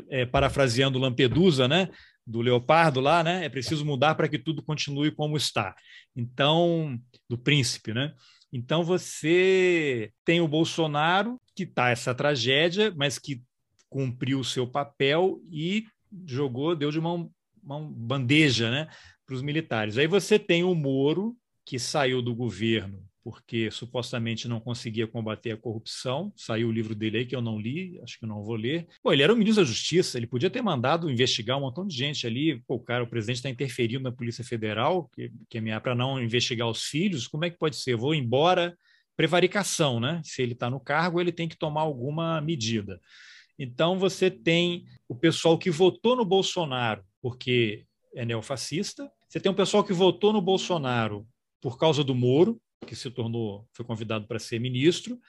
[0.10, 1.90] é, parafraseando Lampedusa, né?
[2.26, 3.46] Do Leopardo lá, né?
[3.46, 5.76] É preciso mudar para que tudo continue como está.
[6.16, 7.00] Então,
[7.30, 8.14] do príncipe, né?
[8.54, 13.42] Então você tem o Bolsonaro que está essa tragédia, mas que
[13.90, 15.86] cumpriu o seu papel e
[16.26, 17.32] jogou, deu de mão,
[17.64, 18.88] mão bandeja, né,
[19.26, 19.98] para os militares.
[19.98, 25.58] Aí você tem o Moro que saiu do governo porque supostamente não conseguia combater a
[25.58, 26.32] corrupção.
[26.36, 28.88] Saiu o livro dele aí que eu não li, acho que não vou ler.
[29.04, 31.96] Pô, ele era o ministro da Justiça, ele podia ter mandado investigar um montão de
[31.96, 32.62] gente ali.
[32.68, 36.22] Pô, o cara, o presidente está interferindo na Polícia Federal, que, que é para não
[36.22, 37.28] investigar os filhos.
[37.28, 37.94] Como é que pode ser?
[37.94, 38.78] Eu vou embora.
[39.16, 40.22] Prevaricação, né?
[40.24, 43.00] Se ele está no cargo, ele tem que tomar alguma medida.
[43.60, 47.86] Então, você tem o pessoal que votou no Bolsonaro porque
[48.16, 51.26] é neofascista, você tem um pessoal que votou no Bolsonaro
[51.62, 55.20] por causa do Moro, que se tornou, foi convidado para ser ministro.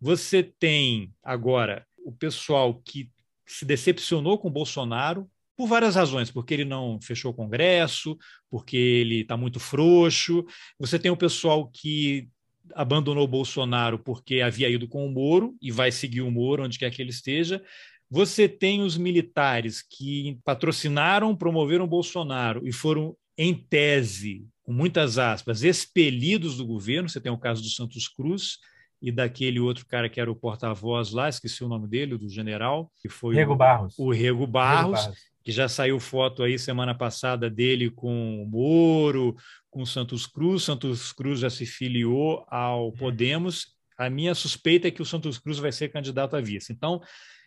[0.00, 3.10] Você tem agora o pessoal que
[3.46, 8.16] se decepcionou com Bolsonaro por várias razões, porque ele não fechou o Congresso,
[8.48, 10.44] porque ele está muito frouxo.
[10.78, 12.28] Você tem o pessoal que
[12.74, 16.90] abandonou Bolsonaro porque havia ido com o Moro e vai seguir o Moro onde quer
[16.90, 17.62] que ele esteja.
[18.08, 25.64] Você tem os militares que patrocinaram, promoveram Bolsonaro e foram, em tese, com muitas aspas,
[25.64, 27.08] expelidos do governo.
[27.08, 28.58] Você tem o caso do Santos Cruz
[29.02, 32.88] e daquele outro cara que era o porta-voz lá, esqueci o nome dele, do general,
[33.02, 33.98] que foi Rego o, Barros.
[33.98, 38.46] O Rego Barros, Rego Barros, que já saiu foto aí semana passada dele com o
[38.46, 39.34] Moro,
[39.68, 40.62] com o Santos Cruz.
[40.62, 42.92] Santos Cruz já se filiou ao uhum.
[42.92, 43.74] Podemos.
[43.98, 46.72] A minha suspeita é que o Santos Cruz vai ser candidato a vice.
[46.72, 47.00] Então,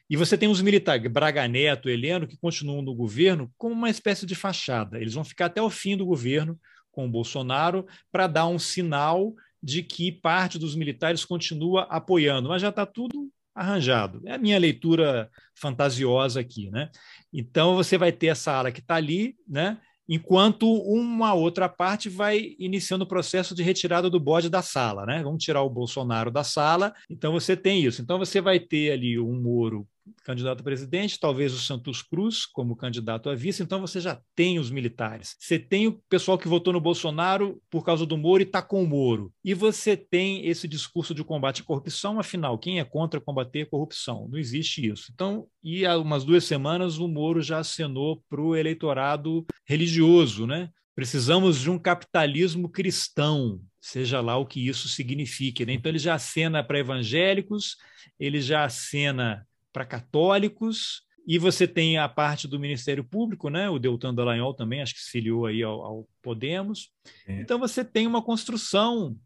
[0.09, 4.25] E você tem os militares, Braga Neto, Heleno, que continuam no governo como uma espécie
[4.25, 4.99] de fachada.
[4.99, 6.59] Eles vão ficar até o fim do governo
[6.93, 12.61] com o Bolsonaro para dar um sinal de que parte dos militares continua apoiando, mas
[12.61, 14.21] já está tudo arranjado.
[14.25, 16.89] É a minha leitura fantasiosa aqui, né?
[17.31, 19.77] Então você vai ter essa ala que está ali, né?
[20.07, 25.23] Enquanto uma outra parte vai iniciando o processo de retirada do bode da sala, né?
[25.23, 26.93] Vamos tirar o Bolsonaro da sala.
[27.09, 28.01] Então você tem isso.
[28.01, 29.87] Então você vai ter ali um Moro
[30.23, 34.59] candidato a presidente, talvez o Santos Cruz como candidato a vice, então você já tem
[34.59, 35.35] os militares.
[35.39, 38.83] Você tem o pessoal que votou no Bolsonaro por causa do Moro e está com
[38.83, 39.31] o Moro.
[39.43, 43.69] E você tem esse discurso de combate à corrupção, afinal, quem é contra combater a
[43.69, 44.27] corrupção?
[44.29, 45.11] Não existe isso.
[45.13, 50.69] Então, e há umas duas semanas o Moro já acenou para o eleitorado religioso, né?
[50.95, 55.65] Precisamos de um capitalismo cristão, seja lá o que isso signifique.
[55.65, 55.73] Né?
[55.73, 57.77] Então, ele já acena para evangélicos,
[58.19, 59.43] ele já acena
[59.73, 63.69] para católicos, e você tem a parte do Ministério Público, né?
[63.69, 66.91] o Deltan Dallagnol também, acho que se filiou aí ao, ao Podemos.
[67.27, 67.41] É.
[67.41, 69.17] Então você tem uma construção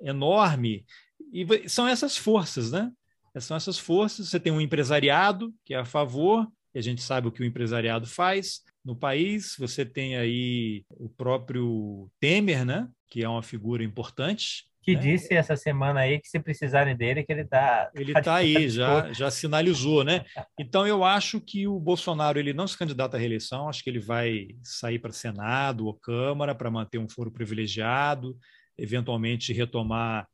[0.00, 0.84] enorme,
[1.32, 2.90] e são essas forças, né?
[3.40, 4.28] São essas forças.
[4.28, 7.44] Você tem um empresariado que é a favor, e a gente sabe o que o
[7.44, 9.56] empresariado faz no país.
[9.58, 12.88] Você tem aí o próprio Temer, né?
[13.14, 15.00] que é uma figura importante, que né?
[15.00, 17.90] disse essa semana aí que se precisarem dele, que ele está.
[17.94, 20.24] Ele está tá aí, já, já sinalizou, né?
[20.60, 23.98] Então eu acho que o Bolsonaro ele não se candidata à reeleição, acho que ele
[23.98, 28.36] vai sair para Senado ou Câmara para manter um foro privilegiado,
[28.76, 30.28] eventualmente retomar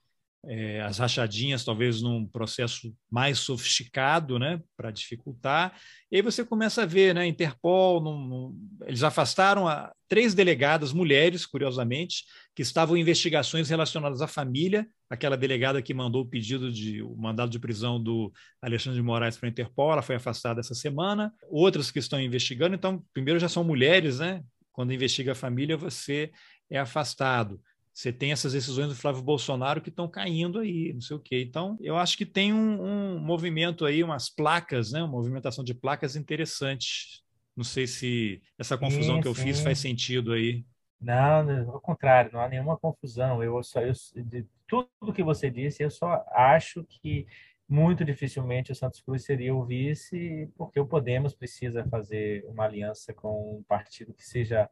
[0.46, 5.78] é, as rachadinhas, talvez num processo mais sofisticado, né, para dificultar.
[6.10, 10.92] E aí você começa a ver, né, Interpol, num, num, eles afastaram a, três delegadas
[10.92, 14.86] mulheres, curiosamente, que estavam em investigações relacionadas à família.
[15.10, 19.36] Aquela delegada que mandou o pedido de o mandado de prisão do Alexandre de Moraes
[19.36, 21.32] para a Interpol, ela foi afastada essa semana.
[21.50, 24.42] Outras que estão investigando, então, primeiro já são mulheres, né?
[24.72, 26.30] Quando investiga a família, você
[26.70, 27.60] é afastado.
[27.92, 31.42] Você tem essas decisões do Flávio Bolsonaro que estão caindo aí, não sei o quê.
[31.42, 35.00] Então, eu acho que tem um, um movimento aí, umas placas, né?
[35.00, 37.22] uma movimentação de placas interessante.
[37.56, 39.42] Não sei se essa confusão sim, que eu sim.
[39.42, 40.64] fiz faz sentido aí.
[41.00, 43.42] Não, ao contrário, não há nenhuma confusão.
[43.42, 47.26] Eu só, eu, de tudo que você disse, eu só acho que
[47.68, 53.14] muito dificilmente o Santos Cruz seria o vice, porque o Podemos precisa fazer uma aliança
[53.14, 54.68] com um partido que seja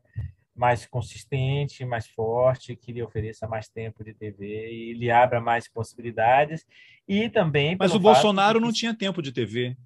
[0.59, 5.69] mais consistente, mais forte, que lhe ofereça mais tempo de TV e lhe abra mais
[5.69, 6.67] possibilidades.
[7.07, 7.77] E também.
[7.79, 8.65] Mas o Bolsonaro que...
[8.65, 9.77] não tinha tempo de TV.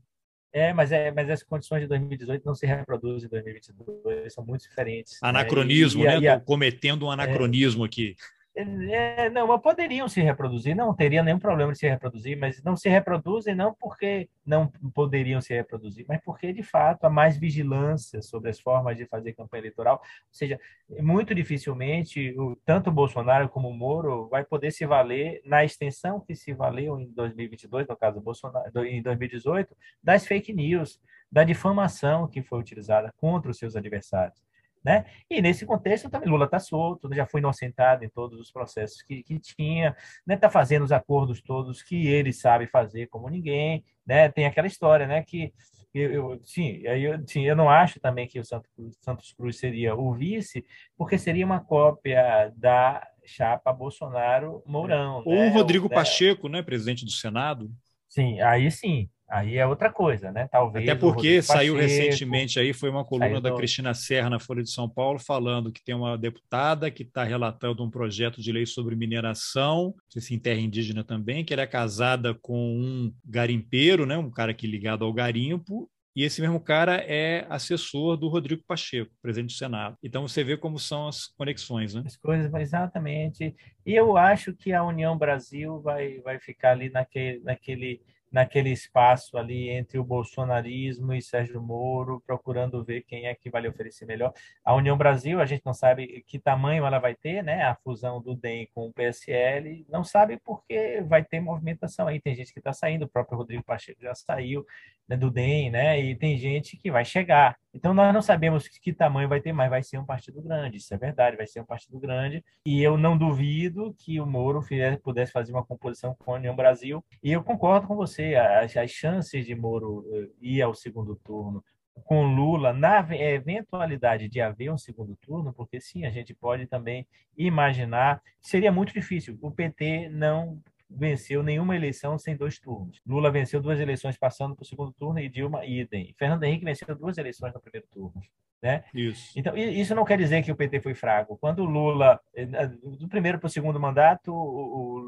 [0.53, 4.63] É, mas, é, mas as condições de 2018 não se reproduzem em 2022, são muito
[4.63, 5.15] diferentes.
[5.23, 5.29] Né?
[5.29, 6.19] Anacronismo, né?
[6.19, 6.41] E, né?
[6.41, 8.17] cometendo um anacronismo é, aqui.
[8.55, 12.87] É, não, poderiam se reproduzir, não teria nenhum problema de se reproduzir, mas não se
[12.87, 18.51] reproduzem não porque não poderiam se reproduzir, mas porque, de fato, há mais vigilância sobre
[18.51, 20.03] as formas de fazer campanha eleitoral.
[20.03, 20.61] Ou seja,
[21.01, 22.35] muito dificilmente,
[22.67, 27.01] tanto o Bolsonaro como o Moro vai poder se valer na extensão que se valeu
[27.01, 31.01] em 2022, no caso do Bolsonaro, em 2018, das fake news,
[31.31, 34.39] da difamação que foi utilizada contra os seus adversários.
[34.85, 35.05] Né?
[35.31, 39.23] E nesse contexto também Lula está solto, já foi inocentado em todos os processos que,
[39.23, 40.37] que tinha, está né?
[40.37, 44.29] Tá fazendo os acordos todos que ele sabe fazer como ninguém, né?
[44.29, 45.23] Tem aquela história, né?
[45.23, 45.53] Que
[45.95, 49.59] eu, eu sim, eu, sim, eu não acho também que o Santos Cruz, Santos Cruz
[49.59, 50.65] seria o vice,
[50.97, 55.23] porque seria uma cópia da chapa Bolsonaro Mourão.
[55.25, 55.49] Ou né?
[55.49, 55.95] o Rodrigo né?
[55.95, 56.63] Pacheco, né?
[56.63, 57.71] Presidente do Senado.
[58.09, 60.47] Sim, aí sim, Aí é outra coisa, né?
[60.53, 60.87] Talvez.
[60.87, 63.57] Até porque saiu Pacheco, recentemente aí, foi uma coluna da do...
[63.57, 67.83] Cristina Serra na Folha de São Paulo, falando que tem uma deputada que está relatando
[67.83, 71.63] um projeto de lei sobre mineração, não sei se em terra indígena também, que ela
[71.63, 74.19] é casada com um garimpeiro, né?
[74.19, 78.63] Um cara que é ligado ao garimpo, e esse mesmo cara é assessor do Rodrigo
[78.67, 79.97] Pacheco, presidente do Senado.
[80.03, 82.03] Então você vê como são as conexões, né?
[82.05, 83.57] As coisas, exatamente.
[83.87, 88.03] E eu acho que a União Brasil vai, vai ficar ali naquele, naquele
[88.33, 93.63] naquele espaço ali entre o bolsonarismo e Sérgio Moro, procurando ver quem é que vai
[93.63, 94.33] lhe oferecer melhor.
[94.65, 97.63] A União Brasil, a gente não sabe que tamanho ela vai ter, né?
[97.65, 102.21] A fusão do DEM com o PSL, não sabe porque vai ter movimentação aí.
[102.21, 104.65] Tem gente que está saindo, o próprio Rodrigo Pacheco já saiu
[105.07, 106.01] né, do DEM, né?
[106.01, 107.59] E tem gente que vai chegar.
[107.75, 110.93] Então nós não sabemos que tamanho vai ter, mas vai ser um partido grande, isso
[110.93, 112.45] é verdade, vai ser um partido grande.
[112.67, 114.61] E eu não duvido que o Moro
[115.03, 117.05] pudesse fazer uma composição com a União Brasil.
[117.23, 121.65] E eu concordo com você, as, as chances de Moro eh, ir ao segundo turno
[122.05, 127.07] com Lula na eventualidade de haver um segundo turno, porque sim, a gente pode também
[127.37, 129.39] imaginar, seria muito difícil.
[129.41, 130.61] O PT não
[130.97, 133.01] venceu nenhuma eleição sem dois turnos.
[133.07, 136.15] Lula venceu duas eleições passando para o segundo turno e Dilma idem.
[136.19, 138.23] Fernando Henrique venceu duas eleições no primeiro turno.
[138.63, 138.85] Né?
[138.95, 139.33] Isso.
[139.37, 141.37] Então, isso não quer dizer que o PT foi fraco.
[141.37, 144.99] Quando o Lula, eh, do primeiro para o segundo mandato, o,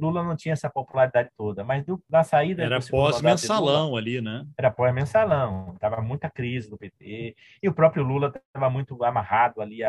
[0.00, 2.62] Lula não tinha essa popularidade toda, mas do, na saída.
[2.64, 4.46] Era pós-mensalão ali, né?
[4.56, 9.84] Era pós-mensalão, estava muita crise do PT, e o próprio Lula estava muito amarrado ali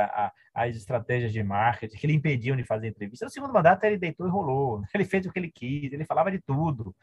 [0.54, 3.26] às estratégias de marketing que lhe impediam de fazer entrevista.
[3.26, 6.32] No segundo mandato, ele deitou e rolou, ele fez o que ele quis, ele falava
[6.32, 6.96] de tudo.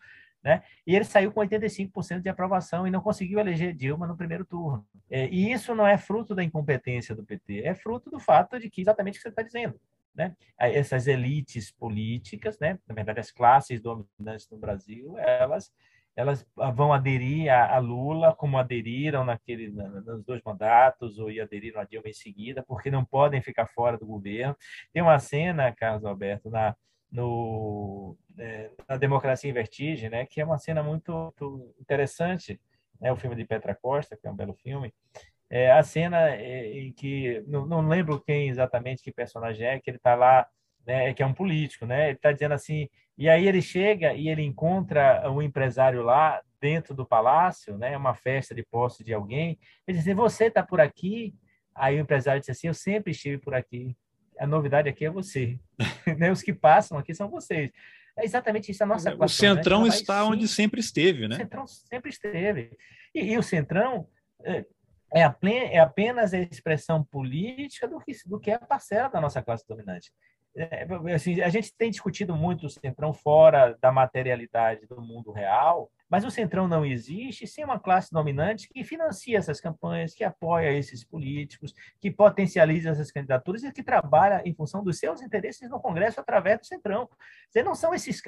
[0.42, 0.62] Né?
[0.86, 4.86] E ele saiu com 85% de aprovação e não conseguiu eleger Dilma no primeiro turno.
[5.10, 8.68] É, e isso não é fruto da incompetência do PT, é fruto do fato de
[8.68, 9.80] que exatamente o que você está dizendo.
[10.14, 10.36] Né?
[10.58, 12.78] Essas elites políticas, né?
[12.86, 15.72] na verdade, as classes dominantes no Brasil, elas
[16.16, 21.84] elas vão aderir a, a, Lula como aderiram naquele nos dois mandatos ou aderiram a
[21.84, 24.56] Dilma em seguida, porque não podem ficar fora do governo.
[24.92, 26.76] Tem uma cena, Carlos Alberto, na
[27.14, 32.60] no, é, na Democracia em Vertigem, né, que é uma cena muito, muito interessante,
[33.00, 34.92] né, o filme de Petra Costa, que é um belo filme,
[35.48, 39.88] é a cena é, em que, não, não lembro quem exatamente, que personagem é, que
[39.88, 40.48] ele está lá,
[40.84, 44.28] né, que é um político, né, ele está dizendo assim, e aí ele chega e
[44.28, 49.56] ele encontra um empresário lá dentro do palácio, né, uma festa de posse de alguém,
[49.86, 51.32] ele diz assim, você está por aqui?
[51.72, 53.96] Aí o empresário diz assim, eu sempre estive por aqui
[54.38, 55.58] a novidade aqui é você.
[56.18, 56.30] né?
[56.30, 57.70] Os que passam aqui são vocês.
[58.16, 59.88] É exatamente isso a nossa O Centrão né?
[59.88, 61.34] está onde sempre esteve, né?
[61.34, 62.70] O Centrão sempre esteve.
[63.14, 64.08] E, e o Centrão
[64.44, 64.64] é,
[65.12, 69.66] é, apenas a expressão política do que, do que é a parcela da nossa classe
[69.66, 70.12] dominante.
[70.56, 75.90] É, assim, a gente tem discutido muito o Centrão fora da materialidade do mundo real,
[76.14, 80.72] mas o Centrão não existe sem uma classe dominante que financia essas campanhas, que apoia
[80.72, 85.80] esses políticos, que potencializa essas candidaturas e que trabalha em função dos seus interesses no
[85.80, 87.08] Congresso através do Centrão.
[87.64, 88.22] Não são esses.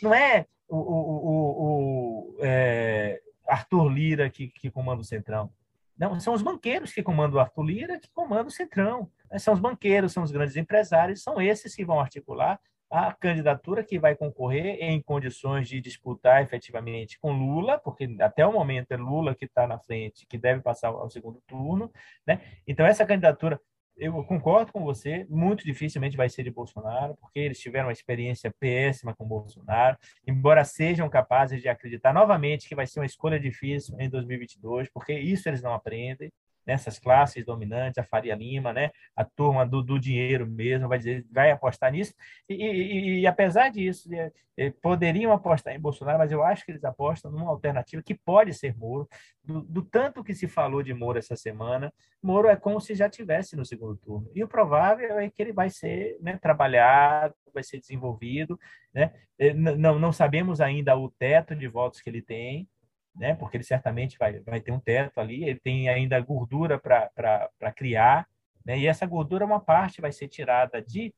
[0.00, 5.50] Não é o, o, o, o é, Arthur Lira que, que comanda o Centrão.
[5.98, 9.10] Não, são os banqueiros que comandam o Arthur Lira, que comandam o Centrão.
[9.40, 13.98] São os banqueiros, são os grandes empresários, são esses que vão articular a candidatura que
[13.98, 19.34] vai concorrer em condições de disputar efetivamente com Lula, porque até o momento é Lula
[19.34, 21.90] que está na frente, que deve passar ao segundo turno.
[22.26, 22.40] Né?
[22.66, 23.60] Então, essa candidatura
[23.96, 28.52] eu concordo com você, muito dificilmente vai ser de Bolsonaro, porque eles tiveram uma experiência
[28.58, 29.96] péssima com Bolsonaro,
[30.26, 35.12] embora sejam capazes de acreditar novamente que vai ser uma escolha difícil em 2022, porque
[35.12, 36.32] isso eles não aprendem
[36.66, 38.90] nessas classes dominantes, a Faria Lima, né?
[39.14, 42.14] a turma do, do dinheiro mesmo, vai dizer, vai apostar nisso.
[42.48, 46.72] E, e, e apesar disso, é, é, poderiam apostar em Bolsonaro, mas eu acho que
[46.72, 49.08] eles apostam numa alternativa que pode ser Moro.
[49.42, 51.92] Do, do, tanto que se falou de Moro essa semana,
[52.22, 54.30] Moro é como se já tivesse no segundo turno.
[54.34, 58.58] E o provável é que ele vai ser né, trabalhado, vai ser desenvolvido.
[58.92, 59.12] Né?
[59.38, 62.68] É, não, não sabemos ainda o teto de votos que ele tem,
[63.14, 63.34] né?
[63.34, 68.26] porque ele certamente vai, vai ter um teto ali, ele tem ainda gordura para criar,
[68.64, 68.78] né?
[68.78, 71.12] e essa gordura, uma parte vai ser tirada de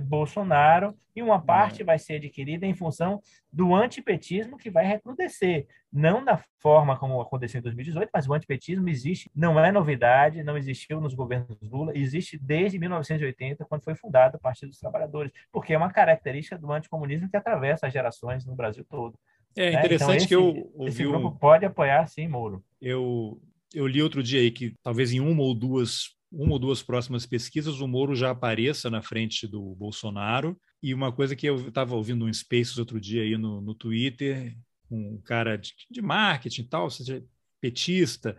[0.00, 3.20] Bolsonaro e uma parte vai ser adquirida em função
[3.52, 5.66] do antipetismo que vai recrudescer.
[5.92, 10.56] Não da forma como aconteceu em 2018, mas o antipetismo existe, não é novidade, não
[10.56, 15.74] existiu nos governos Lula, existe desde 1980, quando foi fundado o Partido dos Trabalhadores, porque
[15.74, 19.18] é uma característica do anticomunismo que atravessa as gerações no Brasil todo.
[19.56, 19.78] É né?
[19.78, 20.90] interessante então, esse, que eu ouvi.
[20.90, 22.64] Esse grupo pode apoiar, sim, Moro.
[22.80, 23.40] Eu,
[23.74, 27.26] eu li outro dia aí que talvez em uma ou duas uma ou duas próximas
[27.26, 30.58] pesquisas o Moro já apareça na frente do Bolsonaro.
[30.82, 34.56] E uma coisa que eu estava ouvindo um Spaces outro dia aí no, no Twitter,
[34.90, 37.22] um cara de, de marketing e tal, seja
[37.60, 38.36] petista,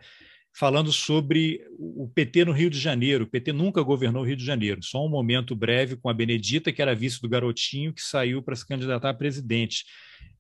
[0.56, 3.24] falando sobre o PT no Rio de Janeiro.
[3.24, 6.72] O PT nunca governou o Rio de Janeiro, só um momento breve com a Benedita,
[6.72, 9.84] que era vice do garotinho, que saiu para se candidatar a presidente.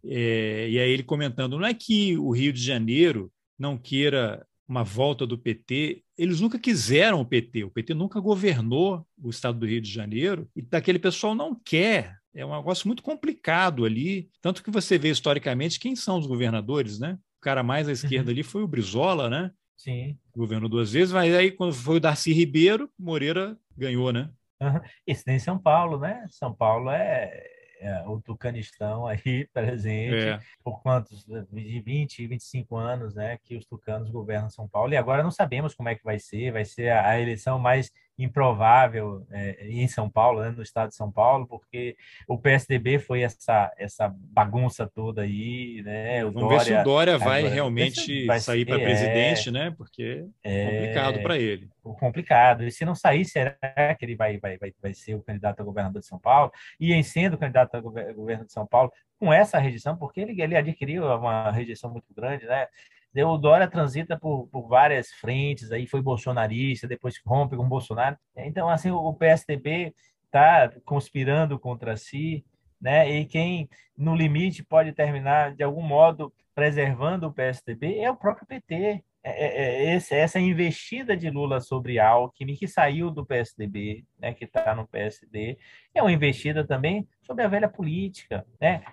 [0.06, 4.84] É, e aí ele comentando, não é que o Rio de Janeiro não queira uma
[4.84, 9.66] volta do PT, eles nunca quiseram o PT, o PT nunca governou o estado do
[9.66, 12.18] Rio de Janeiro, e daquele pessoal não quer.
[12.34, 16.98] É um negócio muito complicado ali, tanto que você vê historicamente quem são os governadores,
[17.00, 17.18] né?
[17.40, 18.36] O cara mais à esquerda uhum.
[18.36, 19.52] ali foi o Brizola, né?
[19.76, 20.18] Sim.
[20.36, 24.30] Governou duas vezes, mas aí quando foi o Darcy Ribeiro, Moreira ganhou, né?
[24.62, 24.80] Uhum.
[25.06, 26.26] Isso nem São Paulo, né?
[26.30, 29.20] São Paulo é é, o tucanistão aí
[29.54, 30.40] presente é.
[30.64, 35.22] por quantos de 20, 25 anos, né, que os tucanos governam São Paulo e agora
[35.22, 39.68] não sabemos como é que vai ser, vai ser a, a eleição mais improvável é,
[39.68, 41.96] em São Paulo, né, no estado de São Paulo, porque
[42.28, 46.24] o PSDB foi essa, essa bagunça toda aí, né?
[46.24, 49.52] O Vamos Dória, ver se o Dória vai agora, realmente vai sair para presidente, é,
[49.52, 49.74] né?
[49.76, 51.70] Porque é complicado para ele.
[51.82, 52.64] Complicado.
[52.64, 53.56] E se não sair, será
[53.98, 56.52] que ele vai, vai, vai, vai ser o candidato a governador de São Paulo?
[56.80, 60.56] E em sendo candidato a governo de São Paulo, com essa rejeição, porque ele, ele
[60.56, 62.68] adquiriu uma rejeição muito grande, né?
[63.16, 68.18] O Dória transita por, por várias frentes, aí foi bolsonarista, depois rompe com Bolsonaro.
[68.36, 69.94] Então, assim, o PSDB
[70.26, 72.44] está conspirando contra si,
[72.82, 73.08] né?
[73.10, 78.48] E quem, no limite, pode terminar, de algum modo, preservando o PSDB é o próprio
[78.48, 79.04] PT.
[79.26, 84.44] É, é, é essa investida de Lula sobre Alckmin, que saiu do PSDB, né, que
[84.44, 85.58] está no PSD,
[85.94, 88.46] é uma investida também sobre a velha política.
[88.60, 88.84] Né?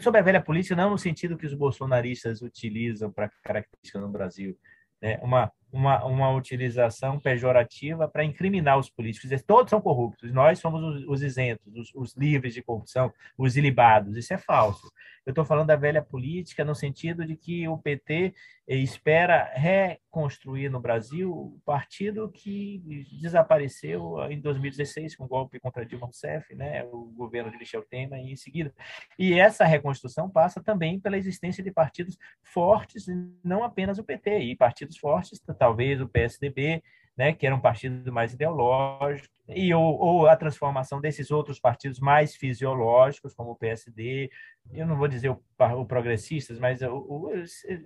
[0.00, 4.58] Sobre a velha política, não no sentido que os bolsonaristas utilizam para característica no Brasil,
[5.00, 5.18] né?
[5.22, 9.30] uma, uma, uma utilização pejorativa para incriminar os políticos.
[9.42, 14.16] Todos são corruptos, nós somos os, os isentos, os, os, livres de corrupção, os ilibados.
[14.16, 14.90] Isso é falso.
[15.28, 18.32] Eu estou falando da velha política no sentido de que o PT
[18.66, 26.06] espera reconstruir no Brasil o partido que desapareceu em 2016 com o golpe contra Dilma
[26.06, 28.74] Rousseff, né, o governo de Michel Temer e em seguida.
[29.18, 33.04] E essa reconstrução passa também pela existência de partidos fortes,
[33.44, 36.82] não apenas o PT, e partidos fortes, talvez o PSDB,
[37.18, 41.98] né, que era um partido mais ideológico, e ou, ou, a transformação desses outros partidos
[41.98, 44.30] mais fisiológicos, como o PSD,
[44.72, 47.32] eu não vou dizer o, o progressistas, mas o, o,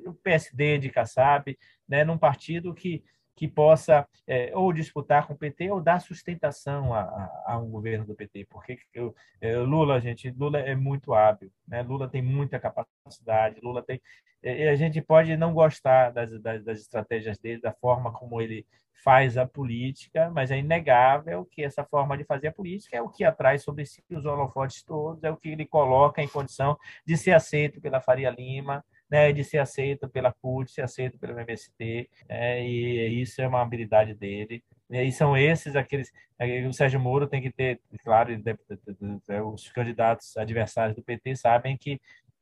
[0.07, 1.57] o, PSD de Kassab,
[1.89, 3.03] né, num partido que,
[3.35, 7.71] que possa é, ou disputar com o PT ou dar sustentação a, a, a um
[7.71, 11.83] governo do PT, porque eu, é, Lula, gente, Lula é muito hábil, né?
[11.83, 14.01] Lula tem muita capacidade, Lula tem,
[14.43, 18.67] é, a gente pode não gostar das, das, das estratégias dele, da forma como ele
[19.03, 23.09] faz a política, mas é inegável que essa forma de fazer a política é o
[23.09, 27.17] que atrai sobre si os holofotes todos, é o que ele coloca em condição de
[27.17, 32.09] ser aceito pela Faria Lima, né, de ser aceito pela CUT, ser aceito pelo MST,
[32.27, 34.65] é, e isso é uma habilidade dele.
[34.91, 36.11] E são esses aqueles.
[36.67, 38.33] O Sérgio Moro tem que ter, claro,
[39.53, 42.01] os candidatos adversários do PT sabem que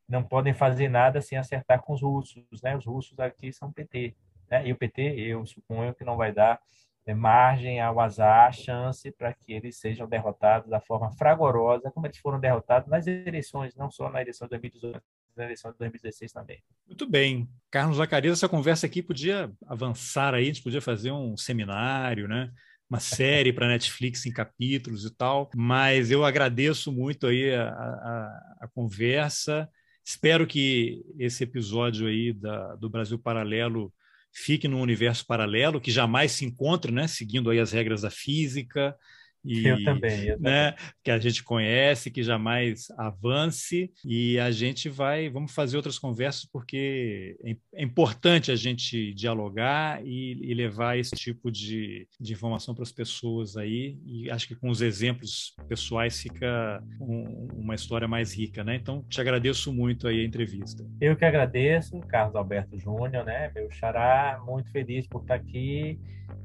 [0.09, 2.77] não podem fazer nada sem acertar com os russos, né?
[2.77, 4.15] Os russos aqui são PT.
[4.49, 4.69] Né?
[4.69, 6.61] E o PT, eu suponho que não vai dar
[7.05, 12.19] é, margem ao azar, chance para que eles sejam derrotados da forma fragorosa, como eles
[12.19, 15.03] foram derrotados nas eleições, não só na eleição de 2018,
[15.37, 16.63] na eleição de 2016 também.
[16.87, 17.49] Muito bem.
[17.71, 22.51] Carlos Zacarias, essa conversa aqui podia avançar aí, a gente podia fazer um seminário, né?
[22.91, 28.57] uma série para Netflix em capítulos e tal, mas eu agradeço muito aí a, a,
[28.63, 29.71] a conversa.
[30.05, 33.95] Espero que esse episódio aí da, do Brasil Paralelo
[34.33, 38.97] fique num universo paralelo que jamais se encontre, né, seguindo aí as regras da física,
[39.45, 44.89] e, eu também, eu né, que a gente conhece, que jamais avance e a gente
[44.89, 50.99] vai, vamos fazer outras conversas porque é, é importante a gente dialogar e, e levar
[50.99, 55.55] esse tipo de, de informação para as pessoas aí e acho que com os exemplos
[55.69, 58.77] pessoais fica um, uma história mais rica, né?
[58.77, 60.87] Então te agradeço muito aí a entrevista.
[61.01, 65.99] Eu que agradeço, Carlos Alberto Júnior, né, meu xará, muito feliz por estar aqui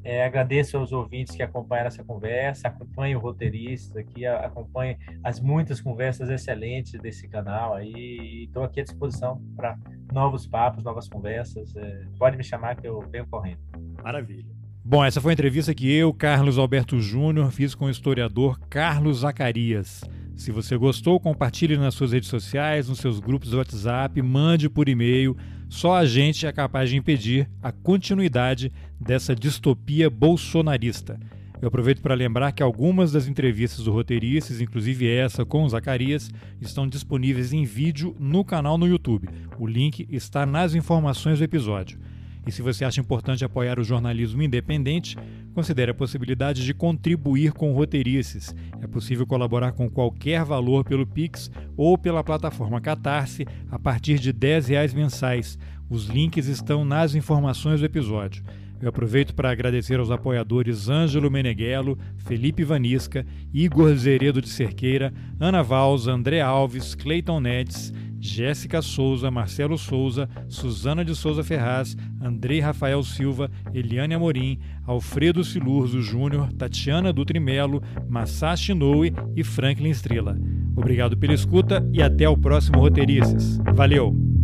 [0.03, 5.81] é, agradeço aos ouvintes que acompanharam essa conversa, acompanhem o roteirista, que acompanhem as muitas
[5.81, 8.45] conversas excelentes desse canal aí.
[8.45, 9.77] Estou aqui à disposição para
[10.13, 11.75] novos papos, novas conversas.
[11.75, 13.59] É, pode me chamar que eu venho correndo.
[14.03, 14.45] Maravilha.
[14.83, 19.21] Bom, essa foi a entrevista que eu, Carlos Alberto Júnior, fiz com o historiador Carlos
[19.21, 20.03] Zacarias.
[20.35, 24.87] Se você gostou, compartilhe nas suas redes sociais, nos seus grupos do WhatsApp, mande por
[24.87, 25.35] e-mail.
[25.69, 31.19] Só a gente é capaz de impedir a continuidade dessa distopia bolsonarista.
[31.61, 36.29] Eu aproveito para lembrar que algumas das entrevistas do Roteiristas, inclusive essa com o Zacarias,
[36.61, 39.29] estão disponíveis em vídeo no canal no YouTube.
[39.57, 41.97] O link está nas informações do episódio.
[42.45, 45.17] E se você acha importante apoiar o jornalismo independente,
[45.55, 48.53] considere a possibilidade de contribuir com Roteirices.
[48.81, 54.29] É possível colaborar com qualquer valor pelo Pix ou pela plataforma Catarse a partir de
[54.29, 55.57] R$ 10 mensais.
[55.89, 58.43] Os links estão nas informações do episódio.
[58.81, 65.63] Eu aproveito para agradecer aos apoiadores Ângelo Meneghello, Felipe Vanisca, Igor Zeredo de Cerqueira, Ana
[65.63, 67.93] Valls, André Alves, Cleiton Nedes,
[68.25, 76.01] Jéssica Souza, Marcelo Souza, Suzana de Souza Ferraz, Andrei Rafael Silva, Eliane Amorim, Alfredo Silurzo
[76.01, 80.35] Júnior, Tatiana Dutrimelo, Masashi Noe e Franklin Estrela.
[80.75, 83.59] Obrigado pela escuta e até o próximo Roteirices.
[83.73, 84.34] Valeu!